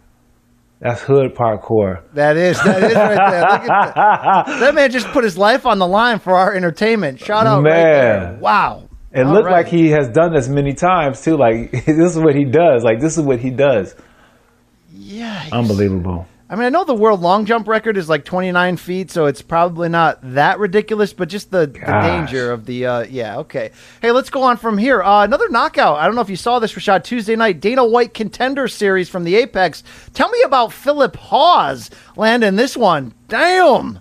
[0.80, 2.02] That's hood parkour.
[2.12, 2.62] That is.
[2.62, 3.40] That is right there.
[3.40, 4.46] Look at that.
[4.60, 7.18] That man just put his life on the line for our entertainment.
[7.20, 7.72] Shout out right.
[7.72, 8.40] Man.
[8.40, 8.88] Wow.
[9.12, 9.64] It All looked right.
[9.64, 11.36] like he has done this many times too.
[11.38, 12.84] Like this is what he does.
[12.84, 13.94] Like this is what he does.
[14.92, 15.46] Yeah.
[15.52, 16.26] Unbelievable.
[16.48, 19.42] I mean, I know the world long jump record is like 29 feet, so it's
[19.42, 23.72] probably not that ridiculous, but just the, the danger of the, uh, yeah, okay.
[24.00, 25.02] Hey, let's go on from here.
[25.02, 25.98] Uh, another knockout.
[25.98, 29.24] I don't know if you saw this, Rashad, Tuesday night, Dana White contender series from
[29.24, 29.82] the Apex.
[30.14, 33.12] Tell me about Philip Hawes landing this one.
[33.26, 33.98] Damn.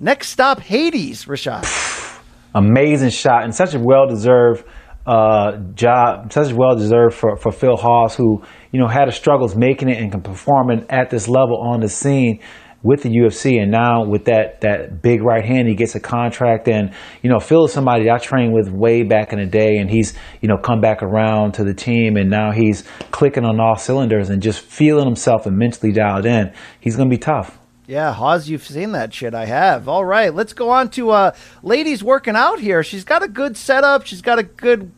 [0.00, 2.20] Next stop, Hades, Rashad.
[2.56, 4.64] Amazing shot and such a well deserved
[5.06, 9.12] uh, job, such as well deserved for, for Phil Hawes, who you know had a
[9.12, 12.40] struggles making it and performing at this level on the scene
[12.82, 16.68] with the UFC, and now with that that big right hand, he gets a contract.
[16.68, 19.90] And you know, Phil is somebody I trained with way back in the day, and
[19.90, 23.76] he's you know come back around to the team, and now he's clicking on all
[23.76, 26.52] cylinders and just feeling himself and mentally dialed in.
[26.80, 27.58] He's gonna be tough.
[27.86, 29.34] Yeah, Hawes, you've seen that shit.
[29.34, 29.88] I have.
[29.88, 32.82] All right, let's go on to uh, ladies working out here.
[32.82, 34.06] She's got a good setup.
[34.06, 34.90] She's got a good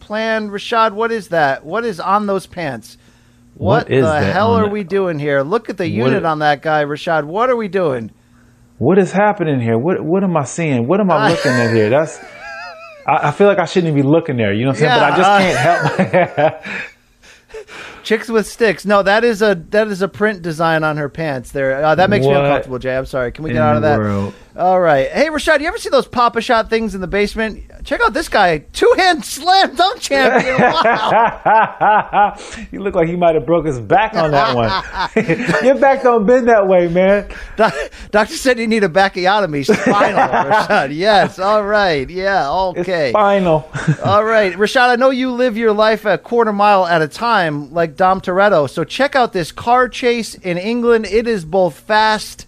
[0.00, 0.50] plan.
[0.50, 1.64] Rashad, what is that?
[1.64, 2.98] What is on those pants?
[3.54, 5.42] What, the hell are we doing here?
[5.42, 7.24] Look at the unit What- on that guy, Rashad.
[7.24, 8.10] What are we doing?
[8.78, 9.78] What is happening here?
[9.78, 10.88] What what am I seeing?
[10.88, 11.88] What am I looking at here?
[11.88, 12.18] That's
[13.06, 14.52] I, I feel like I shouldn't be looking there.
[14.52, 15.00] You know what I'm saying?
[15.00, 16.64] but I just Yeah, can't help.
[18.02, 18.84] Chicks with sticks.
[18.84, 21.52] No, that is a that is a print design on her pants.
[21.52, 22.96] There, uh, that makes me uncomfortable, Jay.
[22.96, 23.32] I'm sorry.
[23.32, 23.98] Can we get out of that?
[23.98, 24.34] world?
[24.54, 25.10] All right.
[25.10, 27.64] Hey, Rashad, you ever see those Papa Shot things in the basement?
[27.84, 30.60] Check out this guy, two hand slam dunk champion.
[30.60, 32.36] Wow.
[32.70, 34.70] he looked like he might have broke his back on that one.
[35.64, 37.28] Your back don't bend that way, man.
[37.56, 37.74] Doc-
[38.10, 40.94] Doctor said you need a backiotomy spinal, Rashad.
[40.94, 41.38] Yes.
[41.38, 42.08] All right.
[42.10, 42.42] Yeah.
[42.72, 43.10] It's Okay.
[43.12, 43.70] final.
[44.04, 47.72] All right, Rashad, I know you live your life a quarter mile at a time,
[47.72, 48.68] like Dom Toretto.
[48.68, 51.06] So check out this car chase in England.
[51.06, 52.46] It is both fast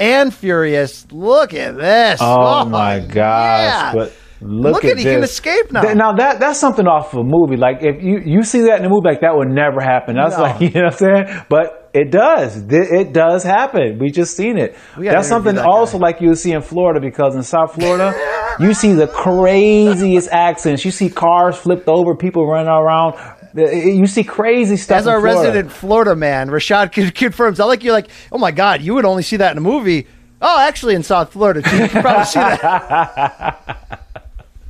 [0.00, 1.06] and furious.
[1.12, 2.20] Look at this.
[2.22, 3.14] Oh, oh, my gosh!
[3.14, 3.92] yeah.
[3.94, 5.82] But look, Look at at he can escape now.
[5.82, 7.56] Th- Now that that's something off of a movie.
[7.56, 10.16] Like if you you see that in a movie, like that would never happen.
[10.16, 10.42] That's No.
[10.44, 11.42] like you know what I'm saying.
[11.48, 12.56] But it does.
[12.70, 13.98] It does happen.
[14.00, 14.76] We just seen it.
[14.96, 16.06] That's something that also guy.
[16.06, 18.14] like you see in Florida because in South Florida,
[18.60, 20.84] you see the craziest accidents.
[20.84, 23.14] You see cars flipped over, people running around.
[23.54, 24.98] You see crazy stuff.
[24.98, 25.40] As our Florida.
[25.40, 27.60] resident Florida man, Rashad confirms.
[27.60, 30.06] I like you're like, oh my God, you would only see that in a movie.
[30.42, 31.76] Oh, actually, in South Florida, too.
[31.76, 33.76] You probably see that.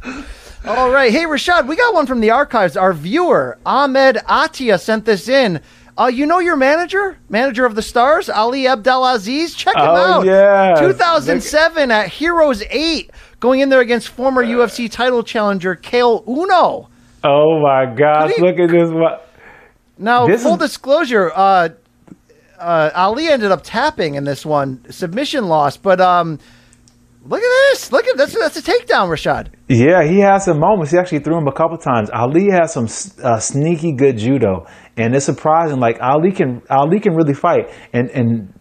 [0.67, 1.11] All right.
[1.13, 2.77] Hey, Rashad, we got one from the archives.
[2.77, 5.61] Our viewer, Ahmed Atia, sent this in.
[5.99, 9.55] Uh, you know your manager, manager of the Stars, Ali Abdelaziz.
[9.55, 10.25] Check him Oh, out.
[10.27, 10.79] yes.
[10.81, 16.89] 2007 at Heroes 8, going in there against former UFC title challenger Caol Uno.
[17.25, 18.33] Oh my gosh!
[18.37, 18.91] He- Look at this.
[18.91, 19.19] one.
[19.99, 21.69] Now, This full is- disclosure, uh,
[22.59, 25.77] uh, Ali ended up tapping in this one, submission loss.
[25.77, 26.39] But um,
[27.27, 27.93] look at this!
[27.93, 29.49] Look at that's that's a takedown, Rashad.
[29.69, 30.93] Yeah, he has some moments.
[30.93, 32.09] He actually threw him a couple times.
[32.11, 32.87] Ali has some
[33.23, 34.67] uh, sneaky good judo,
[34.97, 35.79] and it's surprising.
[35.81, 37.71] Like Ali can Ali can really fight.
[37.93, 38.55] And and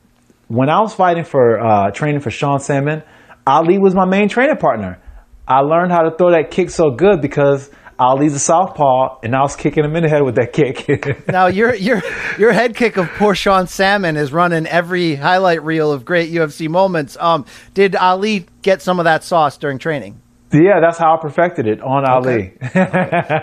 [0.49, 3.03] when I was fighting for uh, training for Sean Salmon,
[3.47, 4.99] Ali was my main training partner.
[5.47, 9.41] I learned how to throw that kick so good because Ali's a southpaw, and I
[9.41, 10.87] was kicking him in the head with that kick.
[11.27, 12.01] Now your your
[12.37, 16.69] your head kick of poor Sean Salmon is running every highlight reel of great UFC
[16.69, 17.17] moments.
[17.19, 20.21] Um, did Ali get some of that sauce during training?
[20.51, 22.53] Yeah, that's how I perfected it on Ali.
[22.61, 22.91] Well,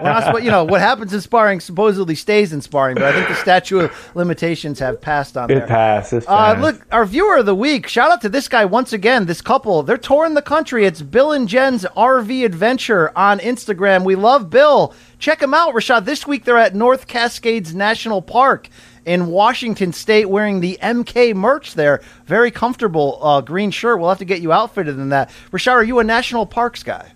[0.03, 0.65] that's you know.
[0.65, 4.79] What happens in sparring supposedly stays in sparring, but I think the statute of limitations
[4.79, 5.65] have passed on there.
[5.65, 6.13] it passed.
[6.13, 7.87] Uh, look, our viewer of the week.
[7.87, 9.27] Shout out to this guy once again.
[9.27, 10.85] This couple, they're touring the country.
[10.85, 14.05] It's Bill and Jen's RV Adventure on Instagram.
[14.05, 14.95] We love Bill.
[15.19, 16.05] Check him out, Rashad.
[16.05, 18.69] This week they're at North Cascades National Park
[19.07, 22.03] in Washington State, wearing the MK merch there.
[22.27, 23.99] Very comfortable uh, green shirt.
[24.01, 25.31] We'll have to get you outfitted in that.
[25.53, 27.13] Rashad, are you a national parks guy?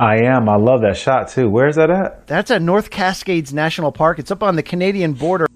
[0.00, 0.48] I am.
[0.48, 1.48] I love that shot too.
[1.48, 2.26] Where's that at?
[2.26, 4.18] That's at North Cascades National Park.
[4.18, 5.46] It's up on the Canadian border,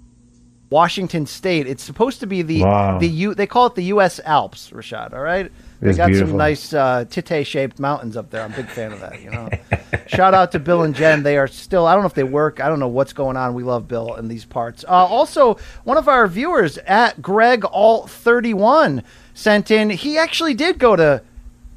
[0.70, 1.66] Washington State.
[1.66, 2.98] It's supposed to be the Wow.
[2.98, 3.35] the U.
[3.35, 4.20] They call it the U.S.
[4.24, 5.12] Alps, Rashad.
[5.12, 5.51] All right.
[5.80, 8.42] They got some nice uh, tite shaped mountains up there.
[8.42, 9.22] I'm a big fan of that.
[9.22, 9.48] You know.
[10.09, 11.22] Shout out to Bill and Jen.
[11.22, 11.86] They are still.
[11.86, 12.60] I don't know if they work.
[12.60, 13.55] I don't know what's going on.
[13.55, 14.84] We love Bill in these parts.
[14.84, 19.90] Uh, also, one of our viewers at Greg Alt 31 sent in.
[19.90, 21.22] He actually did go to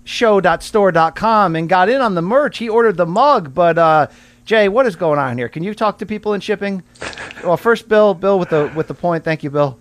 [0.03, 2.57] show.store.com and got in on the merch.
[2.57, 4.07] He ordered the mug, but uh,
[4.45, 5.47] Jay, what is going on here?
[5.47, 6.81] Can you talk to people in shipping?
[7.43, 9.23] Well, first, Bill, Bill with the with the point.
[9.23, 9.77] Thank you, Bill.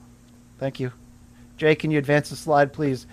[0.58, 0.92] Thank you.
[1.56, 3.06] Jay, can you advance the slide, please?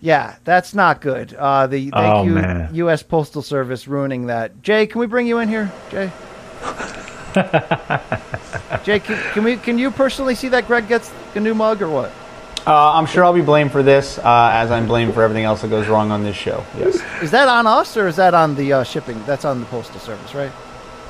[0.00, 1.34] Yeah, that's not good.
[1.34, 2.74] Uh, the thank Oh, you, man.
[2.74, 3.02] U.S.
[3.02, 4.62] Postal Service, ruining that.
[4.62, 6.10] Jay, can we bring you in here, Jay?
[8.84, 9.56] Jay, can, can we?
[9.56, 12.12] Can you personally see that Greg gets a new mug or what?
[12.66, 15.62] Uh, I'm sure I'll be blamed for this, uh, as I'm blamed for everything else
[15.62, 16.64] that goes wrong on this show.
[16.78, 17.00] Yes.
[17.22, 19.22] Is that on us or is that on the uh, shipping?
[19.24, 20.52] That's on the Postal Service, right?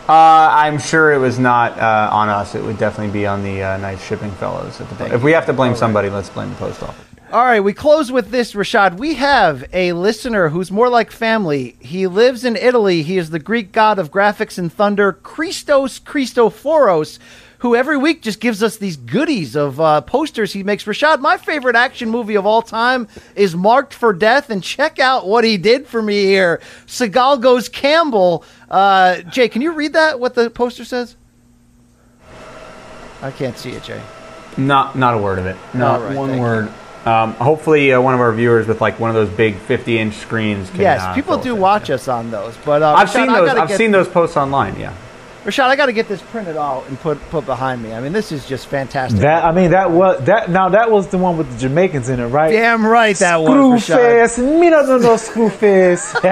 [0.08, 2.54] Uh, I'm sure it was not uh, on us.
[2.54, 4.80] It would definitely be on the uh, nice shipping fellows.
[4.80, 7.04] At the po- if we have to blame somebody, let's blame the post office.
[7.32, 8.98] All right, we close with this, Rashad.
[8.98, 11.76] We have a listener who's more like family.
[11.78, 13.04] He lives in Italy.
[13.04, 17.20] He is the Greek god of graphics and thunder, Christos Christophoros,
[17.58, 20.82] who every week just gives us these goodies of uh, posters he makes.
[20.86, 25.28] Rashad, my favorite action movie of all time is Marked for Death, and check out
[25.28, 26.60] what he did for me here.
[26.88, 28.44] Seagal goes Campbell.
[28.68, 30.18] Uh, Jay, can you read that?
[30.18, 31.14] What the poster says?
[33.22, 34.02] I can't see it, Jay.
[34.56, 35.56] Not not a word of it.
[35.74, 36.72] Not right, one word.
[37.06, 40.68] Um, hopefully, uh, one of our viewers with like one of those big 50-inch screens.
[40.70, 41.60] Can, Yes, uh, people fill do us in.
[41.62, 43.48] watch us on those, but uh, I've Rashad, seen those.
[43.50, 44.78] I've seen those posts online.
[44.78, 44.94] Yeah.
[45.44, 47.94] Rashad, I got to get this printed out and put put behind me.
[47.94, 49.20] I mean, this is just fantastic.
[49.20, 50.50] That I mean, that was that.
[50.50, 52.52] Now that was the one with the Jamaicans in it, right?
[52.52, 53.48] Damn right that was.
[53.82, 53.96] Screw Rashad.
[54.28, 56.14] face, me no no no screw face.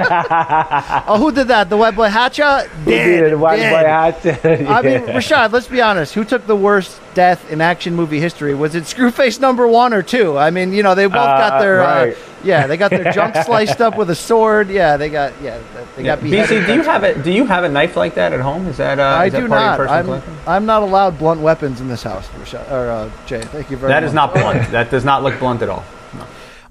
[1.11, 1.69] Oh, who did that?
[1.71, 2.69] The white boy Hatcha?
[2.85, 4.13] Did white boy Dead.
[4.13, 4.45] hat.
[4.69, 6.13] I mean, Rashad, let's be honest.
[6.13, 8.53] Who took the worst death in action movie history?
[8.55, 10.37] Was it Screwface number one or two?
[10.37, 12.13] I mean, you know, they both got Uh, their, right.
[12.13, 14.69] uh, yeah, they got their junk sliced up with a sword.
[14.69, 15.59] Yeah, they got, yeah,
[15.95, 16.63] they got beheaded.
[16.63, 18.67] BC, do you have a do you have a knife like that at home?
[18.67, 19.57] Is that uh, I is do part not.
[19.73, 20.37] of your personal I'm, collection?
[20.47, 23.41] I'm not allowed blunt weapons in this house, Rashad, or uh, Jay.
[23.41, 24.01] Thank you very much.
[24.01, 24.71] That is not blunt.
[24.71, 25.83] that does not look blunt at all.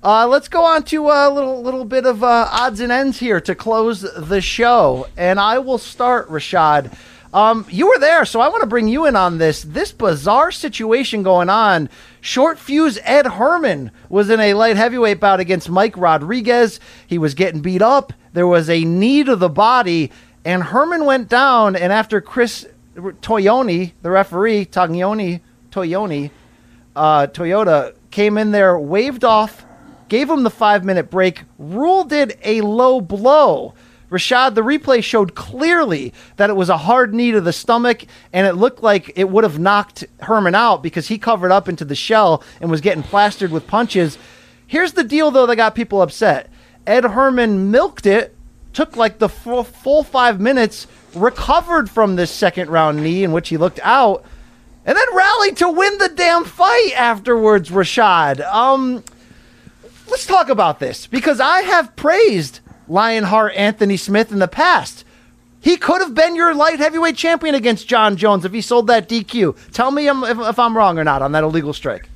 [0.00, 3.40] Uh, let's go on to a little little bit of uh, odds and ends here
[3.40, 6.96] to close the show, and I will start, Rashad.
[7.32, 9.62] Um, you were there, so I want to bring you in on this.
[9.62, 11.90] This bizarre situation going on.
[12.20, 16.80] Short fuse Ed Herman was in a light heavyweight bout against Mike Rodriguez.
[17.06, 18.12] He was getting beat up.
[18.32, 20.10] There was a knee to the body,
[20.44, 21.76] and Herman went down.
[21.76, 25.40] And after Chris Tognoni, the referee, Tognoni,
[25.70, 26.30] Tognoni,
[26.96, 29.66] uh, Toyota came in there, waved off,
[30.08, 33.74] gave him the five minute break, ruled it a low blow.
[34.10, 38.46] Rashad, the replay showed clearly that it was a hard knee to the stomach, and
[38.46, 41.94] it looked like it would have knocked Herman out because he covered up into the
[41.94, 44.16] shell and was getting plastered with punches.
[44.66, 46.50] Here's the deal, though, that got people upset.
[46.86, 48.34] Ed Herman milked it,
[48.72, 53.50] took like the full, full five minutes, recovered from this second round knee in which
[53.50, 54.24] he looked out,
[54.86, 58.40] and then rallied to win the damn fight afterwards, Rashad.
[58.46, 59.04] Um,
[60.10, 65.04] let's talk about this because I have praised Lionheart Anthony Smith in the past.
[65.60, 69.08] He could have been your light heavyweight champion against Jon Jones if he sold that
[69.08, 69.72] DQ.
[69.72, 72.08] Tell me if, if I'm wrong or not on that illegal strike.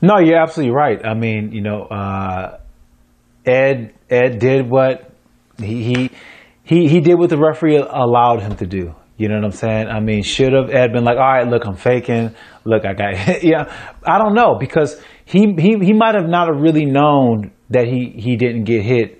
[0.00, 1.04] No, you're absolutely right.
[1.04, 2.58] I mean, you know, uh,
[3.44, 5.12] Ed Ed did what
[5.58, 6.10] he,
[6.62, 8.94] he he did what the referee allowed him to do.
[9.16, 9.88] You know what I'm saying?
[9.88, 12.34] I mean, should have Ed been like, all right, look, I'm faking.
[12.64, 13.42] Look, I got hit.
[13.44, 13.64] yeah.
[14.06, 18.36] I don't know because he he he might have not really known that he he
[18.36, 19.19] didn't get hit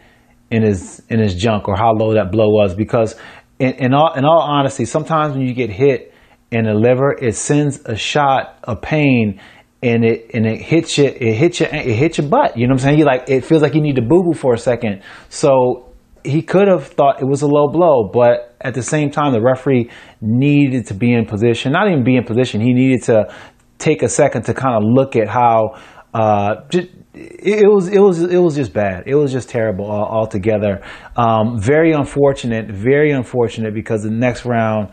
[0.50, 3.14] in his in his junk or how low that blow was because
[3.58, 6.12] in, in all in all honesty, sometimes when you get hit
[6.50, 9.40] in the liver, it sends a shot of pain
[9.82, 12.56] and it and it hits you it hits you it hits your butt.
[12.56, 12.98] You know what I'm saying?
[12.98, 15.02] You like it feels like you need to boo boo for a second.
[15.28, 15.92] So
[16.24, 19.40] he could have thought it was a low blow, but at the same time, the
[19.40, 19.90] referee
[20.20, 21.72] needed to be in position.
[21.72, 22.60] Not even be in position.
[22.60, 23.34] He needed to
[23.78, 25.76] take a second to kind of look at how.
[26.12, 26.88] Uh, just,
[27.20, 29.04] it was it was it was just bad.
[29.06, 30.82] It was just terrible altogether.
[31.16, 32.70] Um, very unfortunate.
[32.70, 34.90] Very unfortunate because the next round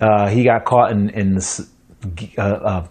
[0.00, 1.70] uh, he got caught in in this,
[2.36, 2.86] uh, uh,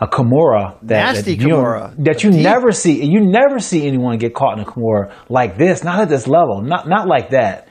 [0.00, 2.04] a Kimura that Nasty that, you know, Kimura.
[2.04, 3.04] that you never see.
[3.04, 5.82] You never see anyone get caught in a Kimura like this.
[5.82, 6.62] Not at this level.
[6.62, 7.68] Not not like that.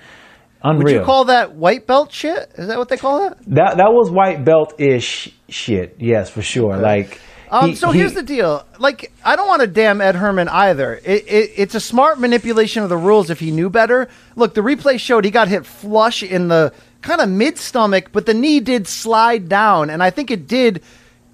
[0.64, 0.84] Unreal.
[0.84, 2.52] Would you call that white belt shit?
[2.56, 3.38] Is that what they call that?
[3.48, 5.96] that that was white belt ish shit.
[6.00, 6.78] Yes, for sure.
[6.78, 7.22] Like.
[7.50, 8.66] Um, he- so he- here's the deal.
[8.80, 10.96] Like, I don't want to damn Ed Herman either.
[11.04, 14.10] It, it, it's a smart manipulation of the rules if he knew better.
[14.36, 18.26] Look, the replay showed he got hit flush in the kind of mid stomach, but
[18.26, 20.82] the knee did slide down, and I think it did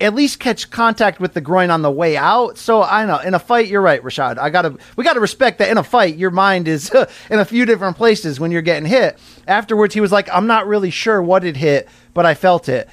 [0.02, 2.57] at least catch contact with the groin on the way out.
[2.57, 4.38] So I know in a fight, you're right, Rashad.
[4.38, 6.91] I gotta we gotta respect that in a fight, your mind is
[7.30, 9.18] in a few different places when you're getting hit.
[9.48, 12.90] Afterwards, he was like, "I'm not really sure what it hit, but I felt it."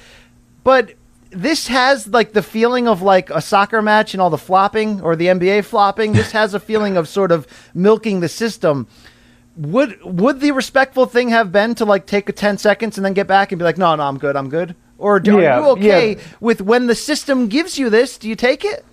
[0.62, 0.92] But
[1.30, 5.16] this has like the feeling of like a soccer match and all the flopping or
[5.16, 6.12] the NBA flopping.
[6.12, 8.88] This has a feeling of sort of milking the system.
[9.56, 13.14] Would would the respectful thing have been to like take a 10 seconds and then
[13.14, 14.36] get back and be like, "No, no, I'm good.
[14.36, 16.22] I'm good." Or do, Yeah, are you okay yeah.
[16.40, 18.84] with when the system gives you this, do you take it?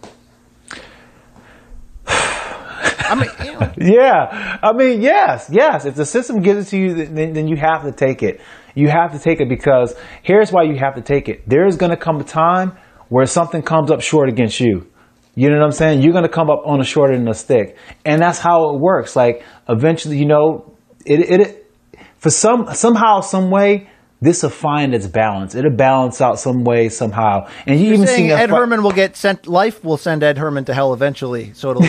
[2.08, 5.86] I mean, you know, Yeah, I mean, yes, yes.
[5.86, 8.42] If the system gives it to you, then, then you have to take it.
[8.78, 11.50] You have to take it because here's why you have to take it.
[11.50, 12.78] There is going to come a time
[13.10, 14.86] where something comes up short against you.
[15.34, 16.04] You know what I'm saying?
[16.04, 17.76] You're going to come up on a shorter than a stick,
[18.06, 19.16] and that's how it works.
[19.16, 20.76] Like eventually, you know,
[21.06, 21.72] it it
[22.18, 23.90] for some somehow, some way.
[24.20, 25.54] This will find its balance.
[25.54, 27.50] It'll balance out some way, somehow.
[27.68, 29.46] And you you're even saying see Ed Herman will get sent.
[29.46, 31.54] Life will send Ed Herman to hell eventually.
[31.54, 31.84] So it'll.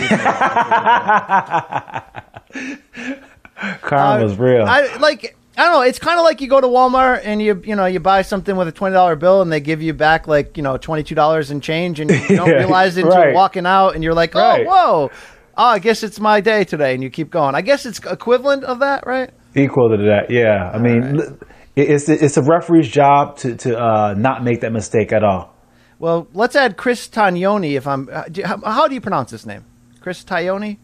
[3.81, 4.65] Karma's real.
[4.67, 5.35] I like.
[5.59, 5.81] I don't know.
[5.81, 8.55] It's kind of like you go to Walmart and you you know you buy something
[8.55, 11.15] with a twenty dollar bill and they give you back like you know twenty two
[11.15, 13.25] dollars in change and you don't realize it until right.
[13.25, 14.65] you're walking out and you're like, oh Right.
[14.65, 15.09] whoa,
[15.57, 17.55] oh I guess it's my day today and you keep going.
[17.55, 19.31] I guess it's equivalent of that, right?
[19.53, 20.71] Equal to that, yeah.
[20.73, 21.37] I mean, l-
[21.75, 25.53] it's it's a referee's job to to uh, not make that mistake at all.
[25.99, 27.73] Well, let's add Chris Taglioni.
[27.75, 29.65] If I'm, uh, how, how do you pronounce this name?
[29.99, 30.77] Chris Taglioni.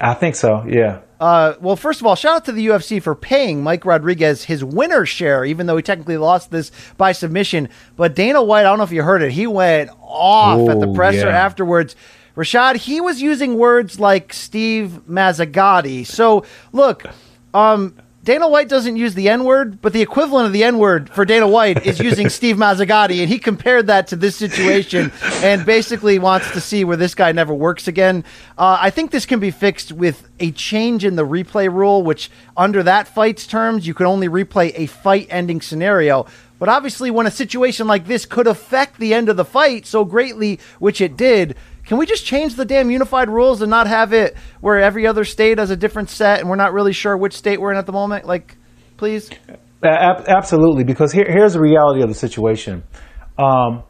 [0.00, 0.64] I think so.
[0.68, 1.02] Yeah.
[1.20, 4.64] Uh, well, first of all, shout out to the UFC for paying Mike Rodriguez his
[4.64, 7.68] winner's share, even though he technically lost this by submission.
[7.96, 10.92] But Dana White, I don't know if you heard it, he went off at the
[10.94, 11.44] presser yeah.
[11.44, 11.96] afterwards.
[12.36, 16.06] Rashad, he was using words like Steve Mazzagatti.
[16.06, 17.04] So, look,
[17.52, 21.08] um, Dana White doesn't use the N word, but the equivalent of the N word
[21.08, 25.64] for Dana White is using Steve Mazzagatti, and he compared that to this situation and
[25.64, 28.24] basically wants to see where this guy never works again.
[28.58, 32.30] Uh, I think this can be fixed with a change in the replay rule, which
[32.56, 36.26] under that fight's terms, you can only replay a fight-ending scenario.
[36.58, 40.04] But obviously, when a situation like this could affect the end of the fight so
[40.04, 41.56] greatly, which it did,
[41.88, 45.24] Can we just change the damn unified rules and not have it where every other
[45.24, 47.86] state has a different set and we're not really sure which state we're in at
[47.86, 48.26] the moment?
[48.26, 48.58] Like,
[48.98, 49.30] please.
[49.82, 52.82] Absolutely, because here, here's the reality of the situation.
[53.38, 53.84] Um,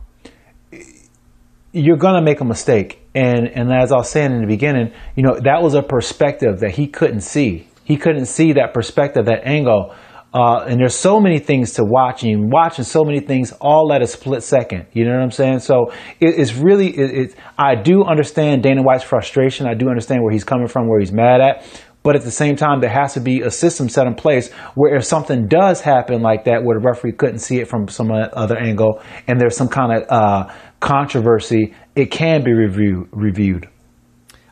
[1.73, 3.05] you're going to make a mistake.
[3.17, 6.61] And, and as I was saying in the beginning, you know, that was a perspective
[6.61, 7.67] that he couldn't see.
[7.83, 9.93] He couldn't see that perspective, that angle.
[10.33, 14.03] Uh, and there's so many things to watch, and watching so many things all at
[14.03, 14.87] a split second.
[14.93, 15.61] You know what I'm saying?
[15.61, 19.67] So it, it's really, it, it, I do understand Dana White's frustration.
[19.67, 21.83] I do understand where he's coming from, where he's mad at.
[22.03, 24.95] But at the same time, there has to be a system set in place where
[24.95, 28.57] if something does happen like that, where the referee couldn't see it from some other
[28.57, 33.69] angle, and there's some kind of uh, controversy, it can be review, reviewed.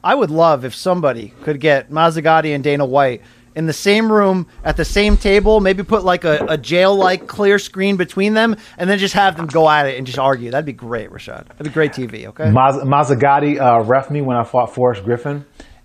[0.03, 3.23] I would love if somebody could get Mazzagatti and Dana White
[3.57, 7.27] in the same room at the same table, maybe put like a, a jail like
[7.27, 10.51] clear screen between them, and then just have them go at it and just argue.
[10.51, 11.49] That'd be great, Rashad.
[11.49, 12.45] That'd be great TV, okay?
[12.45, 15.45] Maz- Mazzagatti uh, ref me when I fought Forrest Griffin.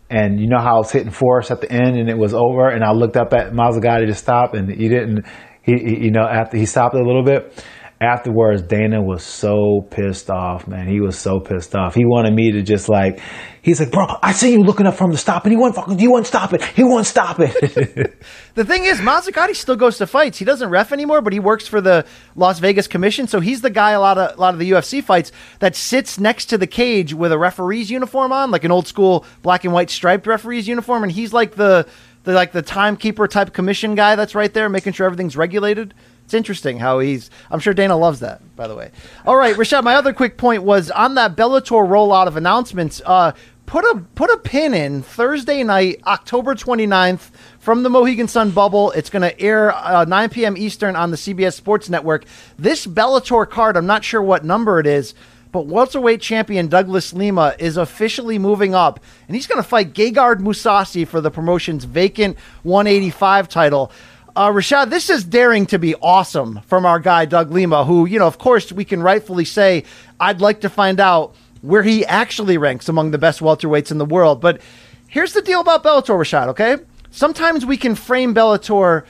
[0.10, 2.68] And you know how I was hitting Forrest at the end and it was over,
[2.68, 5.26] and I looked up at Mazzagatti to stop, and he didn't.
[5.64, 7.66] He, he you know, after he stopped a little bit,
[8.02, 10.88] afterwards, Dana was so pissed off, man.
[10.88, 11.94] He was so pissed off.
[11.94, 13.20] He wanted me to just like,
[13.62, 16.00] he's like, bro, I see you looking up from the stop, and he won't fucking,
[16.00, 16.64] he won't stop it.
[16.64, 17.54] He won't stop it.
[18.56, 20.40] the thing is, Mazzagatti still goes to fights.
[20.40, 22.06] He doesn't ref anymore, but he works for the
[22.36, 25.04] Las Vegas Commission, so he's the guy a lot of a lot of the UFC
[25.04, 28.88] fights that sits next to the cage with a referee's uniform on, like an old
[28.88, 31.88] school black and white striped referee's uniform, and he's like the
[32.24, 35.94] the like the timekeeper type commission guy that's right there, making sure everything's regulated.
[36.32, 37.30] It's interesting how he's.
[37.50, 38.56] I'm sure Dana loves that.
[38.56, 38.92] By the way.
[39.26, 39.84] All right, Rashad.
[39.84, 43.02] My other quick point was on that Bellator rollout of announcements.
[43.06, 43.34] Uh,
[43.66, 48.92] put a put a pin in Thursday night, October 29th, from the Mohegan Sun bubble.
[48.92, 50.56] It's going to air uh, 9 p.m.
[50.56, 52.24] Eastern on the CBS Sports Network.
[52.58, 55.14] This Bellator card, I'm not sure what number it is.
[55.52, 60.38] But welterweight champion Douglas Lima is officially moving up, and he's going to fight Gegard
[60.40, 63.92] Mousasi for the promotion's vacant 185 title.
[64.34, 68.18] Uh, Rashad, this is daring to be awesome from our guy, Doug Lima, who, you
[68.18, 69.84] know, of course, we can rightfully say,
[70.22, 74.06] I'd like to find out where he actually ranks among the best welterweights in the
[74.06, 74.40] world.
[74.40, 74.62] But
[75.10, 76.78] here's the deal about Bellator, Rashad, okay?
[77.12, 79.04] Sometimes we can frame Bellator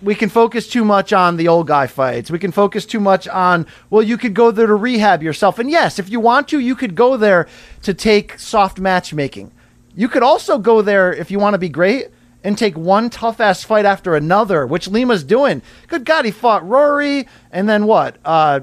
[0.00, 2.30] we can focus too much on the old guy fights.
[2.30, 5.58] We can focus too much on, well, you could go there to rehab yourself.
[5.58, 7.48] And yes, if you want to, you could go there
[7.82, 9.50] to take soft matchmaking.
[9.96, 12.10] You could also go there if you want to be great
[12.44, 15.62] and take one tough ass fight after another, which Lima's doing.
[15.88, 18.16] Good God, he fought Rory and then what?
[18.24, 18.60] Uh,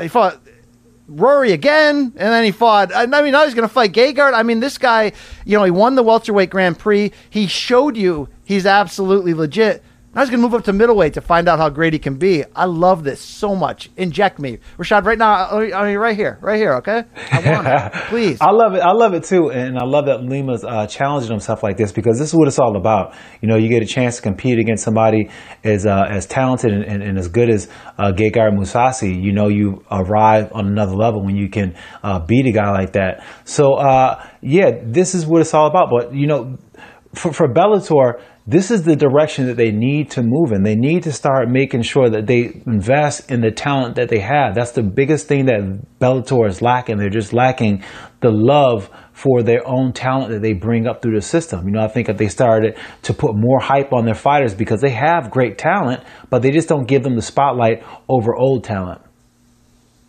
[0.00, 0.40] he fought
[1.08, 2.94] Rory again, and then he fought.
[2.94, 4.34] I mean, now he's going to fight Gegard.
[4.34, 5.12] I mean, this guy,
[5.46, 7.12] you know, he won the welterweight Grand Prix.
[7.30, 9.82] He showed you he's absolutely legit.
[10.18, 12.16] Now he's going to move up to middleweight to find out how great he can
[12.16, 12.42] be.
[12.56, 13.88] I love this so much.
[13.96, 15.48] Inject me, Rashad, right now.
[15.48, 16.74] I mean, right here, right here.
[16.78, 17.92] Okay, I want it.
[18.08, 18.38] Please.
[18.40, 18.80] I love it.
[18.80, 22.18] I love it too, and I love that Lima's uh, challenging himself like this because
[22.18, 23.14] this is what it's all about.
[23.40, 25.30] You know, you get a chance to compete against somebody
[25.62, 29.22] as uh, as talented and, and, and, as good as uh, Gegard Mousasi.
[29.22, 32.94] You know, you arrive on another level when you can uh, beat a guy like
[32.94, 33.24] that.
[33.44, 35.90] So, uh, yeah, this is what it's all about.
[35.92, 36.58] But you know,
[37.14, 40.62] for, for Bellator this is the direction that they need to move in.
[40.62, 44.54] They need to start making sure that they invest in the talent that they have.
[44.54, 45.60] That's the biggest thing that
[46.00, 46.96] Bellator is lacking.
[46.96, 47.84] They're just lacking
[48.20, 51.66] the love for their own talent that they bring up through the system.
[51.66, 54.80] You know, I think if they started to put more hype on their fighters because
[54.80, 59.02] they have great talent, but they just don't give them the spotlight over old talent.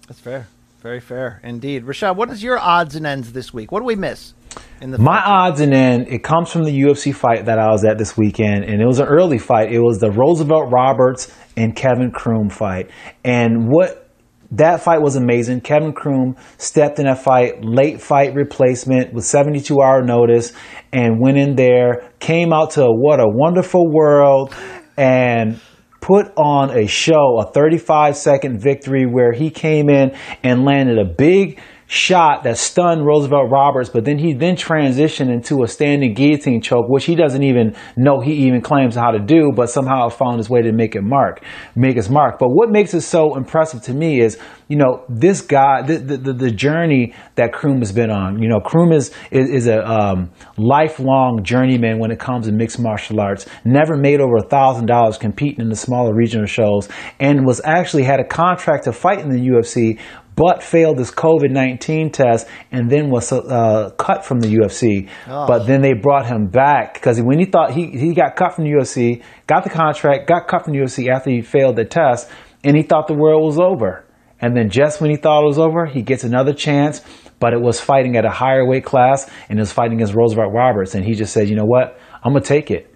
[0.08, 0.48] That's fair.
[0.82, 1.84] Very fair indeed.
[1.84, 3.72] Rashad, what is your odds and ends this week?
[3.72, 4.34] What do we miss?
[4.82, 7.84] In the My odds and end, it comes from the UFC fight that I was
[7.84, 9.74] at this weekend, and it was an early fight.
[9.74, 12.90] It was the Roosevelt Roberts and Kevin Croom fight.
[13.26, 14.10] And what
[14.52, 15.62] that fight was amazing.
[15.62, 20.54] Kevin Croom stepped in that fight, late fight replacement with 72 hour notice,
[20.94, 24.56] and went in there, came out to what a wonderful world,
[24.98, 25.60] and
[26.02, 31.06] put on a show, a 35 second victory where he came in and landed a
[31.06, 31.60] big
[31.92, 36.88] shot that stunned Roosevelt Roberts, but then he then transitioned into a standing guillotine choke,
[36.88, 40.52] which he doesn't even know he even claims how to do, but somehow found his
[40.52, 41.44] way to make it mark,
[41.76, 42.38] make his mark.
[42.38, 44.38] But what makes it so impressive to me is,
[44.68, 48.40] you know, this guy, the, the, the journey that Croom has been on.
[48.40, 52.80] You know, Croom is, is, is a um, lifelong journeyman when it comes to mixed
[52.80, 53.48] martial arts.
[53.66, 56.88] Never made over a thousand dollars competing in the smaller regional shows
[57.20, 60.00] and was actually had a contract to fight in the UFC,
[60.40, 65.10] but failed his COVID 19 test and then was uh, cut from the UFC.
[65.28, 65.46] Oh.
[65.46, 68.64] But then they brought him back because when he thought he, he got cut from
[68.64, 72.30] the UFC, got the contract, got cut from the UFC after he failed the test,
[72.64, 74.06] and he thought the world was over.
[74.40, 77.02] And then just when he thought it was over, he gets another chance,
[77.42, 80.54] but it was fighting at a higher weight class and it was fighting against Roosevelt
[80.54, 80.96] Roberts.
[80.96, 82.00] And he just said, you know what?
[82.24, 82.96] I'm going to take it.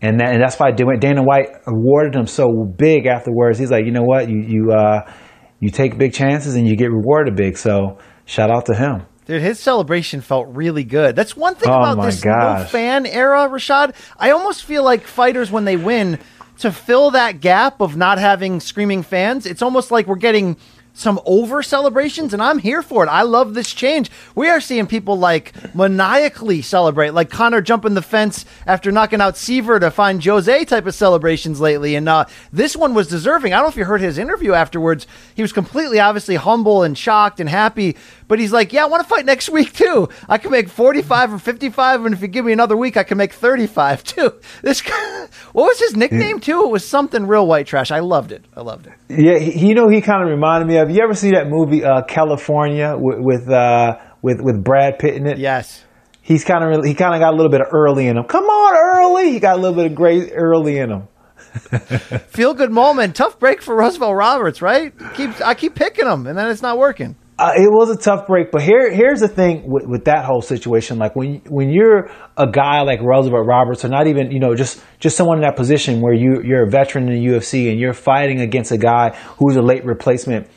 [0.00, 3.58] And, that, and that's why Dana White awarded him so big afterwards.
[3.58, 4.30] He's like, you know what?
[4.30, 5.12] You, you, uh,
[5.60, 7.56] you take big chances and you get rewarded big.
[7.56, 9.06] So shout out to him.
[9.26, 11.14] Dude, his celebration felt really good.
[11.14, 13.94] That's one thing Oh about this no fan era, Rashad.
[14.18, 16.18] I almost feel like fighters when they win
[16.60, 19.44] to fill that gap of not having screaming fans.
[19.44, 20.56] It's almost like we're getting
[20.98, 23.08] some over celebrations, and I'm here for it.
[23.08, 24.10] I love this change.
[24.34, 29.36] We are seeing people like maniacally celebrate, like Conor jumping the fence after knocking out
[29.36, 31.94] Seaver to find Jose type of celebrations lately.
[31.94, 33.52] And uh, this one was deserving.
[33.52, 35.06] I don't know if you heard his interview afterwards.
[35.34, 37.96] He was completely, obviously, humble and shocked and happy.
[38.28, 40.08] But he's like, "Yeah, I want to fight next week too.
[40.28, 43.18] I can make 45 or 55, and if you give me another week, I can
[43.18, 46.64] make 35 too." This guy, what was his nickname too?
[46.64, 47.90] It was something real white trash.
[47.90, 48.44] I loved it.
[48.54, 48.92] I loved it.
[49.08, 50.90] Yeah, he, you know, he kind of reminded me of.
[50.90, 55.26] You ever see that movie uh, Kalifornia with with, uh, with with Brad Pitt in
[55.26, 55.38] it?
[55.38, 55.84] Yes.
[56.20, 58.24] He's kind of he kind of got a little bit of early in him.
[58.24, 59.32] Come on, early.
[59.32, 61.08] He got a little bit of great early in him.
[62.28, 63.16] Feel good moment.
[63.16, 64.92] Tough break for Roosevelt Roberts, right?
[65.14, 67.16] Keep I keep picking him, and then it's not working.
[67.38, 70.42] Uh, it was a tough break, but here here's the thing with, with that whole
[70.42, 70.98] situation.
[70.98, 74.82] Like when when you're a guy like Roosevelt Roberts, or not even you know just
[74.98, 77.92] just someone in that position where you you're a veteran in the UFC and you're
[77.92, 80.48] fighting against a guy who's a late replacement.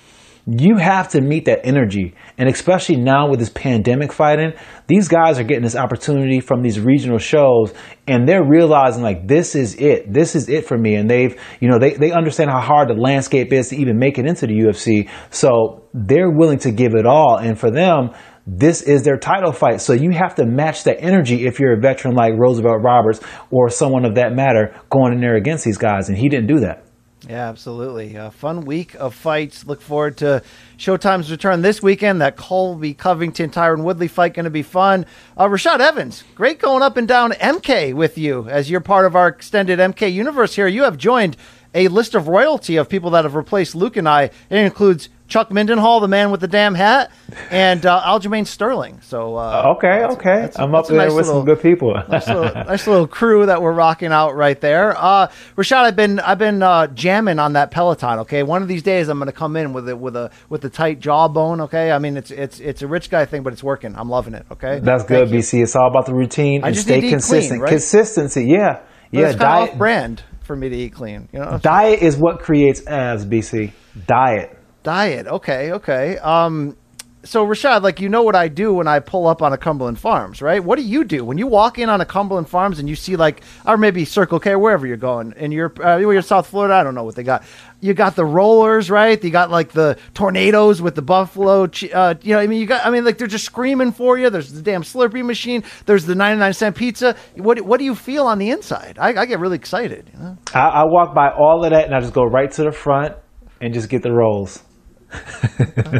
[0.47, 4.53] You have to meet that energy, and especially now with this pandemic fighting,
[4.88, 7.73] these guys are getting this opportunity from these regional shows,
[8.07, 11.69] and they're realizing like this is it, this is it for me, and they've you
[11.69, 14.53] know they they understand how hard the landscape is to even make it into the
[14.53, 18.09] UFC, so they're willing to give it all, and for them,
[18.47, 19.80] this is their title fight.
[19.81, 23.19] So you have to match that energy if you're a veteran like Roosevelt Roberts
[23.51, 26.61] or someone of that matter going in there against these guys, and he didn't do
[26.61, 26.85] that.
[27.30, 28.15] Yeah, absolutely.
[28.15, 29.68] A fun week of fights.
[29.68, 30.41] Look forward to
[30.77, 32.19] Showtime's return this weekend.
[32.19, 35.06] That Colby Covington Tyron Woodley fight going to be fun.
[35.38, 39.15] Uh, Rashad Evans, great going up and down MK with you as you're part of
[39.15, 40.68] our extended MK universe here.
[40.68, 41.38] You have joined
[41.73, 44.23] a list of royalty of people that have replaced Luke and I.
[44.49, 47.10] It includes Chuck Mindenhall, the man with the damn hat,
[47.49, 48.99] and uh, Aljamain Sterling.
[49.02, 50.41] So uh, Okay, okay.
[50.41, 51.93] that's a- I'm up that's a there nice with little- some good people.
[52.10, 54.93] nice little, nice little crew that we're rocking out right there.
[54.98, 58.19] Uh, Rashad, I've been I've been uh, jamming on that Peloton.
[58.19, 60.65] Okay, one of these days I'm going to come in with it with a with
[60.65, 61.61] a tight jawbone.
[61.61, 63.95] Okay, I mean it's it's it's a rich guy thing, but it's working.
[63.95, 64.45] I'm loving it.
[64.52, 65.38] Okay, That's good, you.
[65.39, 65.64] BC.
[65.64, 67.49] It's all about the routine I and stay need to eat consistent.
[67.52, 67.69] clean, right?
[67.69, 68.81] Consistency, yeah.
[69.14, 71.30] But yeah, it's diet brand for me to eat clean.
[71.31, 73.72] You know, diet is what creates abs, BC.
[74.07, 74.57] Diet.
[74.84, 75.27] Diet.
[75.27, 76.18] Okay, okay.
[76.18, 76.76] Um,
[77.23, 79.99] so Rashad, like you know what I do when I pull up on a Cumberland
[79.99, 80.64] Farms, right?
[80.64, 83.15] What do you do when you walk in on a Cumberland Farms and you see
[83.15, 86.73] like, or maybe Circle K, wherever you're going, and you're uh, you're South Florida.
[86.73, 87.43] I don't know what they got.
[87.80, 89.23] You got the rollers, right?
[89.23, 91.64] You got like the tornadoes with the buffalo.
[91.93, 92.85] Uh, you know, I mean, you got.
[92.85, 94.30] I mean, like they're just screaming for you.
[94.30, 95.64] There's the damn Slurpee machine.
[95.85, 97.15] There's the 99 cent pizza.
[97.35, 98.98] What what do you feel on the inside?
[98.99, 100.10] I, I get really excited.
[100.14, 100.38] You know?
[100.53, 103.15] I, I walk by all of that and I just go right to the front
[103.60, 104.64] and just get the rolls.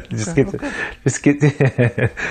[0.10, 0.74] Just get the,
[1.04, 2.12] just get the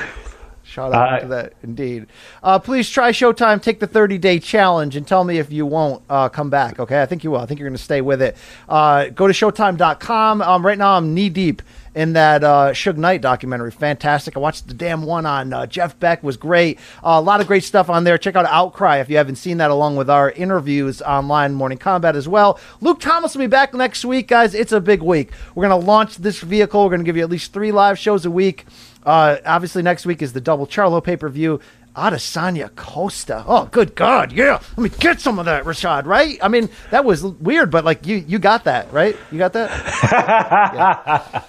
[0.63, 2.07] Shout out Uh, to that, indeed.
[2.45, 3.61] Uh, please try Showtime.
[3.61, 6.79] Take the 30 day challenge and tell me if you won't uh, come back.
[6.79, 7.41] Okay, I think you will.
[7.41, 8.37] I think you're going to stay with it.
[8.69, 10.41] Uh, go to Showtime.com.
[10.43, 11.61] Um, right now, I'm knee deep
[11.95, 13.71] in that uh, Suge Knight documentary.
[13.71, 14.37] Fantastic.
[14.37, 16.23] I watched the damn one on uh, Jeff Beck.
[16.23, 16.79] Was great.
[16.99, 18.19] Uh, a lot of great stuff on there.
[18.19, 22.15] Check out Outcry if you haven't seen that, along with our interviews online, Morning Kombat
[22.15, 22.61] as well.
[22.81, 24.55] Luke Thomas will be back next week, guys.
[24.55, 25.33] It's a big week.
[25.55, 26.85] We're going to launch this vehicle.
[26.85, 28.67] We're going to give you at least three live shows a week.
[29.05, 31.61] Uh, obviously, next week is the double Charlo pay per view.
[31.97, 33.45] Adesanya Costa.
[33.49, 34.31] Oh, good God.
[34.31, 34.61] Yeah.
[34.77, 36.39] Let me get some of that, Rashad, right?
[36.41, 39.17] I mean, that was weird, but like you, you got that, right?
[39.33, 39.71] You got that?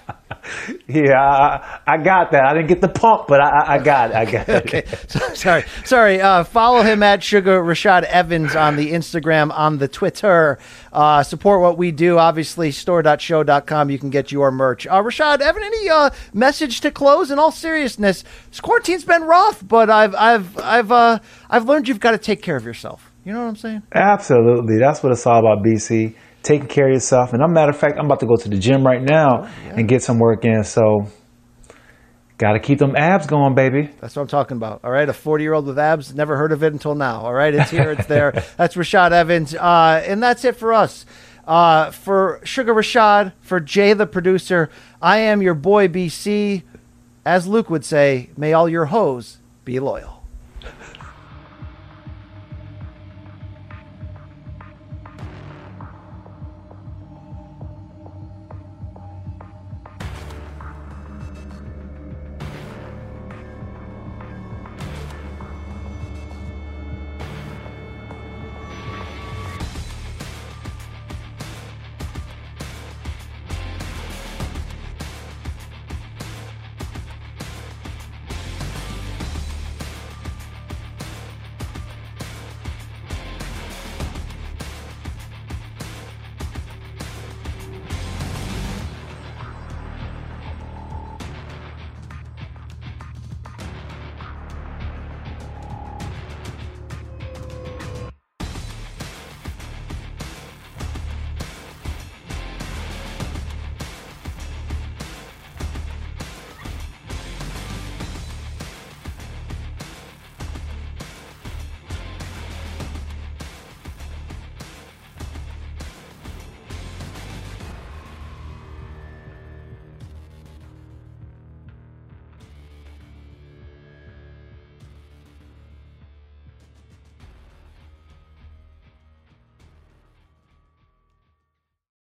[0.12, 0.21] Yeah,
[0.90, 2.46] I, I got that.
[2.46, 4.16] I didn't get the pump, but I, I- got it.
[4.16, 4.66] I got it.
[4.66, 4.84] Okay.
[5.08, 5.64] So, sorry.
[5.86, 6.22] Sorry.
[6.22, 10.60] Uh, follow him at Sugar Rashad Evans on the Instagram, on the Twitter.
[10.94, 12.18] Uh, support what we do.
[12.18, 13.90] Obviously, store.show.com.
[13.90, 14.86] You can get your merch.
[14.88, 17.32] Uh, Rashad, Evan, any uh, message to close?
[17.32, 21.20] In all seriousness, this quarantine's been rough, but I've, I've, I've, uh,
[21.50, 23.12] I've learned you've got to take care of yourself.
[23.26, 23.84] You know what I'm saying?
[23.94, 24.78] Absolutely.
[24.80, 26.16] That's what it's all about, BC.
[26.44, 27.34] Taking care of yourself.
[27.34, 29.88] And I'm matter of fact, I'm about to go to the gym right now and
[29.88, 30.64] get some work in.
[30.64, 31.08] So
[32.42, 33.92] gotta keep them abs going, baby.
[34.02, 34.82] That's what I'm talking about.
[34.84, 37.22] All right, a 40 year old with abs, never heard of it until now.
[37.22, 38.32] All right, it's here, it's there.
[38.58, 41.06] That's Rashad Evans, uh, and that's it for us.
[41.46, 44.70] Uh, for Sugar Rashad, for Jay the producer,
[45.02, 46.64] I am your boy BC.
[47.26, 50.21] As Luke would say, may all your hoes be loyal.